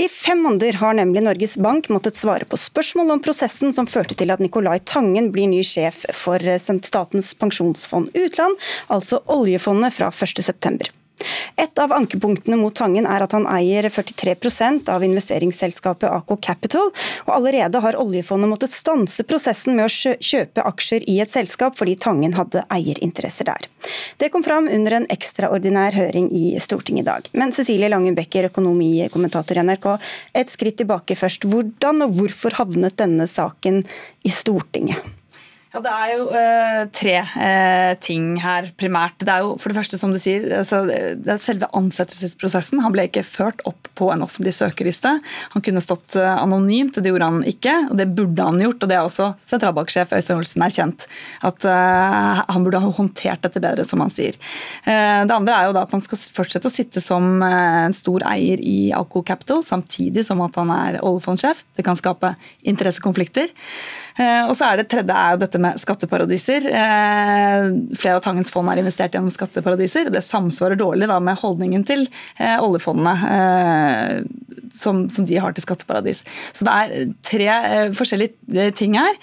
I 0.00 0.08
fem 0.08 0.40
måneder 0.48 0.80
har 0.80 0.96
nemlig 0.96 1.26
Norges 1.26 1.60
Bank 1.60 1.90
måttet 1.92 2.16
svare 2.16 2.48
på 2.48 2.56
spørsmål 2.56 3.12
om 3.12 3.24
prosessen 3.28 3.76
som 3.76 3.88
førte 3.88 4.16
til 4.16 4.32
at 4.32 4.40
Nicolai 4.40 4.78
Tangen 4.80 5.28
blir 5.28 5.52
ny 5.52 5.60
sjef 5.60 6.06
for 6.16 6.40
Statens 6.40 7.34
pensjonsfond 7.36 8.16
utland, 8.16 8.56
altså 8.88 9.20
oljefondet 9.28 9.92
fra 10.00 10.08
1.9. 10.08 10.88
Et 11.56 11.78
av 11.80 11.92
ankepunktene 11.96 12.58
mot 12.60 12.74
Tangen 12.76 13.06
er 13.08 13.24
at 13.24 13.32
han 13.32 13.46
eier 13.48 13.88
43% 13.88 14.90
av 14.92 15.04
investeringsselskapet 15.06 16.10
Aco 16.10 16.36
Capital, 16.42 16.90
og 17.24 17.32
allerede 17.38 17.80
har 17.80 17.98
oljefondet 18.00 18.50
måttet 18.50 18.74
stanse 18.76 19.24
prosessen 19.28 19.78
med 19.78 19.88
å 19.88 20.14
kjøpe 20.20 20.64
aksjer 20.68 21.06
i 21.08 21.18
et 21.24 21.32
selskap 21.32 21.78
fordi 21.78 21.96
Tangen 22.00 22.36
hadde 22.36 22.66
eierinteresser 22.72 23.48
der. 23.48 23.68
Det 24.20 24.28
kom 24.34 24.44
fram 24.44 24.68
under 24.68 24.98
en 24.98 25.08
ekstraordinær 25.12 25.96
høring 25.96 26.28
i 26.34 26.46
Stortinget 26.60 27.06
i 27.06 27.08
dag. 27.08 27.28
Men 27.32 27.54
Cecilie 27.56 27.90
Langen 27.92 28.16
Becker, 28.18 28.50
økonomikommentator 28.50 29.56
i 29.56 29.66
NRK, 29.66 29.92
et 30.36 30.52
skritt 30.52 30.80
tilbake 30.82 31.16
først. 31.16 31.48
Hvordan 31.48 32.04
og 32.04 32.18
hvorfor 32.18 32.58
havnet 32.60 32.98
denne 33.00 33.28
saken 33.30 33.84
i 34.26 34.32
Stortinget? 34.34 35.00
Ja, 35.76 35.82
Det 35.84 35.92
er 35.92 36.10
jo 36.14 36.26
uh, 36.32 36.82
tre 36.96 37.14
uh, 37.20 37.92
ting 38.00 38.38
her 38.40 38.70
primært. 38.80 39.20
Det 39.20 39.28
er 39.28 39.42
jo 39.44 39.56
for 39.60 39.68
det 39.68 39.76
første, 39.76 39.98
som 40.00 40.12
du 40.14 40.16
sier, 40.16 40.46
altså, 40.62 40.78
det 40.88 41.28
er 41.34 41.42
selve 41.42 41.68
ansettelsesprosessen. 41.76 42.80
Han 42.80 42.94
ble 42.94 43.04
ikke 43.10 43.24
ført 43.26 43.60
opp 43.68 43.90
på 43.98 44.08
en 44.14 44.24
offentlig 44.24 44.54
søkerliste. 44.56 45.12
Han 45.52 45.64
kunne 45.66 45.82
stått 45.84 46.16
uh, 46.16 46.38
anonymt, 46.40 46.96
det 46.96 47.12
gjorde 47.12 47.28
han 47.28 47.42
ikke. 47.44 47.74
og 47.90 48.00
Det 48.00 48.06
burde 48.08 48.46
han 48.48 48.62
gjort, 48.62 48.86
og 48.86 48.88
det 48.88 48.96
er 48.96 49.04
også 49.04 49.26
sentralbanksjef 49.42 50.14
Øystein 50.16 50.40
Olsen 50.40 50.64
erkjent. 50.64 51.04
At 51.44 51.66
han 51.66 52.64
burde 52.64 52.80
ha 52.80 52.88
håndtert 52.96 53.44
dette 53.44 53.60
bedre, 53.60 53.84
som 53.86 54.00
han 54.00 54.10
sier. 54.12 54.36
det 54.86 55.34
andre 55.34 55.54
er 55.54 55.68
jo 55.68 55.74
da 55.76 55.82
at 55.84 55.92
han 55.92 56.02
skal 56.04 56.20
fortsette 56.38 56.68
å 56.70 56.72
sitte 56.72 57.02
som 57.02 57.42
en 57.44 57.94
stor 57.96 58.24
eier 58.28 58.60
i 58.62 58.92
Alco 58.96 59.22
Capital, 59.26 59.62
samtidig 59.66 60.24
som 60.26 60.40
at 60.44 60.56
han 60.60 60.72
er 60.72 60.98
oljefondsjef. 61.04 61.62
Det 61.76 61.84
kan 61.86 61.98
skape 61.98 62.32
interessekonflikter. 62.66 63.52
og 64.48 64.54
så 64.56 64.70
er 64.70 64.80
det 64.80 64.88
tredje 64.92 65.16
er 65.16 65.34
jo 65.34 65.42
dette 65.44 65.60
med 65.62 65.65
skatteparadiser. 65.80 66.68
Eh, 66.70 67.66
flere 67.98 68.18
av 68.18 68.24
Tangens 68.24 68.50
fond 68.54 68.70
er 68.70 68.80
investert 68.82 69.16
gjennom 69.16 69.32
skatteparadiser. 69.32 70.10
Det 70.12 70.22
samsvarer 70.24 70.78
dårlig 70.78 71.08
med 71.10 71.40
holdningen 71.42 71.84
til 71.86 72.06
eh, 72.38 72.56
oljefondene. 72.62 73.14
Eh, 73.36 74.20
som, 74.76 75.06
de 75.08 75.38
har 75.40 75.54
til 75.56 75.64
skatteparadis. 75.64 76.20
Så 76.52 76.66
det 76.66 76.72
er 76.72 77.12
tre 77.24 77.46
forskjellige 77.96 78.66
ting 78.76 78.96
her. 78.98 79.14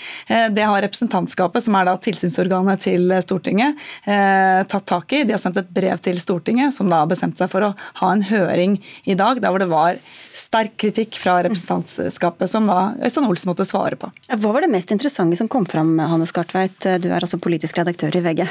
Det 0.49 0.65
har 0.65 0.81
representantskapet, 0.81 1.61
som 1.65 1.77
er 1.77 1.85
da 1.85 1.93
tilsynsorganet 2.01 2.81
til 2.81 3.13
Stortinget, 3.21 3.77
tatt 4.03 4.87
tak 4.89 5.13
i. 5.13 5.21
De 5.27 5.35
har 5.35 5.41
sendt 5.41 5.59
et 5.61 5.69
brev 5.69 6.01
til 6.01 6.17
Stortinget, 6.21 6.73
som 6.73 6.89
da 6.89 7.03
har 7.03 7.11
bestemt 7.11 7.37
seg 7.37 7.51
for 7.53 7.69
å 7.69 7.73
ha 8.01 8.11
en 8.15 8.25
høring 8.31 8.79
i 9.05 9.17
dag, 9.19 9.43
der 9.43 9.53
hvor 9.53 9.61
det 9.61 9.69
var 9.69 10.01
sterk 10.33 10.73
kritikk 10.81 11.17
fra 11.21 11.37
representantskapet, 11.45 12.49
som 12.49 12.65
da 12.67 12.93
Øystein 13.05 13.29
Olsen 13.29 13.51
måtte 13.51 13.65
svare 13.67 13.97
på. 13.99 14.09
Hva 14.33 14.53
var 14.55 14.65
det 14.65 14.71
mest 14.73 14.91
interessante 14.93 15.37
som 15.37 15.49
kom 15.51 15.67
fram, 15.69 15.93
Hanne 16.01 16.22
Skartveit? 16.29 16.79
Du 17.03 17.09
er 17.11 17.19
altså 17.21 17.41
politisk 17.41 17.77
redaktør 17.81 18.15
i 18.19 18.23
VG. 18.25 18.47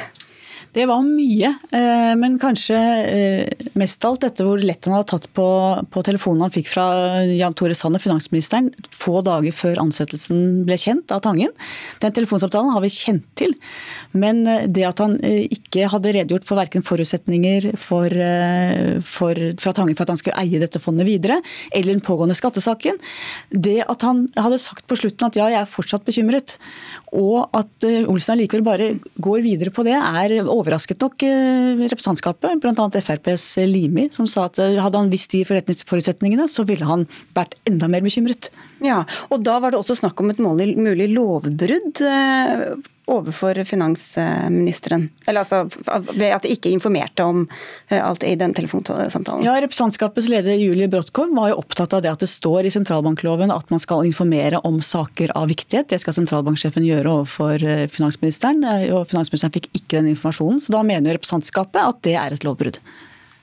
Det 0.72 0.86
var 0.88 1.02
mye, 1.04 1.50
eh, 1.76 2.12
men 2.16 2.38
kanskje 2.40 2.76
eh, 3.04 3.66
mest 3.76 4.04
alt 4.08 4.22
dette 4.24 4.44
hvor 4.46 4.60
lett 4.64 4.86
han 4.88 4.94
hadde 4.96 5.10
tatt 5.10 5.26
på, 5.36 5.46
på 5.92 6.02
telefonen 6.06 6.46
han 6.46 6.54
fikk 6.54 6.70
fra 6.70 6.86
Jan 7.28 7.52
Tore 7.52 7.76
Sanner, 7.76 8.00
finansministeren, 8.00 8.70
få 8.88 9.20
dager 9.26 9.52
før 9.52 9.82
ansettelsen 9.82 10.62
ble 10.64 10.78
kjent 10.80 11.12
av 11.12 11.20
Tangen. 11.26 11.52
Den 12.00 12.14
telefonsamtalen 12.16 12.72
har 12.72 12.84
vi 12.84 12.92
kjent 12.94 13.26
til, 13.36 13.52
men 14.16 14.46
eh, 14.48 14.64
det 14.64 14.86
at 14.88 15.02
han 15.04 15.18
ikke 15.22 15.90
hadde 15.92 16.14
redegjort 16.16 16.48
for 16.48 16.62
verken 16.62 16.86
forutsetninger 16.88 17.68
for, 17.76 18.16
for, 19.04 19.42
fra 19.60 19.74
Tangen 19.76 19.98
for 19.98 20.06
at 20.06 20.14
han 20.14 20.22
skulle 20.22 20.40
eie 20.40 20.62
dette 20.62 20.80
fondet 20.80 21.08
videre, 21.08 21.36
eller 21.76 21.92
den 21.92 22.04
pågående 22.04 22.38
skattesaken, 22.38 22.96
det 23.52 23.82
at 23.84 24.08
han 24.08 24.24
hadde 24.40 24.62
sagt 24.62 24.88
på 24.88 24.96
slutten 24.96 25.28
at 25.28 25.36
ja, 25.36 25.52
jeg 25.52 25.60
er 25.60 25.68
fortsatt 25.68 26.08
bekymret, 26.08 26.56
og 27.12 27.52
at 27.56 27.84
Olsen 28.08 28.34
allikevel 28.34 28.64
bare 28.64 28.88
går 29.20 29.42
videre 29.44 29.72
på 29.74 29.84
det, 29.84 29.94
er 29.94 30.38
overrasket 30.42 31.02
nok 31.02 31.24
eh, 31.26 31.82
representantskapet, 31.82 32.60
bl.a. 32.62 32.86
FrPs 33.02 33.46
Limi, 33.68 34.08
som 34.14 34.28
sa 34.30 34.46
at 34.48 34.60
eh, 34.62 34.78
hadde 34.80 35.02
han 35.02 35.12
visst 35.12 35.34
de 35.34 35.42
forretningsforutsetningene, 35.48 36.48
så 36.48 36.64
ville 36.68 36.88
han 36.88 37.04
vært 37.36 37.58
enda 37.68 37.90
mer 37.92 38.04
bekymret. 38.06 38.48
Ja, 38.82 39.02
og 39.30 39.42
Da 39.44 39.58
var 39.62 39.72
det 39.72 39.80
også 39.80 39.96
snakk 39.98 40.20
om 40.20 40.32
et 40.32 40.40
mulig 40.42 41.08
lovbrudd 41.12 42.02
eh, 42.06 42.64
overfor 43.10 43.58
finansministeren? 43.66 45.08
Eller 45.26 45.42
altså 45.42 45.64
ved 46.12 46.34
at 46.34 46.44
de 46.44 46.52
ikke 46.54 46.72
informerte 46.72 47.24
om 47.26 47.44
alt 47.90 48.24
i 48.26 48.34
den 48.38 48.54
telefonsamtalen? 48.54 49.44
Ja, 49.46 49.56
Representantskapets 49.62 50.30
leder 50.32 50.58
Julie 50.58 50.90
Brodtkorb 50.90 51.34
var 51.36 51.52
jo 51.52 51.60
opptatt 51.62 51.94
av 51.96 52.04
det 52.04 52.12
at 52.12 52.22
det 52.22 52.30
står 52.30 52.68
i 52.68 52.74
sentralbankloven 52.74 53.54
at 53.54 53.70
man 53.74 53.82
skal 53.82 54.06
informere 54.08 54.62
om 54.66 54.80
saker 54.82 55.34
av 55.38 55.50
viktighet. 55.52 55.90
Det 55.92 56.00
skal 56.02 56.16
sentralbanksjefen 56.20 56.86
gjøre 56.86 57.16
overfor 57.20 57.66
finansministeren, 57.92 58.62
og 58.94 59.08
finansministeren 59.10 59.54
fikk 59.54 59.70
ikke 59.72 59.98
den 59.98 60.12
informasjonen. 60.14 60.62
Så 60.62 60.74
da 60.74 60.84
mener 60.86 61.10
jo 61.10 61.18
representantskapet 61.18 61.82
at 61.82 62.04
det 62.06 62.18
er 62.18 62.36
et 62.36 62.46
lovbrudd. 62.46 62.78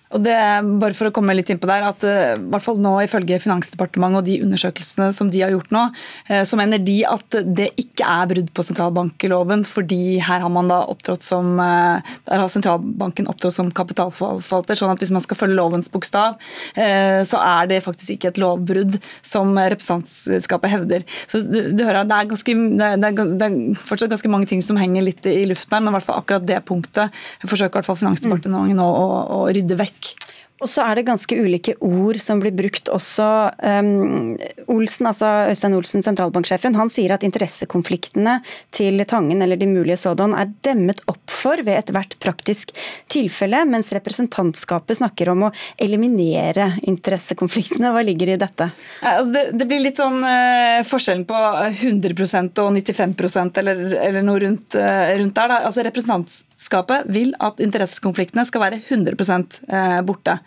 Og 0.10 0.24
det, 0.26 0.36
bare 0.82 0.96
for 0.98 1.10
å 1.10 1.14
komme 1.14 1.36
litt 1.38 1.52
inn 1.54 1.60
på 1.62 1.70
der, 1.70 1.84
at 1.86 2.02
uh, 2.02 2.34
hvert 2.50 2.66
fall 2.66 2.80
nå 2.82 2.96
Ifølge 3.04 3.38
Finansdepartementet 3.44 4.22
og 4.24 4.26
de 4.26 4.40
undersøkelsene 4.42 5.12
som 5.14 5.30
de 5.30 5.44
har 5.44 5.54
gjort 5.54 5.70
nå, 5.76 5.84
uh, 6.32 6.42
så 6.50 6.58
mener 6.58 6.82
de 6.82 6.98
at 7.06 7.38
det 7.46 7.70
ikke 7.78 8.08
er 8.10 8.32
brudd 8.32 8.50
på 8.58 8.66
sentralbankloven, 8.66 9.66
fordi 9.70 10.18
her 10.26 10.42
har 10.42 10.54
man 10.54 10.72
da 10.72 10.82
som 11.22 11.60
uh, 11.62 12.02
der 12.26 12.42
har 12.42 12.50
sentralbanken 12.50 13.30
opptrådt 13.30 13.60
som 13.60 13.70
kapitalforvalter. 13.76 14.80
sånn 14.80 14.96
at 14.96 15.04
Hvis 15.04 15.14
man 15.14 15.24
skal 15.24 15.38
følge 15.38 15.60
lovens 15.60 15.90
bokstav, 15.92 16.38
så 16.76 17.40
er 17.42 17.68
det 17.70 17.80
faktisk 17.84 18.14
ikke 18.14 18.30
et 18.32 18.40
lovbrudd, 18.42 18.98
som 19.26 19.52
representantskapet 19.58 20.72
hevder. 20.72 21.06
Så 21.30 21.42
du, 21.46 21.58
du 21.76 21.84
hører 21.84 22.08
det 22.08 22.18
er, 22.18 22.30
ganske, 22.30 22.56
det, 22.80 22.90
er, 22.96 23.16
det 23.40 23.48
er, 23.48 23.58
fortsatt 23.90 24.14
ganske 24.14 24.32
mange 24.32 24.50
ting 24.50 24.62
som 24.66 24.80
henger 24.80 25.06
litt 25.06 25.30
i 25.30 25.46
luften 25.50 25.78
her, 25.78 25.84
men 25.86 25.96
hvert 25.98 26.08
fall 26.08 26.22
akkurat 26.22 26.48
det 26.48 26.62
punktet 26.68 27.20
forsøker 27.46 27.80
hvert 27.80 27.90
fall 27.90 28.00
Finansdepartementet 28.00 28.78
nå 28.78 28.88
å, 28.88 29.08
å 29.40 29.40
rydde 29.54 29.78
vekk 29.80 29.99
vekk. 30.00 30.39
Og 30.60 30.68
så 30.68 30.84
er 30.84 31.00
det 31.00 31.06
ganske 31.08 31.36
ulike 31.40 31.76
ord 31.86 32.20
som 32.20 32.42
blir 32.42 32.52
brukt 32.56 32.90
også. 32.92 33.26
Um, 33.64 34.36
Olsen, 34.72 35.08
altså 35.08 35.30
Øystein 35.52 35.76
Olsen, 35.78 36.04
sentralbanksjefen, 36.04 36.76
han 36.76 36.92
sier 36.92 37.14
at 37.16 37.24
interessekonfliktene 37.24 38.40
til 38.76 39.00
Tangen, 39.08 39.42
eller 39.42 39.60
de 39.60 39.70
mulige 39.72 40.00
sådan, 40.02 40.36
er 40.36 40.52
demmet 40.66 41.00
opp 41.08 41.24
for 41.32 41.64
ved 41.64 41.78
ethvert 41.78 42.18
praktisk 42.20 42.74
tilfelle, 43.12 43.62
mens 43.70 43.94
representantskapet 43.96 45.00
snakker 45.00 45.32
om 45.32 45.48
å 45.48 45.54
eliminere 45.80 46.74
interessekonfliktene. 46.90 47.94
Hva 47.96 48.04
ligger 48.04 48.34
i 48.34 48.40
dette? 48.42 48.70
Altså 49.00 49.32
det, 49.32 49.46
det, 49.56 49.70
blir 49.70 49.84
litt 49.86 50.00
sånn 50.02 50.20
uh, 50.26 50.84
forskjellen 50.88 51.24
på 51.30 51.40
100% 51.40 52.64
og 52.66 52.76
95 52.76 53.16
eller, 53.62 53.86
eller 53.96 54.28
noe 54.28 54.44
rundt, 54.44 54.76
uh, 54.76 55.16
rundt 55.16 55.40
der. 55.40 55.56
Da. 55.56 55.64
Altså 55.70 55.88
Representantskapet 55.88 57.08
vil 57.16 57.32
at 57.40 57.64
interessekonfliktene 57.64 58.44
skal 58.50 58.68
være 58.68 58.84
100 58.90 59.16
uh, 59.16 60.02
borte. 60.04 60.40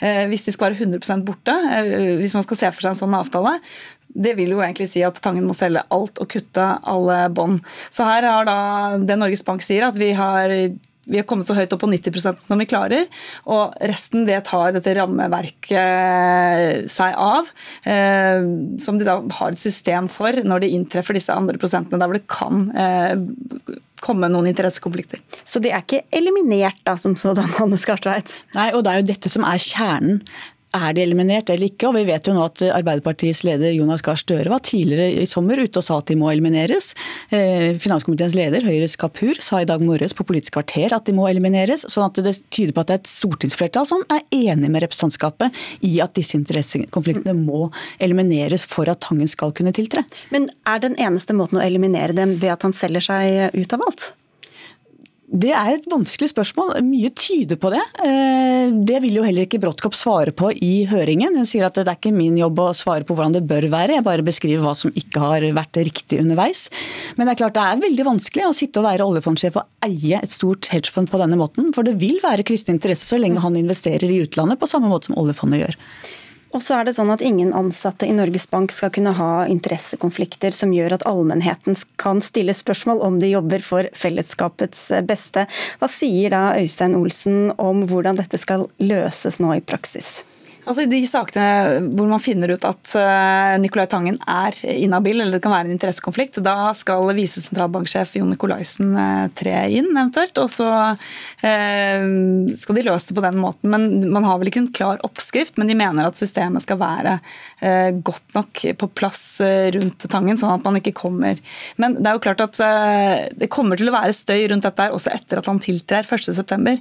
Eh, 0.00 0.26
hvis 0.30 0.46
de 0.46 0.54
skal 0.54 0.70
være 0.70 0.86
100 0.86 1.24
borte, 1.26 1.54
eh, 1.76 2.16
hvis 2.20 2.34
man 2.36 2.46
skal 2.46 2.60
se 2.60 2.70
for 2.72 2.84
seg 2.84 2.94
en 2.94 3.00
sånn 3.02 3.16
avtale, 3.18 3.58
det 4.10 4.34
vil 4.38 4.54
jo 4.54 4.62
egentlig 4.62 4.88
si 4.90 5.02
at 5.06 5.20
Tangen 5.22 5.46
må 5.46 5.54
selge 5.54 5.84
alt 5.94 6.18
og 6.18 6.30
kutte 6.32 6.66
alle 6.88 7.22
bånd. 7.34 7.60
Så 7.94 8.06
her 8.08 8.26
har 8.26 8.48
da 8.48 8.58
det 8.98 9.18
Norges 9.20 9.44
Bank 9.46 9.62
sier, 9.62 9.86
at 9.86 9.98
vi 10.00 10.12
har 10.18 10.50
vi 11.10 11.18
har 11.18 11.26
kommet 11.28 11.48
så 11.48 11.56
høyt 11.58 11.72
opp 11.74 11.82
på 11.82 11.90
90% 11.90 12.40
som 12.42 12.60
vi 12.60 12.68
klarer. 12.70 13.06
Og 13.50 13.74
resten 13.90 14.26
det 14.28 14.38
tar 14.48 14.74
dette 14.76 14.94
rammeverket 14.96 16.90
seg 16.90 17.16
av. 17.18 17.50
Eh, 17.82 18.40
som 18.82 18.98
de 19.00 19.08
da 19.08 19.18
har 19.40 19.52
et 19.52 19.60
system 19.60 20.08
for 20.12 20.32
når 20.46 20.64
det 20.64 20.72
inntreffer 20.76 21.18
disse 21.18 21.34
andre 21.34 21.58
prosentene 21.60 22.00
der 22.00 22.10
hvor 22.10 22.20
det 22.20 22.30
kan 22.30 22.68
eh, 22.78 23.14
komme 24.00 24.30
noen 24.32 24.48
interessekonflikter. 24.50 25.20
Så 25.44 25.60
de 25.62 25.72
er 25.74 25.82
ikke 25.84 26.06
eliminert 26.16 26.80
da, 26.86 26.96
som 27.00 27.16
sådan, 27.18 27.50
Anne 27.60 27.78
Skartveit? 27.80 28.38
Nei, 28.56 28.70
og 28.74 28.86
det 28.86 28.94
er 28.94 29.02
jo 29.02 29.10
dette 29.12 29.32
som 29.32 29.44
er 29.46 29.60
kjernen 29.60 30.22
er 30.76 30.94
de 30.94 31.02
eliminert 31.02 31.50
eller 31.50 31.70
ikke? 31.70 31.88
Og 31.88 31.96
vi 31.98 32.04
vet 32.08 32.28
jo 32.28 32.34
nå 32.36 32.44
at 32.46 32.62
Arbeiderpartiets 32.70 33.42
leder 33.46 33.74
Jonas 33.74 34.04
Gahr 34.06 34.18
Støre 34.20 34.52
var 34.52 34.62
tidligere 34.66 35.22
i 35.22 35.28
sommer 35.28 35.60
ute 35.60 35.80
og 35.80 35.86
sa 35.86 35.98
at 36.00 36.10
de 36.10 36.18
må 36.20 36.30
elimineres. 36.32 36.92
Eh, 37.34 37.72
finanskomiteens 37.80 38.36
leder, 38.38 38.64
Høyres 38.66 38.96
Kapur, 39.00 39.40
sa 39.42 39.62
i 39.62 39.68
dag 39.68 39.82
morges 39.84 40.14
på 40.16 40.26
Politisk 40.28 40.58
kvarter 40.58 40.94
at 40.96 41.08
de 41.08 41.16
må 41.16 41.26
elimineres. 41.30 41.86
sånn 41.90 42.06
at 42.06 42.22
det 42.22 42.36
tyder 42.50 42.74
på 42.76 42.84
at 42.84 42.90
det 42.90 42.98
er 42.98 43.02
et 43.02 43.10
stortingsflertall 43.10 43.88
som 43.88 44.04
er 44.12 44.22
enig 44.34 44.70
med 44.70 44.84
representantskapet 44.86 45.60
i 45.86 45.96
at 46.04 46.14
disse 46.18 46.38
interessekonfliktene 46.38 47.34
må 47.34 47.68
elimineres 47.98 48.66
for 48.68 48.88
at 48.90 49.00
Tangen 49.00 49.28
skal 49.30 49.54
kunne 49.56 49.72
tiltre. 49.74 50.04
Men 50.30 50.48
er 50.68 50.82
den 50.82 50.96
eneste 51.00 51.34
måten 51.34 51.58
å 51.58 51.64
eliminere 51.64 52.14
dem 52.16 52.36
ved 52.38 52.52
at 52.52 52.66
han 52.66 52.76
selger 52.76 53.06
seg 53.10 53.56
ut 53.56 53.74
av 53.74 53.86
alt? 53.88 54.10
Det 55.30 55.52
er 55.54 55.76
et 55.76 55.84
vanskelig 55.86 56.32
spørsmål. 56.32 56.72
Mye 56.82 57.12
tyder 57.14 57.58
på 57.60 57.70
det. 57.70 57.82
Eh, 58.02 58.72
det 58.74 58.98
vil 59.04 59.20
jo 59.20 59.22
heller 59.22 59.46
ikke 59.46 59.60
Brodtkopp 59.62 59.94
svare 59.94 60.34
på 60.34 60.50
i 60.50 60.88
høringen. 60.90 61.36
Hun 61.38 61.46
sier 61.46 61.68
at 61.68 61.78
det 61.78 61.84
er 61.86 61.98
ikke 62.00 62.10
min 62.14 62.34
jobb 62.40 62.58
å 62.58 62.72
svare 62.74 63.06
på 63.06 63.14
hvordan 63.14 63.36
det 63.38 63.44
bør 63.46 63.68
være, 63.70 63.94
jeg 64.00 64.06
bare 64.06 64.26
beskriver 64.26 64.64
hva 64.66 64.74
som 64.74 64.90
ikke 64.90 65.22
har 65.22 65.46
vært 65.54 65.78
riktig 65.86 66.18
underveis. 66.24 66.66
Men 67.14 67.28
det 67.28 67.36
er 67.36 67.42
klart 67.44 67.54
det 67.54 67.62
er 67.62 67.84
veldig 67.86 68.08
vanskelig 68.10 68.48
å 68.48 68.56
sitte 68.58 68.82
og 68.82 68.88
være 68.88 69.06
oljefondsjef 69.06 69.60
og 69.60 69.86
eie 69.86 70.18
et 70.18 70.34
stort 70.34 70.66
hedgefond 70.74 71.12
på 71.12 71.22
denne 71.22 71.38
måten. 71.38 71.70
For 71.76 71.86
det 71.86 72.00
vil 72.02 72.18
være 72.24 72.46
kryssende 72.46 72.80
interesse 72.80 73.06
så 73.06 73.20
lenge 73.20 73.44
han 73.44 73.58
investerer 73.60 74.10
i 74.10 74.24
utlandet 74.24 74.58
på 74.58 74.70
samme 74.70 74.90
måte 74.90 75.12
som 75.12 75.20
oljefondet 75.22 75.62
gjør. 75.62 75.78
Og 76.50 76.62
så 76.64 76.80
er 76.80 76.88
det 76.88 76.96
sånn 76.96 77.12
at 77.14 77.22
ingen 77.22 77.52
ansatte 77.54 78.08
i 78.08 78.14
Norges 78.16 78.48
Bank 78.50 78.72
skal 78.74 78.90
kunne 78.94 79.12
ha 79.14 79.46
interessekonflikter 79.50 80.54
som 80.54 80.72
gjør 80.74 80.96
at 80.96 81.06
allmennheten 81.06 81.78
kan 82.00 82.18
stille 82.24 82.56
spørsmål 82.56 83.04
om 83.06 83.20
de 83.22 83.30
jobber 83.30 83.62
for 83.62 83.86
fellesskapets 83.94 84.88
beste. 85.06 85.46
Hva 85.78 85.90
sier 85.90 86.34
da 86.34 86.42
Øystein 86.58 86.98
Olsen 86.98 87.52
om 87.54 87.86
hvordan 87.86 88.18
dette 88.18 88.40
skal 88.42 88.66
løses 88.82 89.38
nå 89.38 89.54
i 89.60 89.62
praksis? 89.62 90.20
Altså 90.68 90.84
de 90.88 91.00
sakene 91.08 91.90
hvor 91.96 92.08
man 92.10 92.22
finner 92.22 92.52
ut 92.52 92.64
at 92.68 92.92
eh, 92.98 93.54
Nicolai 93.62 93.86
Tangen 93.90 94.18
er 94.28 94.56
inhabil, 94.68 95.20
eller 95.20 95.38
det 95.38 95.42
kan 95.44 95.54
være 95.54 95.68
en 95.68 95.74
interessekonflikt, 95.76 96.40
da 96.44 96.72
skal 96.76 97.10
visesentralbanksjef 97.16 98.16
Jon 98.18 98.30
Nicolaisen 98.32 98.92
eh, 98.98 99.26
tre 99.36 99.54
inn 99.78 99.90
eventuelt. 99.94 100.38
Og 100.42 100.50
så 100.52 100.68
eh, 101.46 102.04
skal 102.60 102.78
de 102.78 102.86
løse 102.86 103.10
det 103.10 103.16
på 103.18 103.24
den 103.24 103.40
måten. 103.40 103.72
Men 103.72 104.12
Man 104.12 104.26
har 104.28 104.40
vel 104.40 104.52
ikke 104.52 104.64
en 104.64 104.72
klar 104.76 105.00
oppskrift, 105.06 105.56
men 105.60 105.70
de 105.70 105.78
mener 105.78 106.06
at 106.06 106.18
systemet 106.18 106.64
skal 106.64 106.80
være 106.80 107.18
godt 108.04 108.34
nok 108.34 108.60
på 108.80 108.86
plass 108.96 109.22
rundt 109.74 110.04
Tangen, 110.10 110.38
sånn 110.40 110.52
at 110.54 110.64
man 110.64 110.78
ikke 110.78 110.94
kommer 110.96 111.38
Men 111.80 111.96
det 111.98 112.08
er 112.08 112.16
jo 112.16 112.22
klart 112.24 112.42
at 112.42 112.56
det 113.36 113.48
kommer 113.52 113.78
til 113.78 113.90
å 113.90 113.94
være 113.94 114.14
støy 114.16 114.46
rundt 114.50 114.64
dette 114.64 114.86
også 114.94 115.12
etter 115.12 115.40
at 115.40 115.48
han 115.50 115.60
tiltrer 115.62 116.06
1.9. 116.06 116.76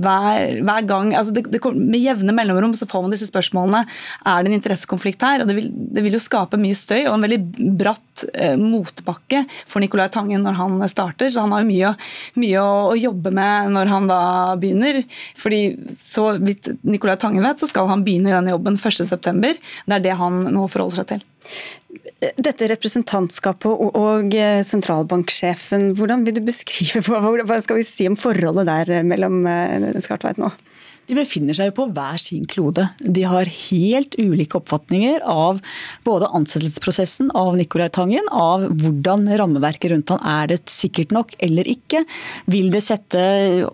Hver, 0.00 0.60
hver 0.64 0.86
gang, 0.88 1.12
altså 1.18 1.34
det, 1.34 1.44
det, 1.52 1.60
Med 1.76 2.00
jevne 2.00 2.34
mellomrom 2.36 2.74
så 2.78 2.88
får 2.88 3.04
man 3.04 3.14
disse 3.14 3.19
spørsmålene. 3.28 3.84
Er 4.26 4.42
det 4.42 4.50
en 4.50 4.58
interessekonflikt 4.58 5.24
her? 5.26 5.42
Og 5.42 5.50
det 5.50 5.56
vil, 5.58 5.70
det 5.70 6.04
vil 6.04 6.16
jo 6.16 6.22
skape 6.22 6.60
mye 6.60 6.76
støy 6.76 7.02
og 7.02 7.16
en 7.16 7.26
veldig 7.26 7.40
bratt 7.80 8.24
eh, 8.32 8.56
motbakke 8.60 9.44
for 9.68 9.82
Nicolai 9.82 10.08
Tangen 10.12 10.44
når 10.46 10.58
han 10.60 10.78
starter. 10.90 11.30
Så 11.32 11.44
han 11.44 11.54
har 11.54 11.64
jo 11.64 11.70
mye, 11.70 11.94
mye 12.40 12.62
å, 12.62 12.70
å, 12.92 12.98
jobbe 13.00 13.32
med 13.36 13.74
når 13.76 13.92
han 13.94 14.08
da 14.10 14.22
begynner. 14.60 15.02
Fordi 15.40 15.62
så 15.90 16.32
vidt 16.40 16.72
Nicolai 16.86 17.18
Tangen 17.20 17.46
vet, 17.46 17.60
så 17.60 17.70
skal 17.70 17.90
han 17.90 18.06
begynne 18.06 18.32
i 18.32 18.36
denne 18.36 18.54
jobben 18.54 18.78
1.9. 18.80 19.52
Det 19.86 19.98
er 19.98 20.08
det 20.08 20.16
han 20.20 20.42
nå 20.52 20.66
forholder 20.70 21.02
seg 21.02 21.12
til. 21.14 21.28
Dette 22.20 22.68
representantskapet 22.68 23.96
og 23.96 24.34
sentralbanksjefen, 24.68 25.90
hvordan 25.96 26.26
vil 26.26 26.36
du 26.36 26.42
beskrive 26.44 27.02
hva 27.08 27.60
skal 27.64 27.80
vi 27.80 27.86
si 27.86 28.08
om 28.10 28.18
forholdet 28.20 28.68
der 28.68 29.06
mellom 29.08 29.40
eh, 29.48 29.96
Skartveit 30.04 30.40
nå? 30.40 30.50
De 31.10 31.16
befinner 31.18 31.56
seg 31.56 31.72
på 31.74 31.88
hver 31.90 32.20
sin 32.22 32.44
klode. 32.46 32.84
De 33.02 33.24
har 33.26 33.48
helt 33.50 34.14
ulike 34.20 34.60
oppfatninger 34.60 35.24
av 35.26 35.58
både 36.06 36.28
ansettelsesprosessen 36.38 37.32
av 37.34 37.56
Nicolai 37.58 37.88
Tangen, 37.90 38.28
av 38.30 38.68
hvordan 38.78 39.26
rammeverket 39.40 39.90
rundt 39.90 40.12
han 40.14 40.22
er 40.22 40.52
det 40.52 40.60
sikkert 40.70 41.10
nok 41.16 41.34
eller 41.42 41.66
ikke. 41.66 42.04
Vil 42.54 42.70
det 42.70 42.84
sette 42.86 43.24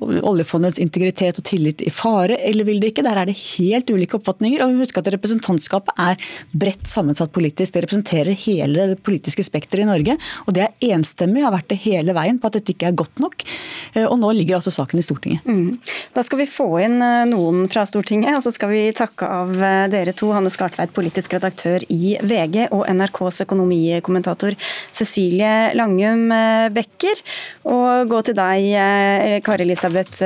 oljefondets 0.01 0.81
integritet 0.81 1.43
og 1.43 1.45
tillit 1.51 1.85
i 1.85 1.93
fare, 1.93 2.39
eller 2.41 2.65
vil 2.71 2.81
det 2.81 2.95
ikke? 2.95 3.05
Der 3.05 3.21
er 3.21 3.29
det 3.29 3.37
helt 3.59 3.93
ulike 3.93 4.17
oppfatninger. 4.17 4.65
og 4.65 4.73
vi 4.73 4.87
husker 4.87 5.05
at 5.05 5.13
Representantskapet 5.13 5.93
er 6.01 6.17
bredt 6.57 6.89
sammensatt 6.89 7.35
politisk. 7.37 7.75
Det 7.75 7.85
representerer 7.85 8.33
hele 8.47 8.89
det 8.95 9.03
politiske 9.05 9.45
spekteret 9.45 9.85
i 9.85 9.91
Norge. 9.91 10.17
og 10.47 10.57
Det 10.57 10.65
er 10.65 10.97
enstemmig, 10.97 11.45
har 11.45 11.53
vært 11.53 11.69
det 11.69 11.83
hele 11.85 12.17
veien 12.17 12.41
på 12.41 12.49
at 12.49 12.57
dette 12.57 12.73
ikke 12.73 12.89
er 12.89 12.97
godt 12.97 13.21
nok. 13.21 13.45
Eh, 13.93 14.07
og 14.07 14.17
Nå 14.25 14.33
ligger 14.33 14.57
altså 14.57 14.73
saken 14.73 15.05
i 15.05 15.05
Stortinget. 15.05 15.45
Mm. 15.45 15.77
Da 16.17 16.25
skal 16.25 16.41
vi 16.41 16.49
få 16.49 16.71
inn 16.81 16.97
eh, 17.05 17.26
noen 17.31 17.67
fra 17.73 17.85
Stortinget, 17.89 18.37
og 18.39 18.45
så 18.45 18.53
skal 18.55 18.73
vi 18.73 18.83
takke 18.97 19.29
av 19.29 19.53
eh, 19.57 19.87
dere 19.93 20.15
to. 20.17 20.31
Hanne 20.37 20.51
Skartveit, 20.53 20.93
politisk 20.97 21.37
redaktør 21.37 21.85
i 21.93 22.17
VG, 22.23 22.69
og 22.75 22.87
NRKs 22.91 23.43
økonomikommentator 23.47 24.57
Cecilie 24.95 25.73
Langum 25.79 26.31
Becker. 26.75 27.23
Og 27.71 28.11
gå 28.11 28.23
til 28.27 28.37
deg, 28.39 29.41
Kari 29.47 29.67
Elisabeth 29.67 30.23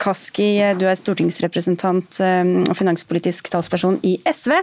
Kaski, 0.00 0.48
du 0.78 0.86
er 0.88 0.98
stortingsrepresentant 0.98 2.20
og 2.22 2.74
finanspolitisk 2.78 3.52
talsperson 3.52 3.98
i 4.06 4.16
SV. 4.28 4.56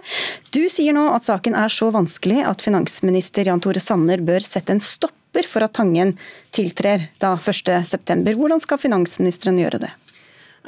Du 0.53 0.61
sier 0.71 0.95
nå 0.95 1.07
at 1.13 1.25
saken 1.27 1.57
er 1.57 1.71
så 1.73 1.89
vanskelig 1.93 2.43
at 2.47 2.63
finansminister 2.65 3.49
Jan 3.49 3.61
Tore 3.63 3.81
Sanner 3.83 4.21
bør 4.25 4.43
sette 4.45 4.75
en 4.75 4.83
stopper 4.83 5.47
for 5.47 5.65
at 5.65 5.75
Tangen 5.77 6.15
tiltrer 6.55 7.09
da 7.21 7.35
1.9. 7.37 8.35
Hvordan 8.35 8.61
skal 8.63 8.81
finansministeren 8.81 9.59
gjøre 9.61 9.83
det? 9.85 9.91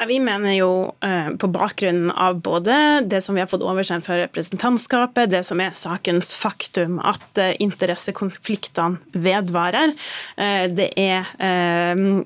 Vi 0.08 0.18
mener 0.20 0.56
jo 0.56 0.70
eh, 1.06 1.30
på 1.38 1.48
bakgrunn 1.54 2.10
av 2.12 2.40
både 2.42 2.74
det 3.06 3.20
som 3.22 3.36
vi 3.38 3.42
har 3.44 3.50
fått 3.50 3.62
oversendt 3.62 4.08
fra 4.08 4.18
representantskapet, 4.18 5.30
det 5.30 5.44
som 5.46 5.62
er 5.62 5.76
sakens 5.78 6.32
faktum, 6.38 6.98
at 7.06 7.38
eh, 7.38 7.54
interessekonfliktene 7.62 8.98
vedvarer. 9.14 9.94
Eh, 10.42 10.66
det 10.74 10.90
er 10.98 11.30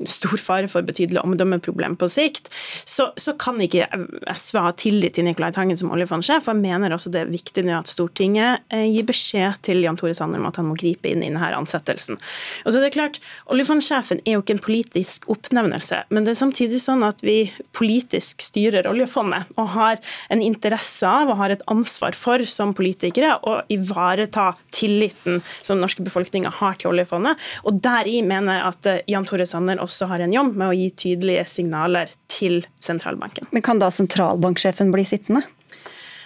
stor 0.08 0.38
fare 0.40 0.70
for 0.72 0.86
betydelig 0.88 1.20
omdømmeproblem 1.24 1.98
på 2.00 2.08
sikt. 2.12 2.48
Så, 2.88 3.10
så, 3.20 3.34
kan 3.40 3.60
ikke 3.62 3.88
SV 4.32 4.60
ha 4.64 4.72
tillit 4.80 5.18
til 5.18 5.28
Nicolai 5.28 5.52
Tangen 5.56 5.78
som 5.78 5.92
oljefondsjef. 5.92 6.48
Jeg 6.48 6.62
mener 6.62 6.96
også 6.96 7.12
det 7.12 7.26
er 7.26 7.34
viktig 7.34 7.66
nå 7.68 7.76
at 7.82 7.92
Stortinget 7.92 8.64
gir 8.72 9.08
beskjed 9.08 9.60
til 9.68 9.84
Jan 9.84 10.00
Tore 10.00 10.16
Sanner 10.16 10.40
om 10.40 10.48
at 10.48 10.60
han 10.62 10.70
må 10.70 10.78
gripe 10.80 11.12
inn 11.12 11.24
i 11.24 11.28
denne 11.28 11.52
ansettelsen. 11.58 12.20
Og 12.64 12.72
så 12.72 12.80
er 12.80 12.88
det 12.88 12.96
klart, 12.96 13.20
Oljefondsjefen 13.52 14.24
er 14.24 14.38
jo 14.38 14.46
ikke 14.46 14.56
en 14.56 14.64
politisk 14.64 15.28
oppnevnelse, 15.32 16.06
men 16.16 16.26
det 16.26 16.34
er 16.36 16.42
samtidig 16.46 16.82
sånn 16.84 17.04
at 17.06 17.22
vi 17.26 17.50
politisk 17.76 18.44
styrer 18.46 18.88
oljefondet 18.90 19.52
og 19.60 19.72
har 19.76 20.00
en 20.34 20.44
interesse 20.44 21.08
av 21.08 21.32
og 21.32 21.40
har 21.42 21.56
et 21.56 21.66
ansvar 21.72 22.18
for 22.18 22.44
som 22.50 22.74
politikere 22.78 23.36
å 23.48 23.58
ivareta 23.74 24.52
tilliten 24.76 25.42
som 25.62 25.76
den 25.76 25.84
norske 25.86 26.06
befolkninga 26.06 26.52
har 26.62 26.80
til 26.80 26.94
oljefondet. 26.94 27.42
Og 27.66 27.80
deri 27.84 28.22
mener 28.26 28.60
jeg 28.60 28.66
at 28.70 28.92
eh, 28.92 29.04
Jan 29.12 29.28
Tore 29.28 29.48
Sanner 29.50 29.82
også 29.84 30.10
har 30.12 30.24
en 30.24 30.34
jobb 30.36 30.56
med 30.56 30.72
å 30.72 30.76
gi 30.78 30.90
tydelige 31.06 31.46
signaler 31.52 32.12
til 32.32 32.62
sentralbanken. 32.84 33.50
Men 33.56 33.66
kan 33.66 33.82
da 33.82 33.92
sentralbanksjefen 33.94 34.94
bli 34.94 35.06
sittende? 35.08 35.46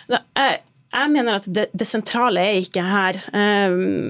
Da, 0.09 0.23
jeg, 0.37 0.61
jeg 0.95 1.13
mener 1.13 1.37
at 1.37 1.47
det, 1.47 1.67
det, 1.73 1.87
sentrale 1.87 2.41
er 2.41 2.59
ikke 2.63 2.85
her 2.85 3.19
um, 3.29 4.09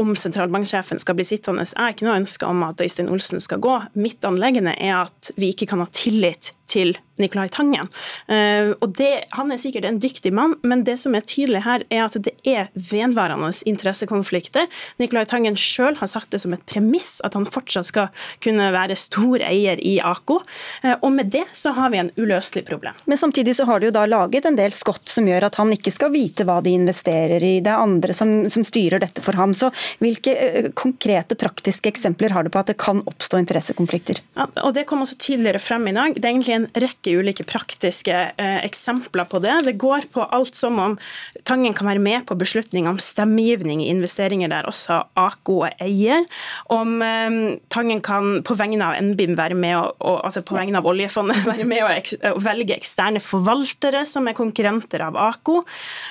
om 0.00 0.14
sentralbanksjefen 0.18 0.98
skal 1.02 1.16
bli 1.18 1.26
sittende. 1.26 1.66
Jeg 1.68 1.78
har 1.78 1.94
ikke 1.94 2.08
noe 2.08 2.18
ønske 2.18 2.48
om 2.48 2.64
at 2.66 2.80
Øystein 2.82 3.10
Olsen 3.12 3.42
skal 3.44 3.62
gå. 3.62 3.76
Mitt 3.94 4.24
anleggende 4.26 4.74
er 4.80 5.04
at 5.04 5.30
vi 5.38 5.52
ikke 5.54 5.68
kan 5.70 5.82
ha 5.84 5.88
tillit 5.94 6.52
til 6.70 6.96
Nicolai 7.20 7.48
Tangen. 7.48 7.88
Uh, 8.26 8.74
og 8.82 8.94
det, 8.98 9.26
Han 9.38 9.52
er 9.52 9.60
sikkert 9.62 9.86
en 9.86 10.00
dyktig 10.02 10.32
mann, 10.34 10.56
men 10.66 10.82
det 10.86 10.96
som 10.98 11.14
er 11.14 11.26
tydelig 11.26 11.62
her, 11.66 11.84
er 11.90 12.04
at 12.06 12.16
det 12.26 12.34
er 12.48 12.70
vedvarende 12.74 13.52
interessekonflikter. 13.70 14.66
Nicolai 14.98 15.24
Tangen 15.30 15.58
sjøl 15.58 15.98
har 16.00 16.10
sagt 16.10 16.32
det 16.34 16.42
som 16.42 16.54
et 16.56 16.64
premiss 16.66 17.20
at 17.26 17.36
han 17.38 17.46
fortsatt 17.46 17.90
skal 17.90 18.26
kunne 18.42 18.70
være 18.74 18.96
stor 18.98 19.44
eier 19.46 19.78
i 19.78 19.96
AKO. 20.02 20.40
Uh, 20.82 20.96
og 20.96 21.12
med 21.14 21.30
det 21.34 21.44
så 21.54 21.74
har 21.78 21.92
vi 21.94 22.02
en 22.02 22.10
uløselig 22.18 22.64
problem. 22.66 22.98
Men 23.06 23.20
samtidig 23.20 23.56
så 23.60 23.68
har 23.68 23.80
de 23.80 23.90
jo 23.90 23.94
da 23.94 24.06
laget 24.10 24.48
en 24.50 24.58
del 24.58 24.74
skott 24.74 25.06
som 25.10 25.28
gjør 25.28 25.48
at 25.50 25.60
han 25.60 25.70
ikke 25.74 25.94
skal 25.94 26.12
vite 26.14 26.46
hva 26.48 26.58
de 26.64 26.74
investerer 26.74 27.42
i. 27.42 27.54
Det 27.62 27.70
er 27.70 27.84
andre 27.84 28.16
som, 28.16 28.34
som 28.50 28.66
styrer 28.66 29.02
dette 29.02 29.22
for 29.22 29.38
ham. 29.38 29.54
Så 29.54 29.70
hvilke 30.02 30.34
uh, 30.34 30.70
konkrete 30.74 31.38
praktiske 31.38 31.92
eksempler 31.94 32.34
har 32.34 32.42
du 32.42 32.50
på 32.50 32.62
at 32.62 32.72
det 32.72 32.78
kan 32.82 33.04
oppstå 33.06 33.38
interessekonflikter? 33.44 34.24
Ja, 34.34 34.48
og 34.64 34.74
Det 34.74 34.88
kom 34.90 35.04
også 35.04 35.16
tydeligere 35.20 35.62
frem 35.62 35.86
i 35.88 35.94
dag. 35.94 36.18
Det 36.18 36.26
er 36.26 36.32
egentlig 36.34 36.53
en 36.54 36.66
rekke 36.80 37.14
ulike 37.18 37.44
praktiske 37.48 38.14
eh, 38.14 38.58
eksempler 38.64 39.26
på 39.30 39.40
det. 39.42 39.56
Det 39.66 39.76
går 39.80 40.08
på 40.14 40.24
alt 40.34 40.56
som 40.58 40.78
om 40.82 40.98
Tangen 41.44 41.74
kan 41.76 41.88
være 41.88 42.02
med 42.02 42.24
på 42.28 42.36
beslutning 42.38 42.86
om 42.88 43.00
stemmegivning 43.02 43.82
i 43.84 43.90
investeringer 43.92 44.48
der 44.52 44.68
også 44.68 45.02
AKO 45.18 45.58
er 45.68 45.74
eier. 45.84 46.24
Om 46.72 47.02
eh, 47.04 47.38
Tangen 47.72 48.02
kan 48.04 48.40
på 48.46 48.56
vegne 48.58 48.86
av 48.86 49.00
NBIM 49.02 49.34
være 49.38 49.58
med 49.58 49.76
og, 49.80 49.96
og, 49.98 50.20
altså 50.28 50.44
på 50.46 50.56
vegne 50.58 50.80
av 50.80 50.88
oljefondet 50.88 51.44
være 51.50 51.66
med 51.68 51.84
og 52.30 52.40
velge 52.44 52.76
eksterne 52.78 53.22
forvaltere 53.22 54.04
som 54.08 54.28
er 54.30 54.38
konkurrenter 54.38 55.04
av 55.04 55.18
AKO. 55.28 55.60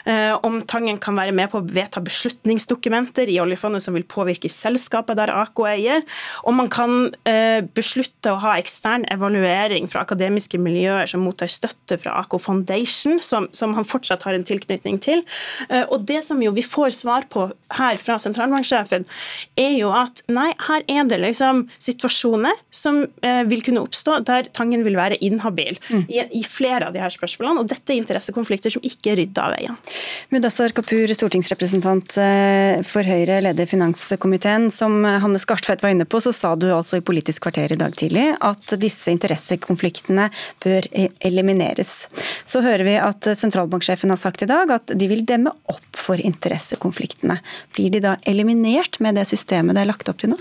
Eh, 0.09 0.33
om 0.45 0.61
Tangen 0.67 0.99
kan 1.01 1.17
være 1.19 1.35
med 1.35 1.51
på 1.51 1.61
å 1.61 1.65
vedta 1.67 2.03
beslutningsdokumenter 2.03 3.31
i 3.31 3.39
oljefondet 3.43 3.85
som 3.85 3.95
vil 3.97 4.07
påvirke 4.07 4.51
selskapet 4.51 5.17
der 5.19 5.33
AKO 5.33 5.67
eier. 5.71 6.03
Om 6.43 6.61
man 6.61 6.71
kan 6.73 7.07
eh, 7.29 7.63
beslutte 7.75 8.33
å 8.33 8.41
ha 8.43 8.57
ekstern 8.59 9.07
evaluering 9.13 9.89
fra 9.91 10.03
akademikere 10.03 10.32
akademiske 10.33 10.57
miljøer 10.57 11.07
som 11.09 11.23
mottar 11.23 11.47
støtte 11.51 11.97
fra 12.01 12.17
AK 12.21 12.37
Foundation, 12.41 13.19
som, 13.21 13.47
som, 13.51 13.73
han 13.75 13.85
fortsatt 13.85 14.23
har 14.23 14.33
en 14.33 14.43
tilknytning 14.43 14.99
til. 14.99 15.23
Eh, 15.69 15.85
og 15.89 16.05
det 16.07 16.23
som 16.23 16.41
jo 16.41 16.51
vi 16.53 16.63
får 16.63 16.93
svar 16.97 17.27
på 17.29 17.51
her 17.77 17.97
fra 17.97 18.17
sentralbanksjefen, 18.19 19.05
er 19.57 19.77
jo 19.77 19.91
at 19.93 20.23
nei, 20.27 20.53
her 20.67 20.83
er 20.87 21.05
det 21.09 21.19
liksom 21.21 21.67
situasjoner 21.77 22.53
som 22.71 23.03
eh, 23.21 23.43
vil 23.47 23.63
kunne 23.63 23.83
oppstå 23.83 24.21
der 24.25 24.49
Tangen 24.53 24.83
vil 24.85 24.95
være 24.95 25.17
inhabil 25.23 25.77
mm. 25.89 26.05
i, 26.11 26.21
i, 26.39 26.43
flere 26.43 26.87
av 26.87 26.93
de 26.93 27.01
her 27.01 27.11
spørsmålene. 27.13 27.63
Og 27.63 27.69
dette 27.69 27.93
er 27.93 27.99
interessekonflikter 27.99 28.73
som 28.73 28.83
ikke 28.85 29.13
er 29.13 29.19
rydda 29.21 29.47
av 29.47 29.55
veien. 29.55 29.77
Mudassar 30.33 30.73
Kapur, 30.75 31.09
stortingsrepresentant 31.15 32.17
eh, 32.21 32.81
for 32.87 33.07
Høyre, 33.07 33.39
leder 33.45 33.69
finanskomiteen. 33.69 34.69
Som 34.73 35.01
Hanne 35.05 35.41
Skartveit 35.41 35.83
var 35.83 35.93
inne 35.95 36.07
på, 36.09 36.21
så 36.23 36.33
sa 36.35 36.53
du 36.59 36.69
altså 36.71 36.99
i 36.99 37.05
Politisk 37.05 37.45
kvarter 37.47 37.73
i 37.75 37.79
dag 37.79 37.95
tidlig 37.97 38.29
at 38.43 38.75
disse 38.79 39.11
interessekonfliktene 39.13 40.22
bør 40.63 40.87
e- 40.91 41.09
elimineres. 41.25 42.07
Så 42.45 42.63
hører 42.65 42.85
vi 42.87 42.97
at 43.01 43.29
sentralbanksjefen 43.37 44.13
har 44.13 44.21
sagt 44.21 44.45
i 44.45 44.49
dag 44.49 44.71
at 44.73 44.93
de 44.95 45.09
vil 45.11 45.25
demme 45.27 45.53
opp 45.71 45.99
for 45.99 46.19
interessekonfliktene. 46.19 47.39
Blir 47.75 47.93
de 47.93 48.03
da 48.03 48.17
eliminert 48.29 48.99
med 49.03 49.19
det 49.19 49.27
systemet 49.31 49.77
det 49.77 49.85
er 49.85 49.91
lagt 49.93 50.11
opp 50.11 50.21
til 50.23 50.33
nå? 50.35 50.39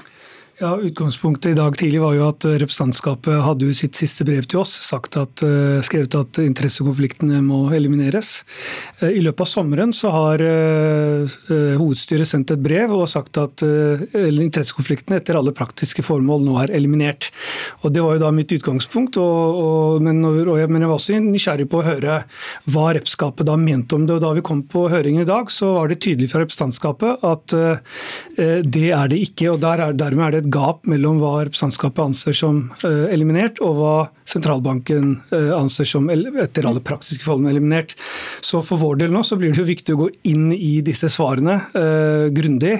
Ja, 0.63 0.77
Utgangspunktet 0.79 1.51
i 1.51 1.55
dag 1.59 1.75
tidlig 1.75 1.99
var 1.99 2.13
jo 2.15 2.27
at 2.29 2.45
eh, 2.47 2.55
representantskapet 2.63 3.41
hadde 3.43 3.67
jo 3.67 3.75
sitt 3.75 3.99
siste 3.99 4.23
brev 4.23 4.45
til 4.47 4.61
oss 4.61 4.77
sagt 4.87 5.17
at, 5.19 5.43
eh, 5.43 5.81
skrevet 5.83 6.15
at 6.15 6.39
interessekonfliktene 6.39 7.41
må 7.43 7.65
elimineres. 7.75 8.45
Eh, 9.01 9.17
I 9.19 9.25
løpet 9.27 9.43
av 9.43 9.51
sommeren 9.51 9.91
så 9.91 10.13
har 10.15 10.45
hovedstyret 11.81 12.29
sendt 12.31 12.53
et 12.55 12.63
brev 12.63 12.93
og 12.95 13.09
sagt 13.11 13.37
at 13.41 13.63
interessekonfliktene 13.63 15.19
etter 15.19 15.37
alle 15.39 15.53
praktiske 15.57 16.05
formål 16.05 16.45
nå 16.47 16.55
er 16.63 16.73
eliminert. 16.77 17.31
Og 17.83 17.93
Det 17.93 18.03
var 18.05 18.15
jo 18.17 18.23
da 18.23 18.31
mitt 18.35 18.55
utgangspunkt, 18.55 19.19
og, 19.19 19.59
og, 19.63 20.03
men, 20.03 20.23
og 20.25 20.59
jeg, 20.61 20.71
men, 20.71 20.85
jeg, 20.85 20.91
var 20.91 21.01
også 21.01 21.19
nysgjerrig 21.25 21.69
på 21.73 21.81
å 21.81 21.87
høre 21.87 22.21
hva 22.71 22.87
representantskapet 22.95 23.49
da 23.51 23.59
mente 23.59 23.99
om 23.99 24.07
det. 24.07 24.17
og 24.17 24.25
Da 24.25 24.33
vi 24.39 24.47
kom 24.47 24.63
på 24.63 24.87
høringen 24.93 25.27
i 25.27 25.29
dag, 25.29 25.51
så 25.51 25.75
var 25.81 25.91
det 25.91 26.01
tydelig 26.05 26.31
fra 26.33 26.45
representantskapet 26.45 27.27
at 27.33 27.57
det 28.63 28.89
er 28.95 29.13
det 29.13 29.23
ikke. 29.27 29.51
og 29.55 29.61
der 29.63 29.87
er, 29.89 29.99
Dermed 30.03 30.27
er 30.27 30.37
det 30.37 30.45
et 30.45 30.52
gap 30.53 30.87
mellom 30.91 31.21
hva 31.23 31.43
representantskapet 31.47 32.05
anser 32.05 32.37
som 32.37 32.65
eh, 32.85 33.07
eliminert, 33.15 33.61
og 33.65 33.79
hva 33.79 33.95
sentralbanken 34.33 35.21
eh, 35.33 35.51
anser 35.57 35.85
som 35.89 36.09
etter 36.11 36.67
alle 36.69 36.81
praktiske 36.85 37.25
forhold 37.25 37.51
eliminert. 37.51 37.95
Så 38.41 38.63
for 38.67 38.81
vår 38.81 39.03
del 39.03 39.15
nå 39.15 39.23
så 39.27 39.37
blir 39.41 39.53
det 39.53 39.63
jo 39.63 39.69
viktig 39.69 39.97
å 39.97 40.01
gå 40.05 40.09
inn 40.31 40.51
i 40.55 40.81
disse 40.85 41.11
svarene 41.13 41.59
uh, 41.75 42.29
grundig 42.35 42.75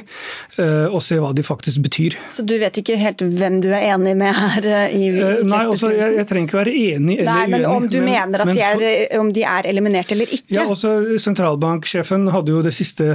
uh, 0.59 0.89
og 0.89 1.01
se 1.05 1.19
hva 1.21 1.33
de 1.37 1.45
faktisk 1.47 1.83
betyr. 1.85 2.17
Så 2.35 2.45
du 2.47 2.55
vet 2.61 2.77
ikke 2.81 2.97
helt 3.01 3.23
hvem 3.23 3.61
du 3.65 3.69
er 3.73 3.89
enig 3.93 4.15
med 4.19 4.35
her? 4.37 4.69
I, 4.93 5.09
eh, 5.11 5.43
Nei, 5.47 5.63
altså, 5.67 5.93
jeg, 5.95 6.17
jeg, 6.19 6.29
trenger 6.29 6.49
ikke 6.49 6.61
være 6.61 6.75
enig 6.75 7.19
eller 7.21 7.33
Nei, 7.33 7.47
men 7.53 7.67
Om 7.69 7.89
du 7.91 7.99
men, 8.01 8.09
mener 8.11 8.45
at 8.45 8.53
de 8.53 8.65
er, 8.67 8.85
om 9.21 9.33
de 9.35 9.45
er 9.49 9.69
eliminert 9.71 10.15
eller 10.15 10.31
ikke? 10.31 10.55
Ja, 10.57 10.67
også 10.71 10.95
Sentralbanksjefen 11.23 12.29
hadde 12.33 12.55
jo 12.55 12.63
det 12.65 12.75
siste 12.77 13.15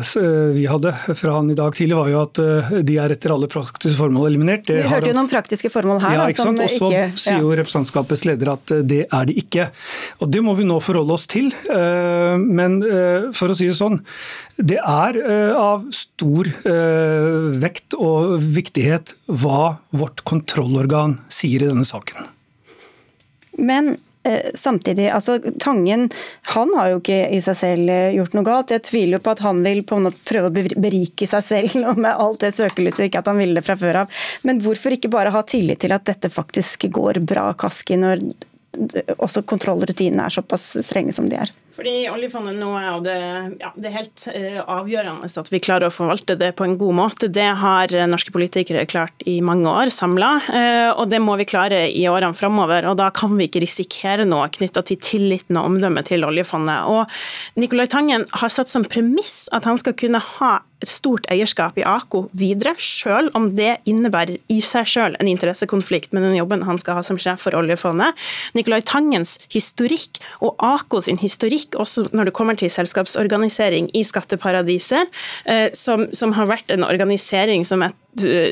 vi 0.53 0.65
hadde 0.69 0.93
fra 1.17 1.37
han 1.37 1.49
i 1.51 1.57
dag 1.57 1.75
tidlig, 1.75 1.97
var 1.97 2.09
jo 2.11 2.21
at 2.23 2.39
de 2.87 2.97
er 2.99 3.13
etter 3.13 3.33
alle 3.33 3.49
praktiske 3.51 3.97
formål 3.97 4.29
eliminert. 4.31 4.46
Det 4.47 4.77
vi 4.79 4.87
hørte 4.87 5.11
jo 5.11 5.17
noen 5.17 5.29
praktiske 5.31 5.71
formål 5.73 6.01
her. 6.03 6.15
Ja, 6.17 6.25
ikke 6.31 6.45
sant? 6.47 6.61
Og 6.63 6.71
så 6.71 6.89
sier 7.19 7.43
jo 7.43 7.53
representantskapets 7.57 8.25
leder 8.29 8.53
at 8.55 8.73
eh, 8.75 8.83
det 8.87 9.01
er 9.05 9.29
det 9.29 9.37
ikke. 9.43 9.69
Og 10.23 10.31
Det 10.33 10.43
må 10.45 10.55
vi 10.57 10.67
nå 10.67 10.79
forholde 10.83 11.15
oss 11.17 11.27
til. 11.29 11.51
Eh, 11.51 12.35
men 12.39 12.79
eh, 12.85 13.29
for 13.37 13.53
å 13.53 13.57
si 13.57 13.69
det 13.69 13.77
sånn, 13.79 13.99
det 14.57 14.79
er 14.81 15.19
av 15.57 15.83
stor 15.93 16.47
vekt 17.61 17.93
og 17.93 18.39
viktighet 18.41 19.13
hva 19.29 19.77
vårt 19.93 20.23
kontrollorgan 20.25 21.19
sier 21.29 21.61
i 21.61 21.69
denne 21.69 21.85
saken. 21.85 22.25
Men 23.57 23.95
samtidig, 24.57 25.09
altså 25.13 25.38
Tangen 25.59 26.07
han 26.53 26.73
har 26.78 26.91
jo 26.91 26.99
ikke 27.01 27.19
i 27.34 27.39
seg 27.43 27.57
selv 27.59 27.91
eh, 27.93 28.15
gjort 28.15 28.36
noe 28.38 28.47
galt. 28.47 28.73
Jeg 28.75 28.86
tviler 28.88 29.17
jo 29.17 29.23
på 29.25 29.36
at 29.36 29.43
han 29.45 29.61
vil 29.65 29.84
på 29.88 29.99
en 29.99 30.07
måte 30.07 30.23
prøve 30.28 30.51
å 30.51 30.82
berike 30.82 31.30
seg 31.30 31.45
selv 31.45 31.78
og 31.91 32.01
med 32.03 32.11
alt 32.13 32.43
det 32.45 32.53
søkelyset, 32.57 33.07
ikke 33.07 33.23
at 33.23 33.32
han 33.32 33.41
ville 33.41 33.59
det 33.59 33.65
fra 33.67 33.78
før 33.80 34.03
av. 34.03 34.19
Men 34.47 34.61
hvorfor 34.63 34.97
ikke 34.97 35.11
bare 35.13 35.34
ha 35.36 35.43
tillit 35.47 35.84
til 35.84 35.95
at 35.95 36.07
dette 36.09 36.32
faktisk 36.34 36.89
går 36.93 37.21
bra, 37.28 37.49
Kaski, 37.57 37.99
når 37.99 38.23
også 39.17 39.41
kontrollrutinene 39.49 40.28
er 40.28 40.38
såpass 40.38 40.75
strenge 40.86 41.15
som 41.15 41.30
de 41.32 41.39
er? 41.41 41.53
Fordi 41.78 42.07
oljefondet 42.09 42.57
nå 42.57 42.71
er 42.80 43.01
det, 43.05 43.17
ja, 43.61 43.69
det 43.78 43.89
er 43.89 43.95
helt 43.99 44.23
uh, 44.34 44.61
avgjørende 44.80 45.30
at 45.30 45.51
vi 45.53 45.61
klarer 45.61 45.91
å 45.91 45.93
forvalte 45.93 46.34
det 46.39 46.53
på 46.57 46.65
en 46.65 46.73
god 46.80 46.97
måte. 46.97 47.30
Det 47.30 47.45
har 47.61 47.93
norske 48.09 48.34
politikere 48.34 48.88
klart 48.89 49.21
i 49.30 49.38
mange 49.45 49.69
år 49.69 49.91
samla, 49.93 50.32
uh, 50.47 50.57
eh, 50.57 50.89
og 50.89 51.11
det 51.11 51.21
må 51.21 51.38
vi 51.38 51.45
klare 51.49 51.84
i 51.93 52.07
årene 52.09 52.38
framover. 52.38 52.89
Og 52.89 52.97
da 52.97 53.11
kan 53.13 53.36
vi 53.38 53.45
ikke 53.45 53.61
risikere 53.61 54.25
noe 54.25 54.49
knytta 54.53 54.82
til 54.88 54.97
tilliten 54.97 55.59
og 55.59 55.69
omdømmet 55.69 56.09
til 56.09 56.25
oljefondet. 56.25 56.89
Og 56.89 57.61
Nicolai 57.61 57.86
Tangen 57.91 58.25
har 58.41 58.53
satt 58.53 58.73
som 58.73 58.88
premiss 58.88 59.45
at 59.53 59.69
han 59.69 59.78
skal 59.78 59.95
kunne 59.97 60.23
ha 60.39 60.57
et 60.84 60.89
stort 60.91 61.25
eierskap 61.34 61.78
i 61.80 61.86
AKO 61.88 62.28
videre, 62.38 62.75
selv 62.82 63.34
om 63.38 63.49
det 63.57 63.78
innebærer 63.89 64.38
i 64.53 64.59
seg 64.63 64.89
selv 64.89 65.19
en 65.21 65.30
interessekonflikt 65.32 66.13
med 66.13 66.25
den 66.28 66.38
jobben 66.38 66.65
han 66.67 66.80
skal 66.82 66.99
ha 66.99 67.05
som 67.05 67.19
sjef 67.21 67.41
for 67.47 67.57
oljefondet. 67.57 68.17
Nicolai 68.57 68.84
Tangens 68.86 69.38
historikk 69.53 70.21
og 70.45 70.55
AKO 70.63 71.01
sin 71.03 71.19
historikk 71.21 71.78
også 71.82 72.07
når 72.13 72.30
det 72.30 72.36
kommer 72.38 72.59
til 72.59 72.71
selskapsorganisering 72.73 73.89
i 73.97 74.03
skatteparadiser, 74.05 75.07
eh, 75.49 75.69
som, 75.78 76.07
som 76.13 76.36
har 76.38 76.49
vært 76.49 76.73
en 76.73 76.86
organisering 76.88 77.65
som 77.67 77.86
et 77.86 77.97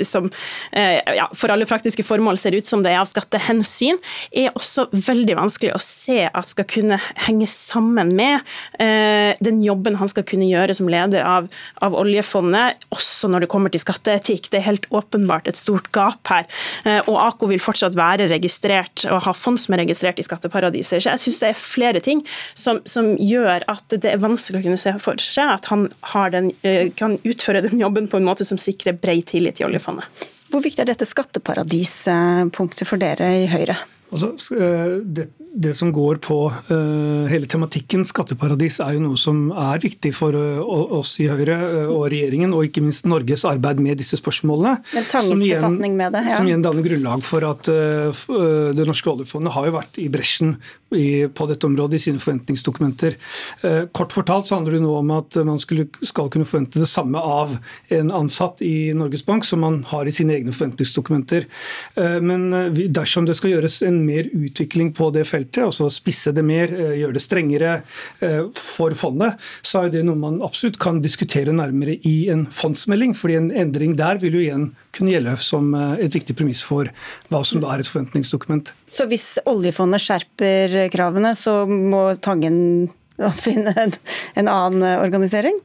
som 0.08 0.30
eh, 0.72 1.00
ja, 1.18 1.28
for 1.36 1.54
alle 1.54 1.68
praktiske 1.70 2.06
formål 2.06 2.40
ser 2.42 2.56
ut 2.58 2.68
som 2.68 2.84
det 2.84 2.94
er 2.94 3.02
av 3.02 3.10
skattehensyn, 3.10 4.00
er 4.32 4.54
også 4.56 4.88
veldig 4.94 5.38
vanskelig 5.40 5.74
å 5.76 5.82
se 5.82 6.26
at 6.28 6.52
skal 6.52 6.68
kunne 6.70 7.00
henge 7.28 7.48
sammen 7.52 8.14
med 8.16 8.42
eh, 8.82 9.36
den 9.44 9.62
jobben 9.64 9.98
han 10.00 10.12
skal 10.12 10.26
kunne 10.28 10.48
gjøre 10.50 10.76
som 10.78 10.90
leder 10.92 11.26
av, 11.26 11.50
av 11.86 11.98
oljefondet, 11.98 12.86
også 12.94 13.30
når 13.32 13.46
det 13.46 13.52
kommer 13.52 13.74
til 13.74 13.84
skatteetikk. 13.84 14.50
Det 14.52 14.62
er 14.62 14.70
helt 14.70 14.90
åpenbart 14.94 15.50
et 15.50 15.60
stort 15.60 15.92
gap 15.96 16.28
her. 16.30 16.46
Og 17.10 17.18
AKO 17.20 17.50
vil 17.50 17.62
fortsatt 17.62 17.96
være 17.98 18.28
registrert 18.30 19.06
og 19.10 19.24
ha 19.26 19.34
fond 19.36 19.60
som 19.62 19.76
er 19.76 19.84
registrert 19.84 20.20
i 20.22 20.26
skatteparadiser. 20.26 21.02
Så 21.02 21.12
jeg 21.12 21.24
syns 21.26 21.42
det 21.42 21.50
er 21.52 21.60
flere 21.60 22.02
ting 22.04 22.24
som, 22.54 22.82
som, 22.90 23.14
gjør 23.16 23.64
at 23.72 23.94
det 23.94 24.10
er 24.12 24.22
vanskelig 24.22 24.62
å 24.62 24.66
kunne 24.66 24.82
se 24.82 24.92
for 25.02 25.22
seg 25.22 25.54
at 25.56 25.70
han 25.72 25.86
den, 26.34 26.50
kan 27.00 27.18
utføre 27.24 27.64
den 27.66 27.80
jobben 27.82 28.10
på 28.12 28.20
en 28.20 28.28
måte 28.28 28.46
som 28.48 28.60
sikrer 28.62 28.98
bred 29.00 29.26
tillit 29.30 29.55
til 29.56 29.70
oljefondet. 29.70 30.26
Hvor 30.52 30.64
viktig 30.64 30.84
er 30.84 30.92
dette 30.92 31.08
skatteparadispunktet 31.10 32.88
for 32.88 33.02
dere 33.02 33.32
i 33.42 33.48
Høyre? 33.52 33.78
Altså, 34.14 34.36
eh, 34.56 35.00
det, 35.04 35.30
det, 35.56 35.74
som 35.74 35.92
går 35.96 36.20
på 36.24 36.38
uh, 36.52 37.28
hele 37.32 37.48
tematikken 37.48 38.04
skatteparadis, 38.08 38.82
er 38.84 38.98
jo 38.98 39.04
noe 39.06 39.20
som 39.20 39.48
er 39.56 39.80
viktig 39.84 40.12
for 40.16 40.36
uh, 40.36 40.60
oss 41.00 41.14
i 41.24 41.30
Høyre 41.32 41.56
uh, 41.56 41.94
og 41.94 42.10
regjeringen, 42.12 42.52
og 42.56 42.68
ikke 42.68 42.84
minst 42.84 43.08
Norges 43.08 43.46
arbeid 43.48 43.80
med 43.84 44.02
disse 44.02 44.20
spørsmålene. 44.20 44.76
Men 44.92 45.08
som 45.08 45.40
igjen, 45.40 45.80
med 45.96 46.12
det, 46.12 46.26
ja. 46.28 46.40
som 46.40 46.50
igjen 46.50 46.66
danner 46.66 46.84
grunnlag 46.86 47.24
for 47.26 47.46
at 47.48 47.66
det 47.66 48.86
norske 48.88 49.10
oljefondet 49.10 49.54
har 49.56 49.68
jo 49.68 49.74
vært 49.78 49.98
i 50.02 50.06
bresjen 50.12 50.56
i, 50.96 51.26
på 51.28 51.48
dette 51.50 51.68
området 51.68 51.98
i 51.98 52.04
sine 52.04 52.22
forventningsdokumenter. 52.22 53.16
Kort 53.96 54.14
fortalt 54.16 54.48
så 54.48 54.58
handler 54.58 54.78
det 54.78 54.84
nå 54.84 54.92
om 55.00 55.12
at 55.16 55.38
man 55.48 55.60
skulle, 55.62 55.88
skal 56.06 56.30
kunne 56.32 56.48
forvente 56.48 56.80
det 56.82 56.90
samme 56.90 57.20
av 57.20 57.56
en 57.96 58.12
ansatt 58.16 58.62
i 58.66 58.94
Norges 58.96 59.26
Bank 59.28 59.48
som 59.48 59.64
man 59.66 59.82
har 59.90 60.08
i 60.08 60.14
sine 60.16 60.38
egne 60.38 60.54
forventningsdokumenter. 60.56 61.48
Men 62.24 62.48
dersom 62.96 63.28
det 63.28 63.38
skal 63.40 63.56
gjøres 63.56 63.82
en 63.88 64.02
mer 64.08 64.30
utvikling 64.32 64.94
på 64.96 65.10
det 65.16 65.26
feltet, 65.30 65.45
altså 65.54 65.90
spisse 65.94 66.34
det 66.36 66.44
mer, 66.46 66.72
eh, 66.74 66.96
gjøre 67.02 67.16
det 67.18 67.24
strengere 67.24 67.74
eh, 68.24 68.42
for 68.56 68.96
fondet, 68.98 69.40
så 69.66 69.86
er 69.86 69.94
det 69.94 70.04
noe 70.08 70.20
man 70.20 70.42
absolutt 70.46 70.80
kan 70.82 71.02
diskutere 71.04 71.54
nærmere 71.56 71.98
i 72.08 72.30
en 72.34 72.46
fondsmelding. 72.46 73.16
fordi 73.16 73.36
en 73.36 73.52
endring 73.52 73.96
der 73.96 74.18
vil 74.22 74.34
jo 74.34 74.44
igjen 74.44 74.76
kunne 74.96 75.12
gjelde 75.12 75.38
som 75.44 75.74
eh, 75.76 76.06
et 76.06 76.16
viktig 76.16 76.36
premiss 76.36 76.64
for 76.64 76.90
hva 77.30 77.44
som 77.46 77.62
da 77.62 77.74
er 77.74 77.84
et 77.84 77.92
forventningsdokument. 77.92 78.74
Så 78.88 79.08
hvis 79.12 79.38
oljefondet 79.46 80.02
skjerper 80.02 80.90
kravene, 80.94 81.36
så 81.36 81.64
må 81.68 82.16
Tangen 82.22 82.90
finne 83.46 83.74
en 84.36 84.48
annen 84.48 84.84
organisering? 85.00 85.60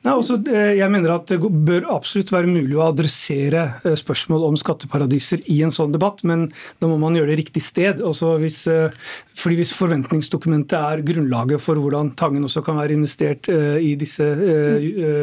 Nei, 0.00 0.14
også, 0.16 0.38
altså, 0.38 0.54
eh, 0.56 0.78
jeg 0.78 0.92
mener 0.94 1.12
at 1.12 1.28
Det 1.28 1.38
bør 1.40 1.90
absolutt 1.92 2.30
være 2.32 2.48
mulig 2.48 2.76
å 2.78 2.86
adressere 2.86 3.66
eh, 3.84 3.96
spørsmål 4.00 4.46
om 4.48 4.56
skatteparadiser 4.56 5.42
i 5.52 5.58
en 5.66 5.72
sånn 5.74 5.92
debatt, 5.92 6.22
men 6.24 6.46
da 6.80 6.88
må 6.88 6.96
man 7.02 7.18
gjøre 7.18 7.34
det 7.34 7.40
riktig 7.42 7.60
sted. 7.60 8.00
Også 8.00 8.38
hvis, 8.40 8.62
eh, 8.70 8.96
fordi 9.36 9.58
Hvis 9.60 9.74
forventningsdokumentet 9.76 10.76
er 10.78 11.04
grunnlaget 11.04 11.60
for 11.60 11.76
hvordan 11.76 12.14
Tangen 12.16 12.46
også 12.48 12.62
kan 12.64 12.78
være 12.78 12.94
investert 12.96 13.48
i 13.48 13.94
disse 13.98 14.24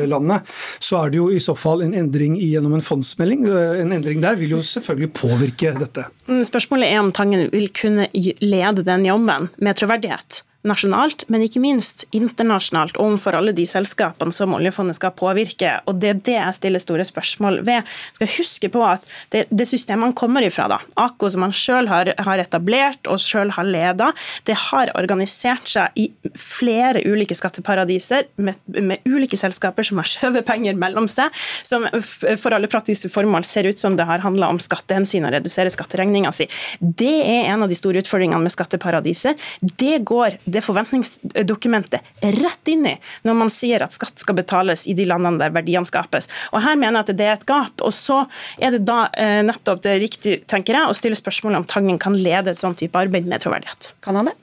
landene, 0.09 0.41
så 0.79 1.03
er 1.03 1.11
det 1.11 1.19
jo 1.19 1.27
i 1.29 1.41
så 1.41 1.55
fall 1.57 1.83
en 1.85 1.93
endring 1.93 2.35
gjennom 2.37 2.73
en 2.75 2.81
fondsmelding. 2.81 3.45
En 3.81 3.93
endring 3.93 4.21
der 4.21 4.35
vil 4.35 4.57
jo 4.57 4.61
selvfølgelig 4.65 5.13
påvirke 5.13 5.73
dette. 5.77 6.07
Mm, 6.27 6.41
spørsmålet 6.45 6.91
er 6.91 7.01
om 7.01 7.13
Tangen 7.13 7.49
vil 7.53 7.69
kunne 7.69 8.09
lede 8.13 8.85
den 8.85 9.05
jobben 9.05 9.49
med 9.57 9.77
troverdighet 9.77 10.41
nasjonalt, 10.67 11.25
men 11.31 11.45
ikke 11.45 11.61
minst 11.63 12.05
internasjonalt 12.15 12.97
overfor 13.01 13.37
alle 13.39 13.53
de 13.55 13.65
selskapene 13.67 14.33
som 14.35 14.55
oljefondet 14.57 14.97
skal 14.99 15.15
påvirke. 15.17 15.77
Og 15.87 15.99
Det 16.01 16.09
er 16.09 16.21
det 16.29 16.37
jeg 16.37 16.57
stiller 16.59 16.83
store 16.83 17.05
spørsmål 17.07 17.61
ved. 17.67 17.87
Skal 18.17 18.33
huske 18.37 18.69
på 18.73 18.83
at 18.85 19.03
Det, 19.31 19.45
det 19.49 19.67
systemet 19.67 20.07
man 20.07 20.13
kommer 20.13 20.45
ifra, 20.45 20.67
da, 20.69 20.77
AKO 20.95 21.29
som 21.29 21.41
man 21.41 21.53
selv 21.53 21.89
har, 21.91 22.13
har 22.17 22.39
etablert 22.39 23.07
og 23.07 23.19
selv 23.19 23.51
har 23.57 23.65
leda, 23.67 24.11
det 24.47 24.55
har 24.69 24.91
organisert 24.95 25.67
seg 25.67 25.97
i 25.99 26.07
flere 26.37 27.01
ulike 27.05 27.35
skatteparadiser 27.35 28.27
med, 28.37 28.55
med 28.67 29.03
ulike 29.07 29.37
selskaper 29.39 29.87
som 29.87 29.99
har 30.01 30.07
skjøvet 30.09 30.47
penger 30.47 30.77
mellom 30.79 31.09
seg, 31.11 31.33
som 31.67 31.87
for 31.91 32.55
alle 32.55 32.69
praktiske 32.71 33.11
formål 33.11 33.45
ser 33.47 33.67
ut 33.67 33.79
som 33.79 33.97
det 33.97 34.07
har 34.07 34.23
handla 34.23 34.49
om 34.53 34.61
skattehensyn 34.61 35.27
og 35.27 35.35
redusere 35.35 35.71
skatteregninga 35.73 36.31
si. 36.35 36.47
Det 36.79 37.15
er 37.23 37.51
en 37.51 37.65
av 37.65 37.71
de 37.71 37.77
store 37.77 38.03
utfordringene 38.03 38.43
med 38.43 38.53
skatteparadiser. 38.53 39.37
Det 39.61 39.99
går 40.07 40.39
det 40.45 40.56
forventningsdokumentet 40.65 42.23
rett 42.37 42.71
inn 42.71 42.85
i 42.89 42.95
når 43.27 43.39
man 43.41 43.51
sier 43.53 43.83
at 43.85 43.95
skatt 43.95 44.23
skal 44.23 44.37
betales 44.37 44.87
i 44.87 44.95
de 44.97 45.07
landene 45.09 45.41
der 45.41 45.53
verdiene 45.55 45.87
skapes. 45.87 46.29
Og 46.53 46.61
Her 46.65 46.79
mener 46.79 46.99
jeg 46.99 47.07
at 47.07 47.19
det 47.19 47.27
er 47.27 47.37
et 47.37 47.47
gap. 47.49 47.81
og 47.81 47.93
Så 47.93 48.23
er 48.57 48.75
det 48.75 48.85
da 48.87 49.07
eh, 49.17 49.41
nettopp 49.45 49.83
det 49.85 49.99
riktige 50.03 50.43
tenker 50.47 50.79
jeg, 50.79 50.89
å 50.89 50.97
stille 50.97 51.19
spørsmål 51.19 51.61
om 51.61 51.67
Tangen 51.67 51.99
kan 52.01 52.17
lede 52.17 52.53
et 52.53 52.59
sånt 52.59 52.79
type 52.81 52.97
arbeid 52.97 53.27
med 53.29 53.43
troverdighet. 53.43 53.93
Kan 54.01 54.19
han 54.19 54.31
det? 54.31 54.37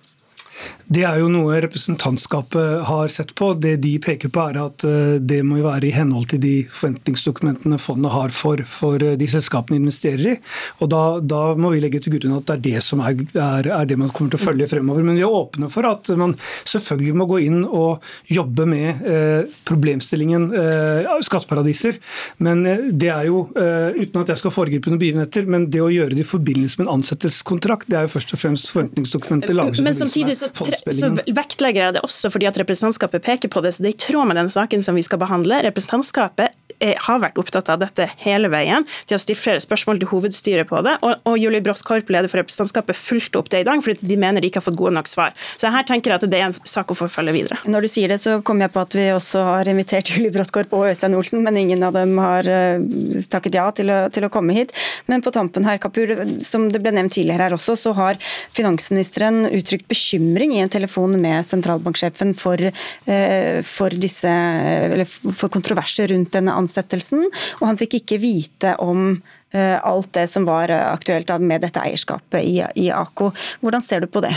Det 0.87 1.03
er 1.07 1.19
jo 1.23 1.31
noe 1.33 1.59
representantskapet 1.65 2.85
har 2.89 3.13
sett 3.13 3.33
på. 3.39 3.53
Det 3.57 3.77
de 3.83 3.95
peker 4.03 4.31
på 4.33 4.43
er 4.45 4.59
at 4.61 4.85
eh, 4.87 5.17
det 5.21 5.41
må 5.47 5.59
være 5.65 5.89
i 5.89 5.95
henhold 5.95 6.29
til 6.31 6.43
de 6.43 6.55
forventningsdokumentene 6.69 7.79
fondet 7.81 8.13
har 8.13 8.35
for, 8.37 8.61
for 8.69 9.03
eh, 9.03 9.17
de 9.21 9.29
selskapene 9.31 9.81
investerer 9.81 10.35
i. 10.35 10.37
Og 10.85 10.91
da, 10.93 11.03
da, 11.25 11.43
må 11.57 11.73
vi 11.73 11.81
legge 11.83 12.03
til 12.05 12.17
grunn 12.19 12.37
at 12.37 12.47
det 12.51 12.57
er 12.59 12.65
det 12.67 12.85
som 12.85 13.01
er, 13.05 13.17
er, 13.33 13.71
er, 13.71 13.89
det 13.89 13.99
man 14.01 14.13
kommer 14.13 14.35
til 14.35 14.43
å 14.43 14.45
følge 14.45 14.69
fremover. 14.71 15.07
Men 15.07 15.19
vi 15.19 15.25
er 15.25 15.39
åpne 15.41 15.71
for 15.73 15.89
at 15.89 16.13
man 16.21 16.37
selvfølgelig 16.69 17.17
må 17.21 17.29
gå 17.33 17.41
inn 17.47 17.63
og 17.65 18.05
jobbe 18.31 18.69
med 18.69 19.09
eh, 19.09 19.57
problemstillingen 19.65 20.51
eh, 20.61 21.11
skatteparadiser. 21.25 21.99
Men 22.45 22.65
eh, 22.69 22.91
det 22.93 23.11
er 23.15 23.31
jo, 23.31 23.47
eh, 23.57 23.97
uten 24.05 24.21
at 24.21 24.35
jeg 24.35 24.43
skal 24.43 24.55
foregripe 24.55 24.93
noen 24.93 25.01
begivenheter, 25.01 25.49
men 25.49 25.71
det 25.73 25.81
å 25.83 25.91
gjøre 25.93 26.13
det 26.13 26.27
i 26.27 26.29
forbindelse 26.29 26.81
med 26.81 26.89
en 26.89 26.99
ansettelseskontrakt, 26.99 27.89
det 27.89 28.03
er 28.03 28.09
jo 28.09 28.15
først 28.19 28.37
og 28.37 28.45
fremst 28.45 28.73
forventningsdokumentet 28.75 29.57
lages 29.57 29.85
men 29.85 29.97
samtidig 29.97 30.37
så, 30.53 30.95
så 30.95 31.11
vektlegger 31.37 31.89
jeg 31.89 31.97
det 31.97 32.05
også 32.07 32.31
fordi 32.33 32.49
at 32.51 32.59
representantskapet 32.61 33.25
peker 33.25 33.53
på 33.53 33.63
det. 33.65 33.75
så 33.77 33.85
Det 33.85 33.93
er 33.93 33.97
i 33.97 34.03
tråd 34.07 34.31
med 34.31 34.41
den 34.41 34.51
saken 34.53 34.85
som 34.85 34.99
vi 34.99 35.05
skal 35.07 35.21
behandle. 35.23 35.63
Representantskapet 35.67 36.55
har 37.07 37.23
vært 37.23 37.41
opptatt 37.41 37.71
av 37.73 37.81
dette 37.83 38.09
hele 38.25 38.51
veien. 38.53 38.85
De 39.09 39.17
har 39.17 39.23
stilt 39.23 39.41
flere 39.41 39.63
spørsmål 39.63 40.03
til 40.03 40.11
hovedstyret 40.13 40.69
på 40.71 40.83
det. 40.87 40.97
Og, 41.07 41.17
og 41.29 41.39
Julie 41.41 41.63
Brått 41.65 41.83
leder 41.85 42.29
for 42.31 42.41
representantskapet, 42.43 42.99
fulgte 42.99 43.41
opp 43.41 43.51
det 43.53 43.65
i 43.65 43.67
dag 43.67 43.83
fordi 43.85 44.09
de 44.09 44.19
mener 44.21 44.43
de 44.43 44.51
ikke 44.51 44.61
har 44.61 44.69
fått 44.69 44.79
gode 44.79 44.95
nok 44.97 45.09
svar. 45.11 45.35
Så 45.61 45.71
her 45.73 45.87
tenker 45.89 46.13
jeg 46.13 46.21
at 46.23 46.31
det 46.31 46.41
er 46.41 46.49
en 46.49 46.57
sak 46.69 46.93
å 46.93 46.97
forfølge 46.99 47.35
videre. 47.35 47.59
Når 47.71 47.87
du 47.87 47.91
sier 47.93 48.13
det, 48.13 48.21
så 48.23 48.39
kommer 48.47 48.67
jeg 48.67 48.75
på 48.75 48.83
at 48.85 48.97
vi 48.97 49.07
også 49.15 49.45
har 49.49 49.71
invitert 49.71 50.11
Julie 50.15 50.33
Bråttkorp 50.35 50.75
og 50.77 50.89
Øystein 50.91 51.17
Olsen, 51.19 51.45
men 51.45 51.59
ingen 51.61 51.85
av 51.87 51.95
dem 51.97 52.17
har 52.23 52.49
uh, 52.49 53.25
takket 53.33 53.59
ja 53.59 53.67
til 53.77 53.93
å, 53.93 53.99
til 54.15 54.27
å, 54.27 54.33
komme 54.35 54.57
hit. 54.57 54.75
Men 55.11 55.23
på 55.25 55.33
tampen 55.35 55.67
her, 55.69 55.81
Kapur, 55.83 56.11
som 56.45 56.67
det 56.73 56.83
ble 56.83 56.95
nevnt 56.95 57.15
tidligere 57.17 57.49
her 57.49 57.57
også, 57.57 57.77
så 57.79 57.95
har 57.99 58.19
finansministeren 58.57 59.45
uttrykt 59.51 59.89
bekymring 59.91 60.57
i 60.57 60.63
en 60.65 60.73
telefon 60.73 61.15
med 61.21 61.47
sentralbanksjefen 61.47 62.35
for, 62.39 62.61
uh, 62.61 63.59
for, 63.69 63.99
disse, 64.01 64.35
for 65.31 65.53
kontroverser 65.53 66.11
rundt 66.15 66.35
denne 66.35 66.55
ansettelsen, 66.55 66.74
og 67.61 67.69
han 67.69 67.81
fikk 67.81 68.01
ikke 68.01 68.21
vite 68.23 68.75
om 68.83 69.15
uh, 69.15 69.79
alt 69.79 70.11
det 70.17 70.27
som 70.33 70.47
var 70.49 70.73
aktuelt 70.75 71.31
med 71.41 71.65
dette 71.67 71.83
eierskapet 71.83 72.43
i, 72.43 72.59
i 72.87 72.91
AKO. 72.91 73.31
Hvordan 73.63 73.87
ser 73.87 74.05
du 74.05 74.11
på 74.11 74.25
det? 74.25 74.35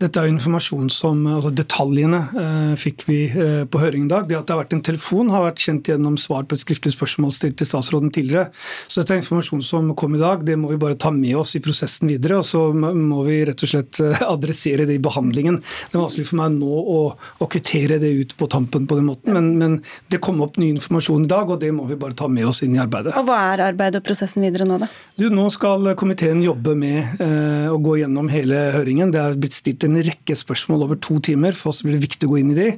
Dette 0.00 0.16
er 0.22 0.30
informasjon 0.30 0.88
som, 0.88 1.18
altså 1.28 1.50
Detaljene 1.52 2.20
eh, 2.40 2.72
fikk 2.80 3.02
vi 3.04 3.18
eh, 3.28 3.64
på 3.68 3.80
høring 3.82 4.06
i 4.06 4.08
dag. 4.08 4.24
Det 4.28 4.38
at 4.38 4.46
det 4.48 4.54
har 4.54 4.62
vært 4.62 4.72
en 4.72 4.84
telefon 4.86 5.28
har 5.28 5.44
vært 5.44 5.60
kjent 5.60 5.90
gjennom 5.92 6.16
svar 6.20 6.46
på 6.48 6.56
et 6.56 6.62
skriftlig 6.62 6.94
spørsmål 6.94 7.34
stilt 7.36 7.58
til 7.60 7.68
statsråden 7.68 8.12
tidligere. 8.14 8.48
Så 8.88 9.02
dette 9.02 9.12
er 9.12 9.20
informasjon 9.20 9.60
som 9.66 9.90
kom 10.00 10.16
i 10.16 10.22
dag. 10.22 10.46
Det 10.46 10.56
må 10.56 10.70
vi 10.72 10.78
bare 10.80 10.96
ta 10.96 11.12
med 11.12 11.36
oss 11.42 11.52
i 11.58 11.60
prosessen 11.60 12.08
videre. 12.08 12.38
Og 12.40 12.48
så 12.48 12.62
må 12.72 13.26
vi 13.26 13.42
rett 13.44 13.66
og 13.66 13.72
slett 13.74 14.00
eh, 14.00 14.22
adressere 14.24 14.86
det 14.88 14.96
i 14.96 15.02
behandlingen. 15.04 15.60
Det 15.60 15.98
er 15.98 16.04
vanskelig 16.06 16.30
for 16.30 16.40
meg 16.40 16.56
nå 16.56 16.80
å, 16.80 17.02
å 17.12 17.50
kvittere 17.52 18.00
det 18.00 18.14
ut 18.22 18.34
på 18.40 18.48
tampen 18.48 18.88
på 18.88 18.96
den 18.96 19.10
måten, 19.10 19.36
men, 19.36 19.52
men, 19.60 19.76
det 20.10 20.22
kom 20.24 20.40
opp 20.40 20.56
ny 20.60 20.70
informasjon 20.72 21.26
i 21.26 21.30
dag, 21.30 21.50
og 21.52 21.60
det 21.60 21.70
må 21.76 21.84
vi 21.90 21.98
bare 22.00 22.16
ta 22.16 22.28
med 22.30 22.48
oss 22.48 22.62
inn 22.64 22.72
i 22.78 22.80
arbeidet. 22.80 23.12
Og 23.20 23.28
Hva 23.28 23.36
er 23.52 23.66
arbeidet 23.68 24.00
og 24.00 24.08
prosessen 24.08 24.40
videre 24.44 24.64
nå, 24.68 24.80
da? 24.80 24.88
Du, 25.20 25.28
nå 25.28 25.44
skal 25.52 25.92
komiteen 26.00 26.40
jobbe 26.44 26.72
med 26.78 27.20
eh, 27.20 27.68
å 27.68 27.76
gå 27.82 28.00
gjennom 28.00 28.32
hele 28.32 28.64
høringen. 28.78 29.12
Det 29.12 29.20
er 29.20 29.36
blitt 29.40 29.60
stilt 29.60 29.84
en 29.84 29.89
en 29.90 30.06
rekke 30.06 30.36
spørsmål 30.38 30.86
over 30.86 30.98
to 31.02 31.18
timer. 31.22 31.56
For 31.56 31.72
oss 31.72 31.82
blir 31.84 31.96
det 31.96 32.04
viktig 32.06 32.28
å 32.28 32.32
gå 32.32 32.40
inn 32.40 32.52
i 32.54 32.58
de. 32.58 32.68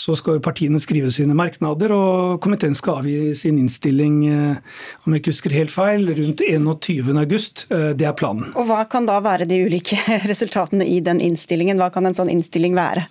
Så 0.00 0.16
skal 0.18 0.38
jo 0.38 0.44
partiene 0.44 0.80
skrive 0.82 1.12
sine 1.14 1.36
merknader, 1.36 1.94
og 1.94 2.40
komiteen 2.44 2.76
skal 2.78 3.02
avgi 3.02 3.34
sin 3.38 3.60
innstilling, 3.60 4.18
eh, 4.30 4.82
om 5.04 5.14
jeg 5.14 5.22
ikke 5.22 5.34
husker 5.34 5.56
helt 5.56 5.74
feil, 5.74 6.06
rundt 6.20 6.44
21.8. 6.46 7.66
Eh, 7.70 7.92
det 7.94 8.08
er 8.08 8.16
planen. 8.16 8.50
Og 8.54 8.68
Hva 8.70 8.84
kan 8.90 9.08
da 9.08 9.20
være 9.24 9.48
de 9.50 9.62
ulike 9.66 9.98
resultatene 10.30 10.86
i 10.86 11.00
den 11.04 11.20
innstillingen? 11.20 11.80
Hva 11.80 11.90
kan 11.92 12.06
en 12.06 12.16
sånn 12.16 12.32
innstilling 12.32 12.78
være? 12.78 13.06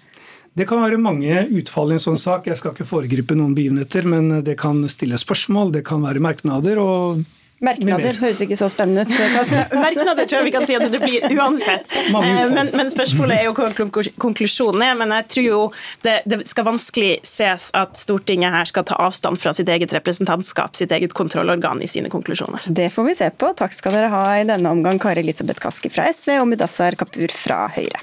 Det 0.57 0.65
kan 0.67 0.81
være 0.81 0.97
mange 0.99 1.43
utfall 1.55 1.93
i 1.93 1.99
en 1.99 2.03
sånn 2.03 2.19
sak. 2.19 2.47
Jeg 2.49 2.57
skal 2.59 2.73
ikke 2.73 2.87
foregripe 2.89 3.37
noen 3.37 3.53
begivenheter, 3.55 4.07
men 4.09 4.41
det 4.43 4.57
kan 4.59 4.81
stille 4.91 5.19
spørsmål, 5.21 5.71
det 5.77 5.85
kan 5.87 6.01
være 6.03 6.23
merknader. 6.23 6.81
og 6.81 7.21
Merknader 7.59 8.15
høres 8.21 8.39
ikke 8.43 8.55
så 8.59 8.69
spennende 8.71 9.03
ut. 9.03 9.11
Merknader 9.85 10.27
tror 10.27 10.39
jeg 10.39 10.47
vi 10.47 10.53
kan 10.55 10.65
si 10.67 10.77
at 10.77 10.85
det 10.91 11.01
blir 11.01 11.25
uansett. 11.35 11.87
Eh, 12.07 12.45
men, 12.53 12.71
men, 12.71 12.91
spørsmålet 12.91 13.41
er 13.41 13.49
jo 13.49 13.55
hva 13.57 13.67
konklusjonen 13.75 14.85
er. 14.85 14.95
Men 14.99 15.13
jeg 15.17 15.27
tror 15.35 15.47
jo 15.47 15.59
det, 16.05 16.15
det, 16.29 16.41
skal 16.49 16.69
vanskelig 16.69 17.11
ses 17.27 17.69
at 17.77 17.99
Stortinget 17.99 18.55
her 18.55 18.69
skal 18.69 18.87
ta 18.87 18.95
avstand 19.03 19.41
fra 19.41 19.53
sitt 19.55 19.69
eget 19.71 19.93
representantskap, 19.95 20.77
sitt 20.79 20.93
eget 20.95 21.15
kontrollorgan, 21.17 21.83
i 21.83 21.91
sine 21.91 22.11
konklusjoner. 22.11 22.67
Det 22.67 22.89
får 22.95 23.09
vi 23.11 23.17
se 23.19 23.31
på. 23.35 23.51
Takk 23.59 23.75
skal 23.75 23.97
dere 23.97 24.13
ha 24.13 24.23
i 24.39 24.47
denne 24.47 24.71
omgang, 24.71 25.01
Kari 25.01 25.25
Elisabeth 25.25 25.59
Kaski 25.63 25.91
fra 25.91 26.07
SV 26.13 26.39
og 26.39 26.47
Mudassar 26.53 26.95
Kapur 26.99 27.35
fra 27.35 27.65
Høyre. 27.75 27.99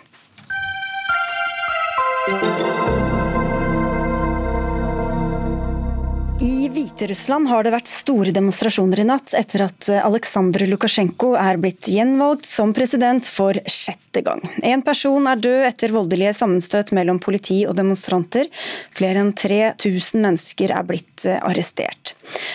Hviterussland 6.96 7.50
har 7.50 7.60
det 7.60 7.74
vært 7.74 7.90
store 7.90 8.32
demonstrasjoner 8.32 9.02
i 9.02 9.04
natt 9.04 9.34
etter 9.36 9.66
at 9.66 9.88
Aleksandr 10.00 10.62
Lukasjenko 10.64 11.34
er 11.36 11.58
blitt 11.60 11.90
gjenvalgt 11.92 12.48
som 12.48 12.70
president 12.72 13.26
for 13.28 13.52
sjette 13.68 14.22
gang. 14.24 14.40
En 14.64 14.80
person 14.80 15.28
er 15.28 15.42
død 15.44 15.66
etter 15.68 15.92
voldelige 15.92 16.32
sammenstøt 16.38 16.94
mellom 16.96 17.20
politi 17.20 17.58
og 17.68 17.76
demonstranter. 17.76 18.48
Flere 18.96 19.20
enn 19.20 19.34
3000 19.36 20.24
mennesker 20.24 20.72
er 20.72 20.88
blitt 20.88 21.26
arrestert. 21.36 22.14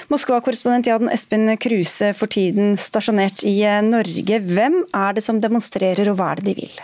Moskva-korrespondent 0.10 0.89
Jan 0.89 1.14
Espen 1.14 1.46
Kruse, 1.62 2.10
for 2.18 2.26
tiden 2.26 2.74
stasjonert 2.82 3.46
i 3.46 3.60
Norge. 3.86 4.42
Hvem 4.42 4.82
er 4.89 5.20
det 5.20 5.28
som 5.28 5.38
demonstrerer, 5.38 6.10
og 6.10 6.18
hva 6.18 6.34
er 6.34 6.42
det 6.42 6.50
de 6.50 6.64
vil? 6.64 6.82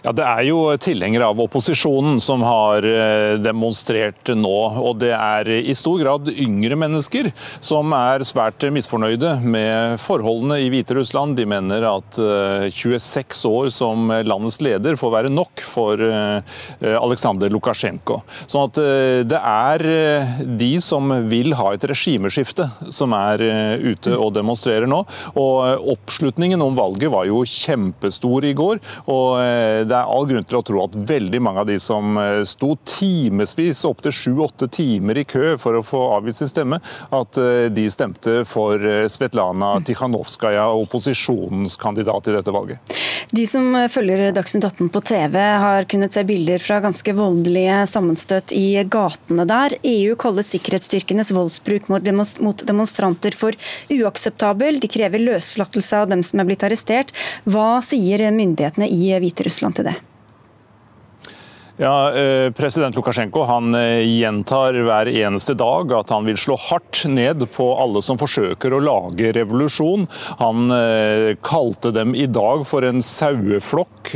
Ja, 0.00 0.12
Det 0.12 0.24
er 0.24 0.42
jo 0.46 0.58
tilhengere 0.80 1.28
av 1.28 1.40
opposisjonen 1.42 2.20
som 2.22 2.42
har 2.46 2.86
eh, 2.86 3.36
demonstrert 3.42 4.32
nå. 4.36 4.56
Og 4.80 4.96
det 5.02 5.12
er 5.16 5.50
i 5.58 5.74
stor 5.76 6.00
grad 6.00 6.30
yngre 6.32 6.78
mennesker 6.80 7.30
som 7.62 7.92
er 7.96 8.24
svært 8.26 8.64
misfornøyde 8.72 9.34
med 9.44 10.00
forholdene 10.02 10.60
i 10.64 10.70
Hviterussland. 10.72 11.36
De 11.38 11.46
mener 11.48 11.86
at 11.88 12.18
26 12.72 13.20
eh, 13.20 13.50
år 13.50 13.72
som 13.74 14.12
landets 14.24 14.60
leder 14.64 14.98
får 15.00 15.14
være 15.16 15.32
nok 15.32 15.64
for 15.66 16.00
eh, 16.00 16.96
Aleksandr 16.96 17.52
Lukasjenko. 17.52 18.22
Sånn 18.46 18.68
at 18.70 18.80
det 19.28 19.38
er 19.38 19.82
de 20.46 20.70
som 20.82 21.10
vil 21.28 21.54
ha 21.58 21.72
et 21.74 21.84
regimeskifte, 21.88 22.66
som 22.92 23.12
er 23.16 23.42
ute 23.82 24.14
og 24.16 24.32
demonstrerer 24.36 24.88
nå. 24.90 25.02
Og 25.38 25.88
oppslutningen 25.94 26.62
om 26.64 26.76
valget 26.76 27.12
var 27.12 27.26
jo 27.28 27.42
kjempestor 27.48 28.46
i 28.48 28.54
går. 28.56 28.80
og 29.10 29.81
det 29.88 29.96
er 29.96 30.10
all 30.10 30.26
grunn 30.30 30.46
til 30.46 30.58
å 30.58 30.64
tro 30.66 30.82
at 30.84 30.96
veldig 31.08 31.40
mange 31.42 31.62
av 31.62 31.68
de 31.68 31.78
som 31.82 32.16
eh, 32.20 32.42
sto 32.48 32.74
timevis, 32.88 33.84
opptil 33.88 34.14
sju-åtte 34.14 34.68
timer 34.72 35.22
i 35.22 35.26
kø 35.28 35.56
for 35.62 35.78
å 35.78 35.84
få 35.86 36.02
avgitt 36.16 36.40
sin 36.40 36.50
stemme, 36.50 36.80
at 37.10 37.40
eh, 37.40 37.68
de 37.74 37.88
stemte 37.92 38.42
for 38.48 38.80
eh, 38.80 39.08
Svetlana 39.12 39.74
Tikhanovskaja, 39.86 40.68
opposisjonens 40.84 41.78
kandidat 41.80 42.30
i 42.30 42.36
dette 42.38 42.54
valget. 42.54 42.98
De 43.32 43.46
som 43.48 43.64
følger 43.88 44.26
Dagsnytt 44.36 44.66
18 44.66 44.90
på 44.92 45.00
TV, 45.08 45.38
har 45.40 45.86
kunnet 45.88 46.12
se 46.12 46.20
bilder 46.28 46.60
fra 46.60 46.82
ganske 46.84 47.14
voldelige 47.16 47.78
sammenstøt 47.88 48.52
i 48.52 48.82
gatene 48.92 49.46
der. 49.48 49.78
EU 49.88 50.18
kaller 50.20 50.44
sikkerhetsstyrkenes 50.44 51.32
voldsbruk 51.32 51.88
mot 51.88 52.04
demonstranter 52.68 53.32
for 53.32 53.56
uakseptabel. 53.88 54.82
De 54.82 54.90
krever 54.92 55.24
løslatelse 55.24 56.02
av 56.02 56.10
dem 56.12 56.20
som 56.26 56.42
er 56.42 56.50
blitt 56.50 56.66
arrestert. 56.68 57.14
Hva 57.48 57.80
sier 57.80 58.26
myndighetene 58.36 58.90
i 58.92 59.14
Hviterussland 59.24 59.71
til 59.72 59.84
til 59.84 59.88
det? 59.88 60.11
Ja, 61.82 62.12
eh, 62.12 62.50
President 62.50 62.96
Lukasjenko 62.96 63.42
han 63.42 63.74
eh, 63.74 64.06
gjentar 64.06 64.76
hver 64.86 65.08
eneste 65.08 65.56
dag 65.58 65.90
at 65.96 66.12
han 66.14 66.28
vil 66.28 66.36
slå 66.38 66.54
hardt 66.68 67.00
ned 67.10 67.42
på 67.50 67.64
alle 67.74 67.98
som 68.06 68.20
forsøker 68.20 68.76
å 68.76 68.78
lage 68.86 69.32
revolusjon. 69.34 70.04
Han 70.38 70.70
eh, 70.70 71.32
kalte 71.42 71.90
dem 71.90 72.14
i 72.14 72.28
dag 72.30 72.62
for 72.70 72.86
en 72.86 73.02
saueflokk 73.02 74.12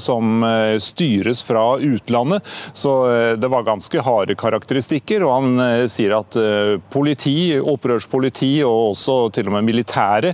som 0.00 0.44
styres 0.80 1.42
fra 1.44 1.76
utlandet. 1.82 2.46
Så 2.72 2.92
det 3.36 3.48
var 3.50 3.66
ganske 3.66 4.00
harde 4.06 4.36
karakteristikker. 4.38 5.24
Og 5.26 5.32
han 5.34 5.88
sier 5.90 6.14
at 6.16 6.38
politi, 6.94 7.52
opprørspoliti 7.58 8.52
og 8.64 8.94
også 8.94 9.16
til 9.36 9.50
og 9.50 9.56
med 9.58 9.66
militære 9.66 10.32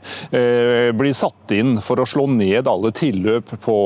blir 0.94 1.16
satt 1.16 1.56
inn 1.56 1.80
for 1.82 1.98
å 1.98 2.06
slå 2.06 2.28
ned 2.30 2.70
alle 2.70 2.92
tilløp 2.94 3.50
på 3.64 3.78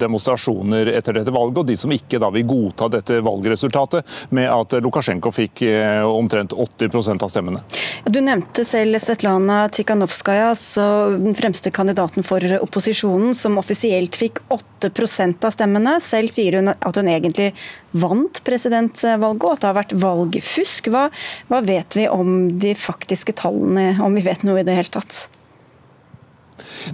demonstrasjoner 0.00 0.94
etter 0.94 1.18
dette 1.18 1.34
valget. 1.34 1.60
og 1.60 1.68
de 1.68 1.76
som 1.82 1.92
ikke 1.92 2.22
da 2.22 2.23
vil 2.32 2.46
godta 2.48 2.88
dette 2.92 3.20
valgresultatet 3.24 4.06
med 4.34 4.48
at 4.50 4.76
Lukasjenko 4.84 5.32
fikk 5.34 5.64
eh, 5.68 6.02
omtrent 6.06 6.52
80% 6.52 7.24
av 7.24 7.32
stemmene. 7.32 7.62
Du 8.04 8.20
nevnte 8.24 8.64
selv 8.68 9.00
Svetlana 9.02 9.64
Tikhanovskaja, 9.72 10.50
altså 10.54 10.86
den 11.16 11.36
fremste 11.36 11.72
kandidaten 11.74 12.26
for 12.26 12.44
opposisjonen, 12.60 13.34
som 13.36 13.58
offisielt 13.60 14.16
fikk 14.18 14.42
8% 14.52 15.44
av 15.44 15.54
stemmene. 15.54 15.96
Selv 16.04 16.32
sier 16.32 16.60
hun 16.60 16.72
at 16.74 17.00
hun 17.00 17.10
egentlig 17.10 17.52
vant 17.94 18.42
presidentvalget, 18.46 19.44
og 19.44 19.54
at 19.54 19.62
det 19.62 19.70
har 19.70 19.78
vært 19.78 19.96
valgfusk. 20.04 20.90
Hva, 20.92 21.06
hva 21.50 21.62
vet 21.64 21.96
vi 21.98 22.08
om 22.10 22.34
de 22.60 22.74
faktiske 22.78 23.36
tallene, 23.40 23.94
om 24.04 24.16
vi 24.16 24.26
vet 24.26 24.44
noe 24.46 24.60
i 24.62 24.66
det 24.66 24.76
hele 24.78 24.92
tatt? 24.94 25.24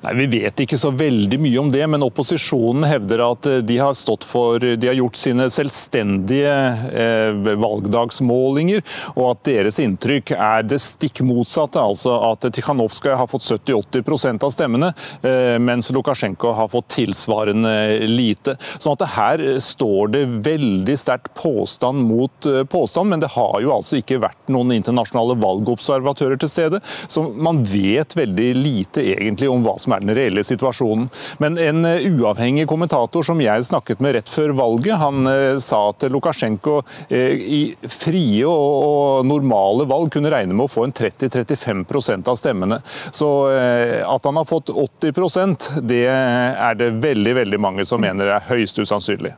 Nei, 0.04 0.14
Vi 0.20 0.26
vet 0.40 0.64
ikke 0.64 0.78
så 0.80 0.92
veldig 0.94 1.38
mye 1.40 1.60
om 1.60 1.70
det, 1.72 1.82
men 1.90 2.04
opposisjonen 2.06 2.86
hevder 2.88 3.24
at 3.26 3.48
eh, 3.50 3.60
de 3.66 3.78
har, 3.80 3.96
for, 4.26 4.58
de 4.60 4.90
har 4.90 4.98
gjort 4.98 5.18
sine 5.18 5.48
selvstendige 5.52 6.54
eh, 6.90 7.50
valgdagsmålinger, 7.60 8.84
og 9.16 9.24
at 9.32 9.44
deres 9.50 9.80
inntrykk 9.82 10.34
er 10.36 10.66
det 10.68 10.80
stikk 10.82 11.22
motsatte. 11.26 11.80
Altså 11.80 12.14
at 12.30 12.46
Tikhanovskaja 12.54 13.18
har 13.20 13.30
fått 13.30 13.46
70-80 13.48 14.44
av 14.44 14.54
stemmene, 14.54 14.92
eh, 15.22 15.56
mens 15.62 15.90
Lukasjenko 15.94 16.54
har 16.56 16.70
fått 16.72 16.90
tilsvarende 16.96 17.74
lite. 18.08 18.56
Sånn 18.78 18.96
at 18.96 19.08
Her 19.10 19.42
står 19.62 20.12
det 20.14 20.24
veldig 20.46 20.96
sterkt 20.98 21.32
påstand 21.38 22.04
mot 22.06 22.46
eh, 22.46 22.62
påstand, 22.64 23.10
men 23.10 23.22
det 23.22 23.32
har 23.34 23.58
jo 23.62 23.74
altså 23.74 23.98
ikke 24.00 24.20
vært 24.22 24.52
noen 24.52 24.74
internasjonale 24.76 25.36
valgobservatører 25.40 26.40
til 26.40 26.52
stede, 26.52 26.80
så 27.10 27.24
man 27.30 27.62
vet 27.68 28.16
veldig 28.18 28.50
lite 28.58 29.04
egentlig 29.14 29.50
om 29.50 29.64
hva 29.64 29.76
som 29.80 29.94
er 29.94 30.04
den 30.04 30.14
reelle 30.16 30.44
situasjonen. 30.46 31.08
Men 31.42 31.58
en 31.60 31.84
eh, 31.88 32.06
uavhengig 32.10 32.66
kommentator 32.70 33.24
som 33.26 33.40
jeg 33.42 33.66
snakket 33.68 34.02
med 34.04 34.16
rett 34.18 34.30
før 34.30 34.54
valget, 34.58 34.98
han 35.00 35.26
eh, 35.30 35.58
sa 35.62 35.82
at 35.90 36.06
Lukasjenko 36.12 36.80
eh, 37.08 37.36
i 37.40 37.62
frie 37.90 38.46
og 38.48 39.26
normale 39.28 39.86
valg 39.90 40.12
kunne 40.14 40.32
regne 40.32 40.56
med 40.56 40.68
å 40.68 40.72
få 40.72 40.86
en 40.88 40.96
30-35% 40.96 42.30
av 42.30 42.38
stemmene. 42.38 42.80
Så 43.14 43.28
at 43.50 44.24
han 44.26 44.38
har 44.38 44.46
fått 44.48 44.70
80% 44.70 45.66
det 45.86 46.04
er 46.10 46.76
det 46.78 46.90
veldig 47.02 47.34
veldig 47.40 47.60
mange 47.62 47.84
som 47.88 48.02
mener 48.02 48.30
er 48.34 48.48
høyst 48.48 48.78
usannsynlig. 48.80 49.32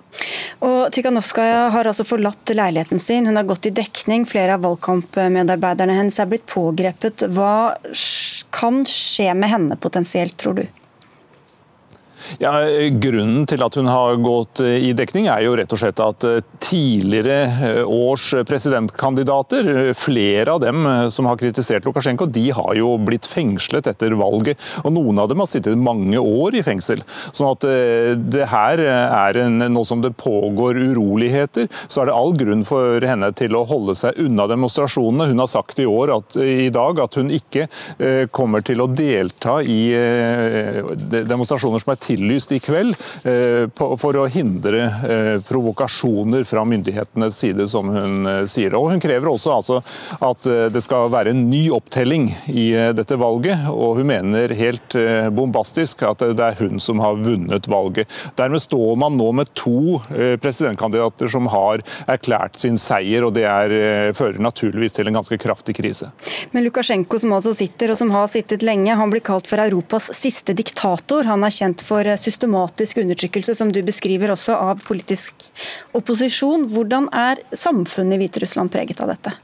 Og 0.62 0.92
Tikhanovskaja 0.94 1.68
har 1.74 1.88
altså 1.90 2.06
forlatt 2.06 2.52
leiligheten 2.54 3.00
sin. 3.02 3.26
Hun 3.26 3.38
har 3.38 3.48
gått 3.48 3.66
i 3.66 3.74
dekning. 3.74 4.26
Flere 4.28 4.56
av 4.56 4.64
valgkampmedarbeiderne 4.66 5.96
hennes 5.98 6.18
er 6.22 6.30
blitt 6.30 6.46
pågrepet. 6.50 7.26
Hva 7.34 7.74
kan 8.52 8.84
skje 8.86 9.32
med 9.34 9.50
henne 9.50 9.76
potensielt, 9.80 10.36
tror 10.36 10.60
du? 10.60 10.66
Ja, 12.42 12.52
grunnen 13.02 13.46
til 13.48 13.62
at 13.64 13.76
hun 13.78 13.88
har 13.90 14.18
gått 14.22 14.62
i 14.64 14.92
dekning 14.96 15.28
er 15.30 15.42
jo 15.44 15.54
rett 15.58 15.72
og 15.72 15.80
slett 15.80 16.00
at 16.02 16.24
eh, 16.26 16.40
tidligere 16.62 17.38
eh, 17.50 17.80
års 17.86 18.30
presidentkandidater, 18.48 19.92
flere 19.98 20.54
av 20.54 20.62
dem 20.62 20.86
eh, 20.86 21.06
som 21.12 21.28
har 21.28 21.38
kritisert 21.40 21.86
Lukasjenko, 21.86 22.28
de 22.32 22.48
har 22.54 22.74
jo 22.78 22.94
blitt 23.02 23.28
fengslet 23.28 23.88
etter 23.90 24.16
valget. 24.18 24.60
Og 24.84 24.94
noen 24.94 25.20
av 25.22 25.30
dem 25.30 25.42
har 25.42 25.50
sittet 25.50 25.78
mange 25.78 26.20
år 26.20 26.58
i 26.58 26.64
fengsel. 26.64 27.02
Sånn 27.32 27.52
at 27.52 27.64
det 28.32 28.46
her 28.50 28.80
er 28.82 29.38
en, 29.44 29.60
nå 29.72 29.82
som 29.86 30.02
det 30.02 30.12
pågår 30.20 30.78
uroligheter, 30.92 31.68
så 31.86 32.02
er 32.02 32.10
det 32.10 32.16
all 32.16 32.34
grunn 32.38 32.64
for 32.66 33.02
henne 33.06 33.30
til 33.38 33.56
å 33.56 33.64
holde 33.68 33.94
seg 33.98 34.18
unna 34.22 34.46
demonstrasjonene. 34.50 35.28
Hun 35.32 35.42
har 35.42 35.50
sagt 35.50 35.80
i 35.82 35.88
år 35.88 36.14
at, 36.16 36.36
i 36.38 36.70
dag 36.74 37.00
at 37.02 37.18
hun 37.18 37.32
ikke 37.32 37.66
kommer 38.34 38.64
til 38.66 38.82
å 38.82 38.88
delta 38.90 39.58
i 39.62 39.80
demonstrasjoner 41.32 41.82
som 41.82 41.94
er 41.94 42.02
tillyst 42.12 42.52
i 42.56 42.60
kveld, 42.62 42.96
for 43.76 44.18
å 44.18 44.28
hindre 44.30 45.40
provokasjoner 45.48 46.44
fra 46.48 46.64
myndighetenes 46.68 47.38
side, 47.38 47.68
som 47.68 47.88
hun 47.88 48.26
eh, 48.26 48.44
sier. 48.46 48.74
Og 48.76 48.90
Hun 48.92 49.00
krever 49.02 49.30
også 49.30 49.54
altså, 49.56 49.80
at 50.20 50.46
eh, 50.46 50.66
det 50.72 50.82
skal 50.84 51.10
være 51.12 51.32
en 51.32 51.44
ny 51.50 51.64
opptelling 51.74 52.28
i 52.52 52.68
eh, 52.76 52.90
dette 52.96 53.18
valget, 53.20 53.66
og 53.72 54.00
hun 54.00 54.10
mener 54.12 54.52
helt 54.56 54.96
bombastisk 55.34 56.02
at 56.06 56.22
det 56.36 56.44
er 56.44 56.58
hun 56.58 56.80
som 56.82 57.00
har 57.02 57.18
vunnet 57.20 57.66
valget. 57.70 58.10
Dermed 58.38 58.62
står 58.62 58.96
man 59.00 59.16
nå 59.18 59.28
med 59.36 59.50
to 59.58 60.00
presidentkandidater 60.42 61.30
som 61.32 61.46
har 61.52 61.82
erklært 62.10 62.58
sin 62.60 62.76
seier, 62.80 63.24
og 63.26 63.34
det 63.36 63.44
er, 63.48 64.12
fører 64.16 64.40
naturligvis 64.42 64.96
til 64.96 65.08
en 65.08 65.18
ganske 65.18 65.38
kraftig 65.40 65.76
krise. 65.78 66.10
Men 66.52 66.66
Lukasjenko, 66.66 67.20
som 67.22 67.34
altså 67.36 67.54
sitter, 67.56 67.92
og 67.92 68.00
som 68.00 68.12
har 68.14 68.28
sittet 68.32 68.64
lenge, 68.66 68.94
han 68.98 69.12
blir 69.12 69.24
kalt 69.24 69.48
for 69.50 69.62
Europas 69.62 70.10
siste 70.16 70.54
diktator. 70.58 71.26
Han 71.30 71.46
er 71.46 71.54
kjent 71.54 71.84
for 71.84 72.01
systematisk 72.20 72.98
undertrykkelse, 73.02 73.54
som 73.58 73.72
du 73.72 73.82
beskriver 73.86 74.32
også, 74.34 74.56
av 74.56 74.82
politisk 74.86 75.46
opposisjon. 75.96 76.68
Hvordan 76.72 77.08
er 77.12 77.42
samfunnet 77.54 78.18
i 78.18 78.24
Hviterussland 78.24 78.72
preget 78.72 79.02
av 79.02 79.12
dette? 79.14 79.34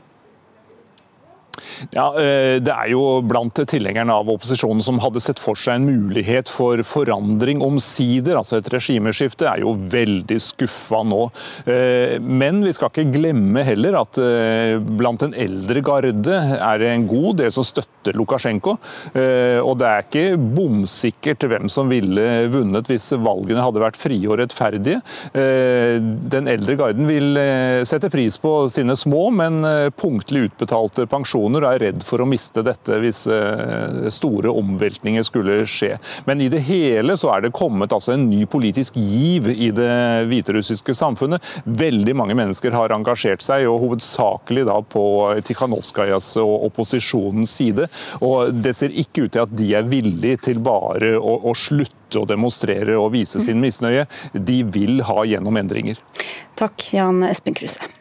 Ja, 1.95 2.09
eh, 2.19 2.59
Det 2.61 2.73
er 2.75 2.91
jo 2.93 3.21
blant 3.25 3.59
tilhengerne 3.69 4.15
av 4.15 4.29
opposisjonen 4.31 4.83
som 4.85 5.01
hadde 5.03 5.23
sett 5.23 5.41
for 5.43 5.59
seg 5.59 5.79
en 5.79 5.89
mulighet 5.89 6.51
for 6.53 6.81
forandring 6.87 7.63
omsider. 7.65 8.37
altså 8.37 8.59
Et 8.59 8.71
regimeskifte 8.73 9.49
er 9.49 9.63
jo 9.65 9.75
veldig 9.75 10.39
skuffa 10.43 11.03
nå. 11.07 11.31
Eh, 11.67 12.19
men 12.21 12.63
vi 12.65 12.75
skal 12.77 12.93
ikke 12.93 13.13
glemme 13.15 13.65
heller 13.67 14.01
at 14.03 14.19
eh, 14.19 14.77
blant 14.79 15.21
den 15.25 15.35
eldre 15.39 15.83
garde 15.85 16.37
er 16.59 16.79
det 16.79 16.93
en 16.93 17.09
god 17.09 17.41
del 17.43 17.53
som 17.55 17.67
støtter 17.67 18.17
Lukasjenko. 18.17 18.79
Og 19.19 19.75
det 19.79 19.87
er 19.89 20.05
ikke 20.05 20.39
bomsikkert 20.39 21.45
hvem 21.51 21.69
som 21.73 21.91
ville 21.91 22.49
vunnet 22.53 22.89
hvis 22.89 23.11
valgene 23.21 23.63
hadde 23.63 23.83
vært 23.83 23.99
frie 24.01 24.23
og 24.29 24.39
rettferdige. 24.41 25.01
Den 25.35 26.49
eldre 26.49 26.77
garden 26.79 27.09
vil 27.09 27.37
sette 27.89 28.09
pris 28.13 28.39
på 28.41 28.53
sine 28.73 28.97
små, 28.97 29.27
men 29.35 29.61
punktlig 29.99 30.47
utbetalte 30.49 31.05
pensjoner 31.11 31.48
er 31.57 31.81
redd 31.81 32.05
for 32.07 32.21
å 32.23 32.29
miste 32.29 32.63
dette 32.67 32.99
hvis 33.03 33.25
eh, 33.33 34.09
store 34.15 34.53
omveltninger 34.53 35.25
skulle 35.27 35.61
skje. 35.69 35.97
Men 36.29 36.43
i 36.45 36.49
det 36.53 36.61
hele 36.69 37.17
så 37.19 37.33
er 37.35 37.45
det 37.45 37.55
kommet 37.57 37.93
altså 37.95 38.15
en 38.15 38.29
ny 38.31 38.45
politisk 38.51 38.97
giv 38.97 39.49
i 39.53 39.71
det 39.75 40.29
hviterussiske 40.29 40.95
samfunnet. 40.95 41.45
Veldig 41.65 42.15
mange 42.19 42.37
mennesker 42.39 42.75
har 42.77 42.95
engasjert 42.95 43.45
seg, 43.45 43.67
og 43.69 43.81
hovedsakelig 43.87 44.67
da 44.69 44.79
på 44.83 45.05
Tikhanovskajas 45.49 46.35
og 46.43 46.69
opposisjonens 46.71 47.53
side. 47.61 47.89
Og 48.25 48.53
det 48.55 48.75
ser 48.79 48.95
ikke 48.95 49.27
ut 49.27 49.37
til 49.37 49.45
at 49.45 49.55
de 49.59 49.73
er 49.79 49.89
villige 49.89 50.43
til 50.51 50.63
bare 50.65 51.15
å, 51.19 51.39
å 51.49 51.55
slutte 51.57 52.21
å 52.21 52.29
demonstrere 52.29 52.97
og 52.99 53.13
vise 53.17 53.41
sin 53.43 53.61
misnøye. 53.63 54.07
De 54.33 54.63
vil 54.65 55.03
ha 55.09 55.25
gjennom 55.29 55.61
endringer. 55.61 56.01
Takk, 56.59 56.91
Jan 56.97 57.23
Espen 57.29 57.57
Kruse. 57.59 57.98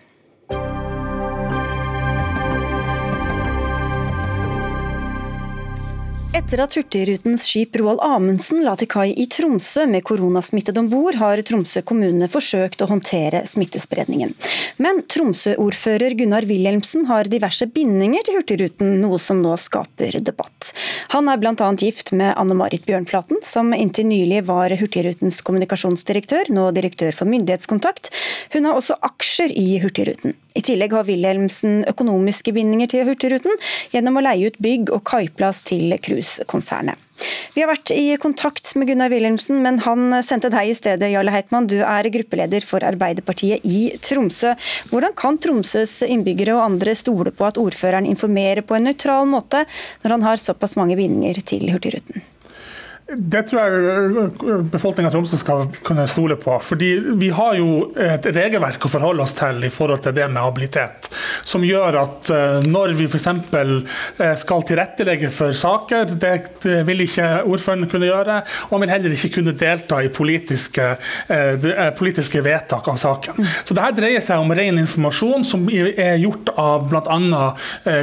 Etter 6.37 6.59
at 6.61 6.75
Hurtigrutens 6.77 7.47
skip 7.49 7.75
Roald 7.79 8.01
Amundsen 8.05 8.59
la 8.61 8.75
til 8.77 8.89
kai 8.91 9.07
i 9.17 9.23
Tromsø 9.31 9.87
med 9.89 10.03
koronasmittede 10.05 10.83
om 10.83 10.89
bord, 10.91 11.17
har 11.17 11.41
Tromsø 11.41 11.81
kommune 11.87 12.27
forsøkt 12.29 12.83
å 12.83 12.87
håndtere 12.91 13.41
smittespredningen. 13.49 14.35
Men 14.77 15.01
Tromsø-ordfører 15.09 16.13
Gunnar 16.19 16.45
Wilhelmsen 16.45 17.07
har 17.09 17.31
diverse 17.31 17.65
bindinger 17.73 18.27
til 18.27 18.37
Hurtigruten, 18.37 18.99
noe 19.01 19.17
som 19.23 19.41
nå 19.41 19.55
skaper 19.63 20.19
debatt. 20.21 20.75
Han 21.15 21.31
er 21.31 21.41
bl.a. 21.41 21.71
gift 21.81 22.13
med 22.13 22.35
Anne 22.37 22.59
Marit 22.59 22.85
Bjørnflaten, 22.85 23.41
som 23.41 23.73
inntil 23.73 24.05
nylig 24.11 24.43
var 24.45 24.77
Hurtigrutens 24.77 25.41
kommunikasjonsdirektør, 25.47 26.53
nå 26.53 26.69
direktør 26.77 27.17
for 27.17 27.33
myndighetskontakt. 27.33 28.13
Hun 28.53 28.69
har 28.69 28.77
også 28.77 28.99
aksjer 29.09 29.57
i 29.57 29.71
Hurtigruten. 29.81 30.37
I 30.57 30.63
tillegg 30.65 30.93
har 30.97 31.05
Wilhelmsen 31.05 31.83
økonomiske 31.89 32.53
bindinger 32.55 32.89
til 32.89 33.05
Hurtigruten 33.05 33.53
gjennom 33.93 34.17
å 34.17 34.23
leie 34.25 34.49
ut 34.49 34.57
bygg 34.63 34.89
og 34.95 35.03
kaiplass 35.05 35.61
til 35.67 35.93
cruisekonsernet. 36.01 36.97
Vi 37.53 37.63
har 37.63 37.69
vært 37.71 37.89
i 37.93 38.13
kontakt 38.21 38.69
med 38.77 38.89
Gunnar 38.89 39.09
Wilhelmsen, 39.09 39.57
men 39.65 39.79
han 39.81 40.19
sendte 40.25 40.51
deg 40.53 40.69
i 40.69 40.75
stedet. 40.77 41.09
Jarle 41.09 41.33
Heitmann, 41.33 41.65
du 41.69 41.79
er 41.81 42.09
gruppeleder 42.13 42.65
for 42.65 42.85
Arbeiderpartiet 42.85 43.65
i 43.65 43.87
Tromsø. 44.05 44.53
Hvordan 44.91 45.17
kan 45.17 45.39
Tromsøs 45.41 45.99
innbyggere 46.05 46.53
og 46.57 46.65
andre 46.67 46.93
stole 46.97 47.33
på 47.33 47.49
at 47.49 47.57
ordføreren 47.61 48.09
informerer 48.09 48.61
på 48.61 48.77
en 48.77 48.89
nøytral 48.91 49.25
måte, 49.29 49.65
når 50.03 50.17
han 50.17 50.27
har 50.29 50.41
såpass 50.41 50.77
mange 50.77 50.99
bindinger 50.99 51.41
til 51.41 51.65
Hurtigruten? 51.73 52.21
Det 53.07 53.39
tror 53.47 53.61
jeg 53.61 54.63
befolkninga 54.67 55.07
i 55.07 55.13
Tromsø 55.13 55.37
skal 55.39 55.69
kunne 55.87 56.03
stole 56.11 56.35
på. 56.35 56.57
fordi 56.59 56.89
Vi 57.15 57.29
har 57.31 57.55
jo 57.55 57.93
et 57.95 58.25
regelverk 58.35 58.83
å 58.83 58.91
forholde 58.91 59.23
oss 59.23 59.35
til 59.37 59.63
i 59.63 59.71
forhold 59.71 60.01
til 60.03 60.15
det 60.17 60.25
med 60.27 60.43
habilitet. 60.43 61.07
Som 61.47 61.63
gjør 61.63 61.95
at 62.01 62.31
eh, 62.35 62.67
når 62.67 62.95
vi 62.99 63.07
f.eks. 63.07 63.29
Skal 64.41 64.65
tilrettelegge 64.67 65.29
for 65.31 65.55
saker, 65.55 66.17
det 66.19 66.65
vil 66.87 67.05
ikke 67.05 67.29
ordføreren 67.47 67.87
kunne 67.87 68.09
gjøre. 68.09 68.41
Og 68.67 68.75
han 68.75 68.83
vil 68.83 68.91
heller 68.91 69.15
ikke 69.15 69.31
kunne 69.37 69.55
delta 69.55 70.01
i 70.03 70.11
politiske, 70.11 70.89
politiske 71.97 72.41
vedtak 72.43 72.87
av 72.91 72.99
saken. 72.99 73.39
Så 73.63 73.75
dette 73.77 74.01
dreier 74.01 74.23
seg 74.23 74.41
om 74.41 74.51
ren 74.55 74.81
informasjon 74.81 75.45
som 75.47 75.63
er 75.71 76.17
gjort 76.19 76.51
av 76.59 76.87
bl.a. 76.91 77.41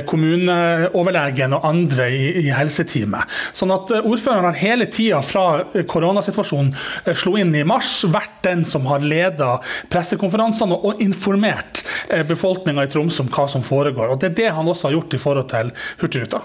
kommuneoverlegen 0.09 1.57
og 1.59 1.69
andre 1.69 2.09
i, 2.15 2.25
i 2.47 2.49
helseteamet. 2.55 3.37
Sånn 3.57 3.75
at 3.75 3.93
ordføreren 4.01 4.49
har 4.49 4.61
hele 4.63 4.89
tida 4.95 5.21
fra 5.25 5.65
koronasituasjonen 5.91 6.73
eh, 7.05 7.15
slo 7.19 7.37
inn 7.41 7.55
i 7.55 7.65
mars, 7.67 7.97
vært 8.09 8.41
den 8.47 8.65
som 8.69 8.87
har 8.91 9.05
leda 9.05 9.57
pressekonferansene 9.93 10.79
og 10.87 11.03
informert 11.05 11.83
eh, 12.09 12.25
befolkninga 12.27 12.87
i 12.87 12.93
Tromsø 12.93 13.25
om 13.25 13.33
hva 13.35 13.49
som 13.51 13.65
foregår. 13.65 14.13
Og 14.15 14.21
Det 14.21 14.33
er 14.33 14.39
det 14.41 14.51
han 14.57 14.69
også 14.69 14.89
har 14.89 14.99
gjort 14.99 15.19
i 15.19 15.23
forhold 15.23 15.51
til 15.53 15.75
Hurtigruta. 16.03 16.43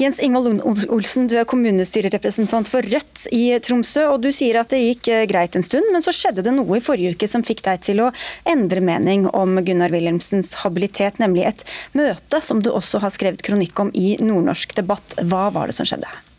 Jens 0.00 0.20
Ingvald 0.24 0.62
Olsen, 0.64 1.26
du 1.28 1.34
er 1.36 1.44
kommunestyrerepresentant 1.44 2.68
for 2.70 2.86
Rødt 2.88 3.26
i 3.36 3.58
Tromsø. 3.60 4.06
og 4.14 4.22
Du 4.24 4.30
sier 4.32 4.60
at 4.62 4.72
det 4.72 4.80
gikk 4.80 5.10
eh, 5.12 5.26
greit 5.28 5.58
en 5.58 5.66
stund, 5.66 5.90
men 5.92 6.04
så 6.04 6.14
skjedde 6.16 6.46
det 6.46 6.54
noe 6.56 6.78
i 6.78 6.84
forrige 6.84 7.18
uke 7.18 7.28
som 7.28 7.44
fikk 7.44 7.60
deg 7.66 7.84
til 7.84 8.00
å 8.06 8.08
endre 8.48 8.80
mening 8.84 9.28
om 9.28 9.60
Gunnar 9.66 9.92
Wilhelmsens 9.92 10.54
habilitet, 10.62 11.20
nemlig 11.20 11.44
et 11.50 11.66
møte 11.92 12.40
som 12.44 12.64
du 12.64 12.72
også 12.72 13.04
har 13.04 13.12
skrevet 13.12 13.44
kronikk 13.44 13.84
om 13.84 13.92
i 13.92 14.16
Nordnorsk 14.24 14.72
debatt. 14.80 15.20
Hva 15.20 15.48
var 15.52 15.68
det 15.68 15.76
som 15.76 15.88
skjedde? 15.88 16.29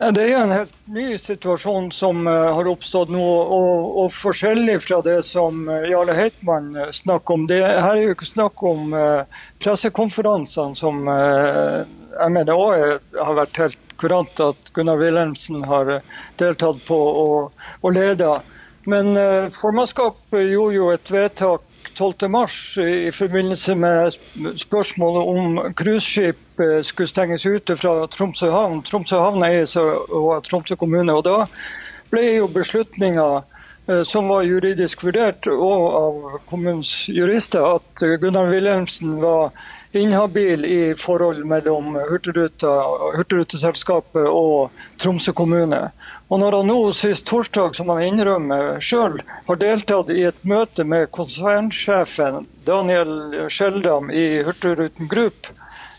Det 0.00 0.22
er 0.24 0.38
en 0.40 0.52
helt 0.54 0.76
ny 0.88 1.18
situasjon 1.20 1.90
som 1.92 2.22
eh, 2.24 2.46
har 2.56 2.68
oppstått 2.70 3.10
nå, 3.12 3.20
og, 3.20 3.88
og 4.00 4.06
forskjellig 4.16 4.78
fra 4.80 5.02
det 5.04 5.18
som 5.28 5.66
eh, 5.68 5.90
Jarle 5.90 6.14
Heitmann 6.16 6.70
eh, 6.72 6.88
snakker 6.96 7.36
om. 7.36 7.44
Det 7.50 7.58
her 7.60 7.90
er 7.90 8.00
jo 8.06 8.14
ikke 8.14 8.30
snakk 8.30 8.64
om 8.64 8.94
pressekonferansene 9.60 10.78
som 10.78 11.02
jeg 11.04 12.32
mener 12.32 12.56
òg 12.56 12.96
har 13.20 13.36
vært 13.42 13.60
helt 13.60 13.92
kurant 14.00 14.40
at 14.40 14.72
Gunnar 14.72 14.96
Wilhelmsen 15.02 15.68
har 15.68 15.98
deltatt 16.40 16.80
på 16.86 16.96
og, 16.96 17.60
og 17.84 17.92
leda. 17.92 18.38
Men 18.88 19.12
formannskapet 19.52 20.48
gjorde 20.48 20.78
jo 20.78 20.88
et 20.94 21.12
vedtak 21.12 21.66
12.3 22.00 22.84
i 23.08 23.10
forbindelse 23.12 23.74
med 23.74 24.16
spørsmålet 24.56 25.22
om 25.36 25.74
cruiseskip 25.76 26.60
eh, 26.60 26.78
skulle 26.82 27.08
stenges 27.10 27.46
ute 27.46 27.76
fra 27.76 28.06
Tromsø 28.08 28.48
havn. 28.50 28.80
Tromsø 28.82 29.20
havn 29.20 29.44
eies 29.44 29.76
av 29.76 30.40
Tromsø 30.48 30.78
kommune. 30.80 31.12
og 31.12 31.24
Da 31.28 31.44
ble 32.10 32.24
jo 32.38 32.48
beslutninga 32.54 33.26
eh, 33.36 34.02
som 34.08 34.32
var 34.32 34.48
juridisk 34.48 35.04
vurdert, 35.04 35.46
og 35.52 35.84
av 36.00 36.40
kommunens 36.48 36.94
jurister, 37.12 37.76
at 37.76 38.06
Gunnar 38.22 38.48
Wilhelmsen 38.48 39.18
var 39.20 39.52
inhabil 39.92 40.64
i 40.64 40.94
forhold 40.94 41.44
mellom 41.44 41.98
Hurtigruteselskapet 42.10 44.28
og 44.28 44.70
Tromsø 45.02 45.32
kommune. 45.32 45.90
Og 46.28 46.40
når 46.40 46.52
han 46.60 46.66
nå 46.70 46.92
sist 46.94 47.24
torsdag, 47.26 47.74
som 47.74 47.88
han 47.90 48.02
innrømmer 48.06 48.78
sjøl, 48.82 49.20
har 49.48 49.56
deltatt 49.58 50.10
i 50.14 50.22
et 50.28 50.44
møte 50.46 50.84
med 50.86 51.10
konsernsjefen 51.14 52.46
Daniel 52.66 53.48
Skjeldam 53.50 54.10
i 54.14 54.42
Hurtigruten 54.46 55.08
Group, 55.10 55.46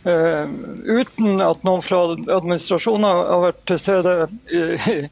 uh, 0.08 0.48
uten 0.88 1.42
at 1.44 1.64
noen 1.68 1.84
fra 1.84 2.16
administrasjonen 2.16 3.06
har 3.12 3.44
vært 3.50 3.64
til 3.68 3.80
stede 3.84 4.14
i, 4.48 5.08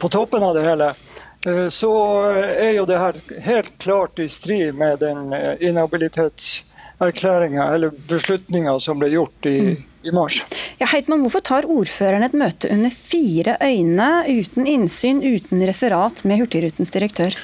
på 0.00 0.08
toppen 0.08 0.42
av 0.42 0.56
det 0.56 0.64
hele, 0.66 0.94
så 1.74 1.90
er 2.30 2.76
jo 2.76 2.84
det 2.86 2.98
her 3.02 3.16
helt 3.42 3.72
klart 3.82 4.18
i 4.22 4.28
strid 4.30 4.76
med 4.78 5.00
den 5.02 5.34
inhabilitetserklæringa 7.00 7.74
eller 7.74 7.90
beslutninga 8.08 8.80
som 8.80 8.98
ble 8.98 9.08
gjort 9.10 9.46
i, 9.46 9.60
mm. 9.60 9.76
i 10.02 10.12
mars. 10.12 10.42
Ja, 10.78 10.86
Heitmann, 10.86 11.22
hvorfor 11.22 11.40
tar 11.40 11.66
ordføreren 11.66 12.22
et 12.22 12.34
møte 12.34 12.70
under 12.70 12.90
fire 12.90 13.56
øyne, 13.62 14.24
uten 14.28 14.66
innsyn, 14.66 15.22
uten 15.22 15.66
referat 15.66 16.24
med 16.24 16.38
Hurtigrutens 16.38 16.90
direktør? 16.90 17.34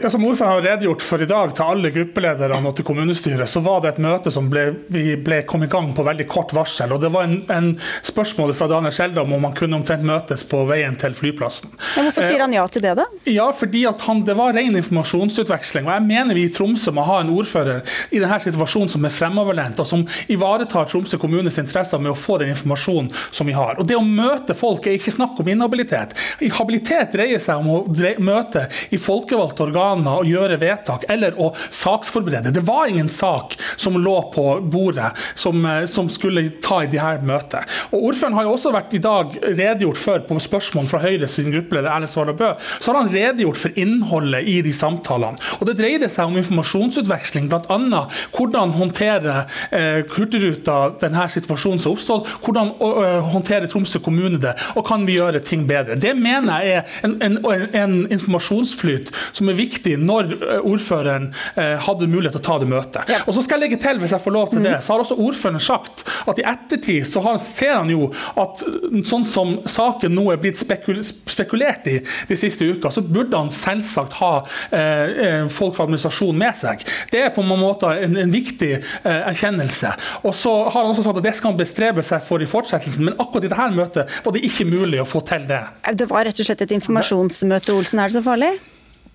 Ja, 0.00 0.10
som 0.10 0.24
ordføreren 0.24 0.52
har 0.52 0.62
redegjort 0.62 1.02
for 1.02 1.22
i 1.22 1.26
dag 1.26 1.50
til 1.58 1.64
alle 1.66 1.90
gruppelederne 1.90 2.68
og 2.70 2.74
til 2.78 2.84
kommunestyret, 2.86 3.50
så 3.50 3.58
var 3.64 3.80
det 3.82 3.96
et 3.96 3.96
møte 4.04 4.30
som 4.30 4.46
ble, 4.46 4.68
ble 4.86 5.38
kom 5.48 5.64
i 5.66 5.68
gang 5.70 5.88
på 5.96 6.04
veldig 6.06 6.26
kort 6.30 6.52
varsel. 6.54 6.92
og 6.94 7.00
Det 7.02 7.08
var 7.10 7.26
en, 7.26 7.40
en 7.50 7.72
spørsmål 8.06 8.52
fra 8.54 8.68
Daniel 8.70 8.94
Skjeldam 8.94 9.34
om 9.34 9.46
han 9.48 9.56
kunne 9.58 9.74
omtrent 9.80 10.06
møtes 10.06 10.44
på 10.46 10.60
veien 10.68 10.94
til 11.02 11.16
flyplassen. 11.18 11.72
Ja, 11.96 12.04
hvorfor 12.04 12.26
sier 12.28 12.44
han 12.44 12.54
ja 12.54 12.62
til 12.70 12.84
det, 12.84 12.92
da? 13.00 13.08
Eh, 13.24 13.32
ja, 13.34 13.48
fordi 13.50 13.82
at 13.90 14.04
han, 14.06 14.22
Det 14.28 14.36
var 14.38 14.54
ren 14.54 14.78
informasjonsutveksling. 14.78 15.90
og 15.90 15.96
Jeg 15.96 16.06
mener 16.06 16.38
vi 16.38 16.46
i 16.46 16.54
Tromsø 16.54 16.94
må 16.94 17.02
ha 17.08 17.18
en 17.24 17.34
ordfører 17.34 17.82
i 18.14 18.22
denne 18.22 18.38
situasjonen 18.46 18.94
som 18.94 19.10
er 19.10 19.16
fremoverlent, 19.18 19.82
og 19.82 19.90
som 19.90 20.06
ivaretar 20.30 20.86
Tromsø 20.92 21.18
kommunes 21.18 21.58
interesser 21.58 21.98
med 21.98 22.12
å 22.14 22.18
få 22.18 22.38
den 22.38 22.54
informasjonen 22.54 23.10
som 23.32 23.50
vi 23.50 23.58
har. 23.58 23.74
Og 23.74 23.90
Det 23.90 23.98
å 23.98 24.06
møte 24.06 24.54
folk 24.54 24.86
er 24.86 24.94
ikke 25.00 25.16
snakk 25.18 25.42
om 25.42 25.52
inhabilitet. 25.56 26.14
Habilitet 26.58 27.18
dreier 27.18 27.42
seg 27.42 27.58
om 27.58 27.74
å 27.74 28.16
møte 28.22 28.68
i 28.94 29.02
folkevalgte 29.02 29.66
organ 29.66 29.87
organer 29.88 30.20
å 30.20 30.26
gjøre 30.26 30.58
vedtak 30.60 31.06
eller 31.10 31.36
å 31.40 31.50
saksforberede. 31.56 32.52
Det 32.52 32.64
var 32.66 32.88
ingen 32.88 33.08
sak 33.08 33.56
som 33.76 33.96
lå 33.98 34.16
på 34.34 34.60
bordet 34.60 35.12
som, 35.34 35.64
eh, 35.64 35.86
som 35.86 36.08
skulle 36.08 36.50
ta 36.62 36.82
i 36.82 36.86
de 36.86 36.98
her 36.98 37.20
møtet. 37.22 37.64
Og 37.92 38.08
Ordføreren 38.08 38.34
har 38.34 38.44
jo 38.44 38.54
også 38.54 38.72
vært 38.72 38.94
i 38.94 38.98
dag 38.98 39.38
redegjort 39.42 39.96
for 39.96 40.18
på 40.20 40.38
spørsmål 40.38 40.88
fra 40.88 41.00
Høyre 41.00 41.28
sin 41.28 41.50
gruppeleder 41.52 41.90
Erlend 41.90 42.10
Svardal 42.10 42.36
Bø, 42.36 42.54
så 42.58 42.92
har 42.92 43.02
han 43.02 43.12
redegjort 43.12 43.56
for 43.56 43.70
innholdet 43.76 44.46
i 44.46 44.60
de 44.62 44.72
samtalene. 44.72 45.38
Og 45.60 45.66
Det 45.68 45.76
dreide 45.78 46.08
seg 46.08 46.26
om 46.26 46.36
informasjonsutveksling, 46.36 47.48
bl.a. 47.48 48.04
hvordan 48.32 48.72
håndtere 48.72 49.46
eh, 49.70 50.04
Hurtigruta 50.08 50.94
denne 51.00 51.28
situasjonen 51.28 51.78
som 51.78 51.92
oppstod, 51.92 52.26
hvordan 52.44 52.72
uh, 52.80 53.20
håndterer 53.32 53.68
Tromsø 53.68 54.00
kommune 54.02 54.38
det, 54.40 54.54
og 54.76 54.86
kan 54.86 55.04
vi 55.06 55.18
gjøre 55.18 55.40
ting 55.44 55.66
bedre. 55.68 55.96
Det 56.00 56.14
mener 56.16 56.64
jeg 56.64 56.78
er 56.78 57.06
en, 57.06 57.16
en, 57.22 57.38
en 57.76 57.96
informasjonsflyt 58.10 59.12
som 59.36 59.50
er 59.50 59.58
viktig 59.58 59.77
viktig 59.78 59.96
når 60.02 60.32
eh, 60.36 60.66
ordføreren 60.66 61.30
eh, 61.56 61.76
hadde 61.86 62.10
mulighet 62.10 62.36
til 62.36 62.42
å 62.42 62.46
ta 62.48 62.58
det 62.62 62.70
møtet. 62.70 63.14
Og 63.26 63.34
så 63.36 63.44
skal 63.44 63.58
jeg 63.58 63.68
legge 63.68 63.80
til, 63.82 64.00
hvis 64.02 64.14
jeg 64.14 64.24
får 64.24 64.34
lov 64.34 64.50
til 64.52 64.62
det, 64.64 64.76
mm. 64.76 64.84
så 64.84 64.94
har 64.94 65.04
også 65.04 65.18
ordføreren 65.22 65.62
sagt 65.62 66.04
at 66.28 66.40
i 66.40 66.46
ettertid 66.48 67.06
så 67.08 67.22
har, 67.24 67.38
ser 67.42 67.74
han 67.76 67.92
jo 67.92 68.08
at 68.38 68.62
sånn 69.08 69.26
som 69.26 69.56
saken 69.68 70.14
nå 70.14 70.28
er 70.32 70.40
blitt 70.42 70.58
spekul 70.60 71.00
spekulert 71.04 71.86
i 71.90 71.98
de 72.02 72.38
siste 72.38 72.66
uka, 72.66 72.90
så 72.92 73.02
burde 73.04 73.38
han 73.38 73.52
selvsagt 73.54 74.18
ha 74.20 74.32
eh, 74.74 74.80
eh 75.26 75.36
folk 75.58 75.74
fra 75.76 75.86
administrasjonen 75.86 76.38
med 76.38 76.56
seg. 76.58 76.82
Det 77.12 77.22
er 77.24 77.30
på 77.34 77.42
en 77.44 77.60
måte 77.60 77.90
en, 78.04 78.16
en 78.20 78.32
viktig 78.32 78.72
eh, 78.76 79.20
erkjennelse. 79.30 79.92
Og 80.28 80.34
så 80.36 80.54
har 80.68 80.82
han 80.82 80.92
også 80.92 81.06
sagt 81.06 81.20
at 81.20 81.28
det 81.28 81.34
skal 81.38 81.52
han 81.52 81.60
bestrebe 81.60 82.04
seg 82.06 82.24
for 82.24 82.42
i 82.42 82.48
fortsettelsen, 82.48 83.08
men 83.08 83.18
akkurat 83.18 83.46
i 83.46 83.52
dette 83.52 83.68
møtet 83.78 84.18
var 84.24 84.34
det 84.34 84.44
ikke 84.48 84.68
mulig 84.68 85.02
å 85.02 85.08
få 85.08 85.22
til 85.28 85.46
det. 85.48 85.62
Det 85.98 86.08
var 86.10 86.28
rett 86.28 86.40
og 86.40 86.50
slett 86.50 86.66
et 86.66 86.74
informasjonsmøte, 86.78 87.76
Olsen. 87.76 88.02
Er 88.02 88.10
det 88.10 88.20
så 88.20 88.26
farlig? 88.26 88.56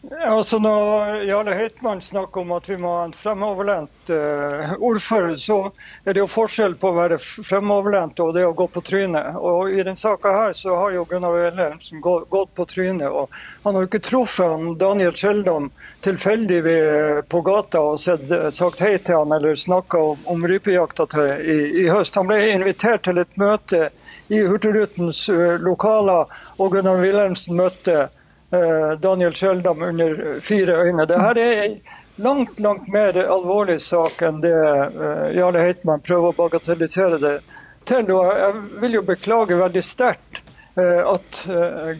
Altså 0.03 0.57
Når 0.59 1.21
Jarle 1.29 1.53
Høitmann 1.55 2.01
snakker 2.03 2.41
om 2.41 2.49
at 2.51 2.65
vi 2.67 2.75
må 2.75 2.89
ha 2.91 3.05
en 3.07 3.13
fremoverlent 3.15 4.09
uh, 4.11 4.73
ordfører, 4.83 5.37
så 5.39 5.69
er 6.03 6.15
det 6.15 6.19
jo 6.19 6.27
forskjell 6.27 6.73
på 6.79 6.89
å 6.89 6.95
være 6.97 7.19
fremoverlent 7.21 8.19
og 8.19 8.33
det 8.35 8.43
å 8.43 8.51
gå 8.51 8.65
på 8.67 8.81
trynet. 8.83 9.37
Og 9.39 9.71
I 9.71 9.77
denne 9.79 9.95
saka 9.95 10.33
har 10.35 10.91
jo 10.91 11.05
Gunnar 11.07 11.31
Wilhelmsen 11.37 12.03
gått, 12.03 12.51
på 12.53 12.65
trynet. 12.67 13.07
og 13.07 13.31
Han 13.63 13.77
har 13.77 13.85
jo 13.85 13.87
ikke 13.87 14.01
truffet 14.03 14.51
han, 14.51 14.73
Daniel 14.81 15.15
Skjeldam 15.15 15.69
tilfeldig 16.03 16.59
på 17.31 17.41
gata 17.47 17.85
og 17.93 18.01
sett, 18.03 18.27
sagt 18.51 18.83
hei 18.83 18.97
til 18.97 19.21
han 19.21 19.31
eller 19.37 19.55
snakka 19.55 20.01
om, 20.09 20.25
om 20.35 20.43
rypejakta 20.51 21.07
til 21.13 21.31
i, 21.39 21.57
i, 21.85 21.87
høst. 21.87 22.19
Han 22.19 22.27
ble 22.27 22.41
invitert 22.51 23.05
til 23.07 23.23
et 23.23 23.39
møte 23.39 23.87
i 24.27 24.43
Hurtigrutens 24.43 25.23
uh, 25.31 25.55
lokaler, 25.63 26.27
og 26.59 26.75
Gunnar 26.75 26.99
Wilhelmsen 26.99 27.55
møtte 27.55 28.01
Eh, 28.03 28.22
Daniel 29.01 29.33
Skjeldam 29.33 29.81
under 29.81 30.39
fire 30.41 30.75
øyne. 30.85 31.05
Dette 31.09 31.41
er 31.41 31.61
en 31.63 31.77
langt 32.15 32.59
langt 32.59 32.87
mer 32.93 33.17
alvorlig 33.17 33.79
sak 33.81 34.21
enn 34.21 34.41
det 34.43 34.53
eh, 34.53 35.29
Jarle 35.37 35.63
Heitmann 35.63 36.03
prøver 36.05 36.29
å 36.29 36.37
bagatellisere 36.37 37.17
det 37.21 37.35
til. 37.89 38.11
Og 38.13 38.29
jeg 38.37 38.61
vil 38.83 38.99
jo 38.99 39.05
beklage 39.07 39.57
veldig 39.57 39.83
sterkt 39.85 40.43
eh, 40.77 41.01
at 41.01 41.41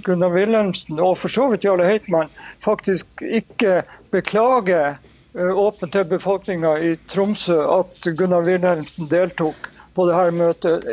Gunnar 0.05 0.35
Wilhelmsen 0.35 1.01
og 1.01 1.17
for 1.23 1.33
så 1.33 1.49
vidt 1.53 1.65
Jarle 1.65 1.89
Heitmann 1.89 2.31
faktisk 2.63 3.25
ikke 3.25 3.81
beklager 4.13 4.99
åpent 5.33 5.95
til 5.95 6.05
befolkninga 6.05 6.75
i 6.85 6.91
Tromsø 7.09 7.55
at 7.79 8.05
Gunnar 8.13 8.45
Wilhelmsen 8.45 9.09
deltok 9.09 9.72
på 9.93 10.05
det 10.07 10.15
her 10.17 10.31
møtet. 10.35 10.87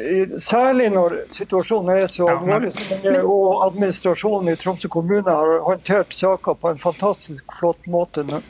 Særlig 0.45 0.91
når 0.95 1.17
situasjonen 1.33 1.93
er 1.95 2.11
så 2.11 2.29
alvorlig 2.33 2.73
som 2.77 2.91
den 2.91 3.17
er, 3.17 3.25
og 3.25 3.65
administrasjonen 3.67 4.53
i 4.53 4.57
Tromsø 4.61 4.91
kommune 4.93 5.25
har 5.25 5.65
håndtert 5.67 6.15
saker 6.17 6.59
på 6.61 6.73
en 6.73 6.81
fantastisk 6.81 7.57
flott 7.59 7.89
måte 7.91 8.25
nå, 8.29 8.43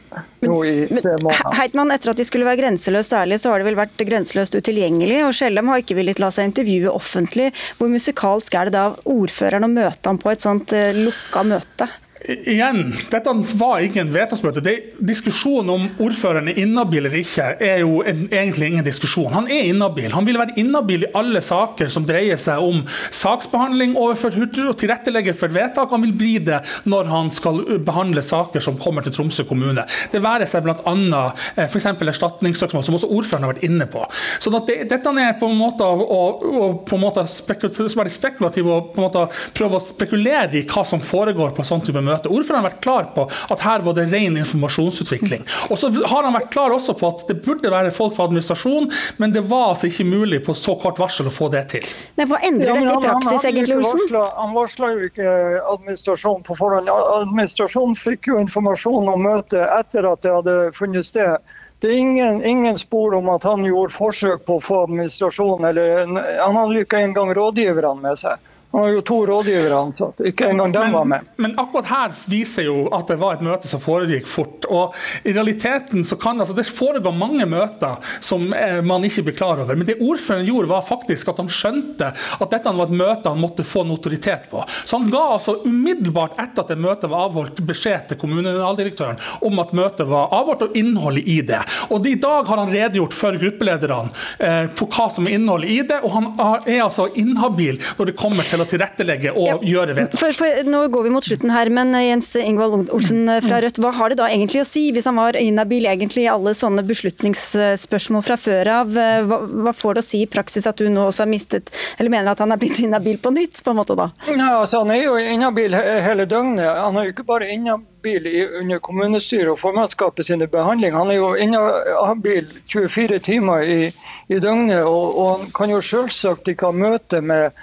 i 0.67 0.75
tre 0.91 1.17
måneder. 1.23 1.57
Heitmann, 1.61 1.95
etter 1.95 2.15
at 2.15 2.21
de 2.21 2.27
skulle 2.27 2.49
være 2.49 2.63
grenseløst 2.65 3.15
ærlige, 3.17 3.43
så 3.45 3.55
har 3.55 3.63
de 3.63 3.71
vel 3.71 3.79
vært 3.79 4.07
grenseløst 4.11 4.59
utilgjengelig. 4.59 5.23
Og 5.29 5.35
Skjellem 5.39 5.71
har 5.73 5.83
ikke 5.85 5.99
villet 5.99 6.23
la 6.23 6.33
seg 6.35 6.51
intervjue 6.51 6.93
offentlig. 6.93 7.51
Hvor 7.79 7.93
musikalsk 7.93 8.59
er 8.59 8.71
det 8.71 8.79
da 8.79 8.87
ordføreren 9.09 9.69
å 9.69 9.73
møte 9.73 10.11
ham 10.11 10.21
på 10.21 10.33
et 10.33 10.45
sånt 10.45 10.75
uh, 10.77 10.91
lukka 10.97 11.47
møte? 11.47 11.91
Igjen, 12.21 12.91
dette 13.09 13.33
var 13.57 13.81
ikke 13.81 14.03
en 14.03 14.11
vedtaksmøte. 14.13 14.61
Diskusjonen 15.09 15.71
om 15.73 15.85
ordføreren 16.05 16.51
er 16.53 16.59
inhabil 16.61 17.07
eller 17.07 17.23
ikke, 17.23 17.47
er 17.65 17.79
jo 17.81 18.03
en, 18.05 18.27
egentlig 18.29 18.67
ingen 18.69 18.85
diskusjon. 18.85 19.31
Han 19.33 19.47
er 19.49 19.71
inhabil. 19.71 20.11
Han 20.13 20.29
vil 20.29 20.37
være 20.37 20.53
inhabil 20.61 21.07
i 21.07 21.11
alle 21.17 21.41
saker 21.41 21.89
som 21.93 22.05
dreier 22.05 22.37
seg 22.41 22.61
om 22.61 22.83
saksbehandling 23.17 23.95
overfor 23.97 24.37
Hurtigruten 24.37 24.69
og 24.69 24.77
tilrettelegger 24.83 25.39
for 25.39 25.55
vedtak. 25.55 25.95
Han 25.95 26.05
vil 26.05 26.13
bli 26.21 26.35
det 26.45 26.59
når 26.85 27.09
han 27.09 27.31
skal 27.33 27.63
behandle 27.89 28.25
saker 28.27 28.61
som 28.67 28.77
kommer 28.81 29.07
til 29.07 29.17
Tromsø 29.17 29.47
kommune. 29.49 29.87
Det 30.13 30.21
være 30.21 30.49
seg 30.51 30.69
bl.a. 30.69 31.25
f.eks. 31.65 31.89
erstatningssøksmål, 31.89 32.85
som 32.85 33.01
også 33.01 33.09
ordføreren 33.09 33.49
har 33.49 33.55
vært 33.55 33.65
inne 33.65 33.89
på. 33.89 34.05
Så 34.37 34.53
det, 34.59 34.83
dette 34.93 35.17
er 35.25 35.41
på 35.41 35.49
en 35.49 35.57
måte 35.57 35.89
å, 35.89 36.05
å 36.05 36.69
på 36.85 37.01
en 37.01 37.05
måte 37.07 37.25
spekulativ 37.33 38.69
og 38.69 38.93
på 38.93 39.01
en 39.01 39.09
måte 39.09 39.27
prøve 39.57 39.81
å 39.81 39.89
spekulere 39.89 40.61
i 40.61 40.67
hva 40.69 40.85
som 40.85 41.01
foregår 41.01 41.57
på 41.57 41.65
sånn 41.65 41.81
type 41.87 41.97
møte 41.97 42.10
møte. 42.11 42.31
Ordføreren 42.31 42.65
har 42.65 42.71
vært 42.73 42.83
klar 42.85 43.11
på 43.17 43.27
at 43.55 43.65
her 43.65 43.87
var 43.87 43.97
det 43.99 44.09
ren 44.13 44.39
informasjonsutvikling. 44.41 45.47
Og 45.71 45.81
så 45.81 45.91
har 45.95 46.27
han 46.27 46.37
vært 46.37 46.51
klar 46.55 46.75
også 46.75 46.97
på 46.99 47.13
at 47.15 47.25
det 47.31 47.41
burde 47.45 47.73
være 47.73 47.95
folk 47.95 48.17
fra 48.17 48.29
administrasjon, 48.29 48.91
men 49.23 49.35
det 49.35 49.45
var 49.51 49.71
altså 49.73 49.91
ikke 49.91 50.09
mulig 50.11 50.43
på 50.47 50.57
så 50.59 50.77
kort 50.81 51.01
varsel 51.01 51.31
å 51.31 51.35
få 51.35 51.51
det 51.55 51.67
til. 51.75 51.87
Nei, 52.19 52.27
hva 52.31 52.41
endrer 52.47 52.81
dette 52.81 52.99
i 52.99 53.07
praksis, 53.07 53.47
egentlig, 53.49 53.79
Olsen? 53.81 54.19
Han 54.41 54.55
varsla 54.57 54.93
jo 54.97 55.09
ikke 55.09 55.31
administrasjonen 55.77 56.45
på 56.47 56.59
forhånd. 56.59 56.91
Administrasjonen 56.91 57.99
fikk 57.99 58.31
jo 58.33 58.39
informasjon 58.43 59.11
om 59.15 59.27
møtet 59.27 59.65
etter 59.65 60.09
at 60.11 60.23
det 60.25 60.37
hadde 60.37 60.61
funnet 60.77 61.07
sted. 61.07 61.39
Det 61.81 61.89
er 61.89 61.97
ingen, 61.97 62.43
ingen, 62.45 62.79
spor 62.79 63.15
om 63.17 63.31
at 63.33 63.45
han 63.49 63.65
gjorde 63.65 63.95
forsøk 63.95 64.45
på 64.45 64.59
å 64.59 64.61
få 64.61 64.83
administrasjonen, 64.85 65.71
eller 65.71 66.03
han 66.43 66.59
hadde 66.59 66.83
ikke 66.85 67.01
engang 67.01 67.33
rådgiverne 67.37 68.03
med 68.03 68.21
seg. 68.21 68.50
Han 68.73 68.81
har 68.81 68.89
jo 68.89 69.01
to 69.03 69.17
rådgivere 69.27 69.79
ansatt, 69.79 70.21
ikke 70.31 70.47
engang 70.53 70.73
dem 70.73 70.93
var 70.93 71.05
med. 71.05 71.31
Men 71.43 71.57
akkurat 71.59 71.89
her 71.91 72.13
viser 72.31 72.69
jo 72.69 72.85
at 72.95 73.09
det 73.11 73.17
var 73.19 73.35
et 73.35 73.43
møte 73.43 73.67
som 73.67 73.81
foregikk 73.83 74.29
fort. 74.31 74.69
Og 74.71 74.95
i 75.27 75.33
realiteten 75.35 76.05
så 76.07 76.15
kan 76.21 76.39
altså, 76.39 76.55
Det 76.55 76.69
foregår 76.71 77.17
mange 77.17 77.47
møter 77.51 77.99
som 78.23 78.53
eh, 78.55 78.79
man 78.87 79.03
ikke 79.05 79.25
blir 79.27 79.35
klar 79.35 79.59
over. 79.59 79.75
Men 79.75 79.89
det 79.89 79.99
ordføreren 79.99 80.47
gjorde, 80.47 80.71
var 80.71 80.87
faktisk 80.87 81.33
at 81.33 81.41
han 81.43 81.51
skjønte 81.51 82.13
at 82.15 82.53
dette 82.55 82.75
var 82.77 82.87
et 82.87 83.01
møte 83.01 83.33
han 83.33 83.43
måtte 83.43 83.67
få 83.67 83.83
notoritet 83.89 84.47
på. 84.53 84.63
Så 84.85 85.01
han 85.01 85.11
ga 85.11 85.25
altså 85.35 85.57
umiddelbart 85.65 86.39
etter 86.39 86.63
at 86.63 86.71
det 86.71 86.79
møtet 86.79 87.11
var 87.11 87.27
avholdt, 87.27 87.59
beskjed 87.67 88.07
til 88.13 88.21
kommunaldirektøren 88.23 89.19
om 89.51 89.59
at 89.65 89.75
møtet 89.75 90.07
var 90.07 90.31
avholdt, 90.37 90.69
og 90.69 90.79
innholdet 90.79 91.27
i 91.27 91.41
det. 91.47 91.61
Og 91.91 92.07
I 92.07 92.15
dag 92.23 92.47
har 92.47 92.63
han 92.63 92.71
redegjort 92.71 93.19
for 93.19 93.35
gruppelederne 93.41 94.15
eh, 94.39 94.71
på 94.79 94.87
hva 94.95 95.11
som 95.11 95.27
er 95.27 95.41
innholdet 95.41 95.75
i 95.75 95.83
det, 95.91 96.01
og 96.07 96.15
han 96.15 96.31
er 96.71 96.85
altså 96.85 97.11
inhabil 97.19 97.83
når 97.99 98.13
det 98.13 98.19
kommer 98.21 98.47
til 98.47 98.60
til 98.61 98.67
å 98.67 98.71
tilrettelegge 98.75 99.33
og 99.35 99.47
ja, 99.47 99.57
gjøre 99.75 99.97
vedtak. 99.97 100.21
For, 100.21 100.37
for, 100.37 100.61
nå 100.69 100.83
går 100.93 101.07
vi 101.07 101.13
mot 101.15 101.27
slutten 101.27 101.53
her, 101.55 101.71
men 101.73 101.95
eh, 101.97 102.09
Jens 102.11 102.33
Ingvald 102.41 102.93
Olsen 102.95 103.29
eh, 103.29 103.41
fra 103.45 103.61
Rødt, 103.63 103.81
hva 103.83 103.93
har 103.97 104.13
det 104.13 104.21
da 104.21 104.29
egentlig 104.31 104.63
å 104.63 104.69
si, 104.69 104.87
hvis 104.95 105.09
han 105.09 105.19
var 105.21 105.39
inhabil 105.41 105.89
egentlig 105.91 106.27
i 106.27 106.31
alle 106.33 106.55
sånne 106.57 106.85
beslutningsspørsmål 106.89 108.27
fra 108.27 108.39
før 108.41 108.73
av? 108.81 108.97
Eh, 109.01 109.21
hva, 109.29 109.41
hva, 109.67 109.75
får 109.77 109.99
det 109.99 110.05
å 110.05 110.09
si 110.11 110.23
i 110.25 110.31
praksis 110.31 110.69
at 110.69 110.81
du 110.81 110.91
nå 110.93 111.09
også 111.09 111.25
har 111.25 111.33
mistet, 111.33 111.73
eller 111.99 112.13
mener 112.13 112.33
at 112.33 112.43
han 112.43 112.53
er 112.53 112.61
blitt 112.61 112.83
inhabil 112.83 113.21
på 113.23 113.33
nytt, 113.37 113.63
på 113.65 113.75
en 113.75 113.81
måte 113.81 113.97
da? 113.99 114.11
Ja, 114.29 114.61
altså, 114.61 114.83
han 114.85 114.93
er 114.95 115.05
jo 115.05 115.17
inhabil 115.21 115.77
hele 115.77 116.27
døgnet. 116.29 116.69
Han 116.81 116.99
er 116.99 117.09
jo 117.09 117.15
ikke 117.15 117.29
bare 117.29 117.51
inhabil 117.53 118.29
under 118.61 118.81
kommunestyret 118.83 119.53
og 119.53 119.61
formannskapet 119.61 120.29
sine 120.29 120.49
behandling. 120.51 120.97
Han 120.97 121.13
er 121.13 121.21
jo 121.21 121.33
inhabil 121.41 122.49
24 122.71 123.21
timer 123.25 123.65
i, 123.65 123.91
i 124.29 124.41
døgnet, 124.41 124.85
og, 124.85 125.05
og, 125.11 125.29
han 125.41 125.53
kan 125.57 125.73
jo 125.73 125.83
selvsagt 125.85 126.49
ikke 126.51 126.71
ha 126.71 126.77
møte 126.77 127.21
med 127.25 127.61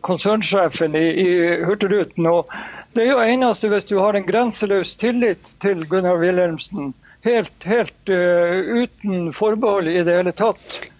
konsernsjefen 0.00 0.96
i, 0.98 1.06
i 1.22 1.28
Hurtigruten. 1.64 2.26
Og 2.28 2.50
det 2.96 3.06
er 3.06 3.12
jo 3.12 3.22
eneste 3.24 3.70
hvis 3.72 3.88
du 3.88 3.98
har 3.98 4.18
en 4.18 4.26
grenseløs 4.26 4.94
tillit 5.00 5.54
til 5.62 5.86
Gunnar 5.88 6.20
Wilhelmsen, 6.20 6.92
helt, 7.24 7.54
helt 7.64 8.10
uh, 8.10 8.82
uten 8.82 9.30
forbehold 9.32 9.88
i 9.88 10.02
det 10.02 10.16
hele 10.18 10.34
tatt, 10.34 10.80
Eh, 10.82 10.91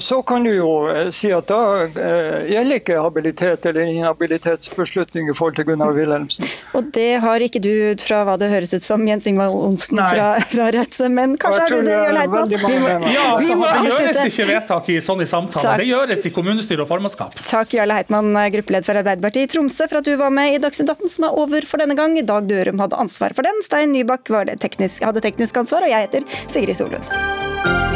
så 0.00 0.22
kan 0.22 0.42
du 0.42 0.50
jo 0.50 0.70
eh, 0.90 1.10
si 1.14 1.30
at 1.34 1.46
da 1.50 1.84
eh, 1.86 2.48
gjelder 2.50 2.80
ikke 2.80 2.96
habilitet 2.98 3.66
eller 3.70 3.90
inhabilitetsbeslutning 3.92 5.30
i 5.30 5.34
forhold 5.36 5.58
til 5.58 5.68
Gunnar 5.68 5.94
Wilhelmsen. 5.94 6.48
Og 6.78 6.88
det 6.94 7.20
har 7.22 7.44
ikke 7.44 7.62
du 7.62 7.70
ut 7.92 8.02
fra 8.02 8.24
hva 8.26 8.34
det 8.40 8.50
høres 8.50 8.74
ut 8.74 8.84
som, 8.84 9.04
Jens 9.06 9.28
Ingvald 9.30 9.54
Olsen 9.54 10.00
fra, 10.02 10.28
fra, 10.50 10.70
Rødt. 10.74 10.98
Men 11.14 11.36
kanskje 11.40 11.62
har 11.62 11.74
du 11.74 11.86
det, 11.86 11.94
Jørn 11.94 12.20
Heitmann? 12.22 12.54
Ja, 13.14 13.26
vi 13.38 13.54
må 13.54 13.68
det 13.68 13.94
gjøres 13.94 14.22
ikke 14.32 14.48
vedtak 14.50 14.90
i 14.92 14.98
sånne 15.04 15.28
samtaler. 15.30 15.82
Det 15.82 15.88
gjøres 15.88 16.26
i 16.26 16.34
kommunestyre 16.34 16.84
og 16.84 16.90
formannskap. 16.90 17.38
Takk, 17.42 17.76
Jarle 17.78 18.00
Heitmann, 18.00 18.32
gruppeleder 18.54 18.88
for 18.88 19.02
Arbeiderpartiet 19.02 19.48
i 19.48 19.52
Tromsø, 19.54 19.86
for 19.86 20.02
at 20.02 20.08
du 20.08 20.14
var 20.20 20.34
med 20.34 20.56
i 20.56 20.62
Dagsnytt 20.62 20.90
18, 20.96 21.14
som 21.14 21.28
er 21.28 21.38
over 21.44 21.68
for 21.68 21.84
denne 21.84 21.96
gang. 21.98 22.18
Dag 22.28 22.50
Dørum 22.50 22.82
hadde 22.82 22.98
ansvar 22.98 23.36
for 23.36 23.46
den. 23.46 23.62
Stein 23.66 23.94
Nybakk 23.94 24.26
teknisk, 24.58 25.06
hadde 25.06 25.24
teknisk 25.24 25.62
ansvar, 25.62 25.86
og 25.86 25.94
jeg 25.94 26.08
heter 26.08 26.42
Sigrid 26.50 26.82
Solund. 26.82 27.87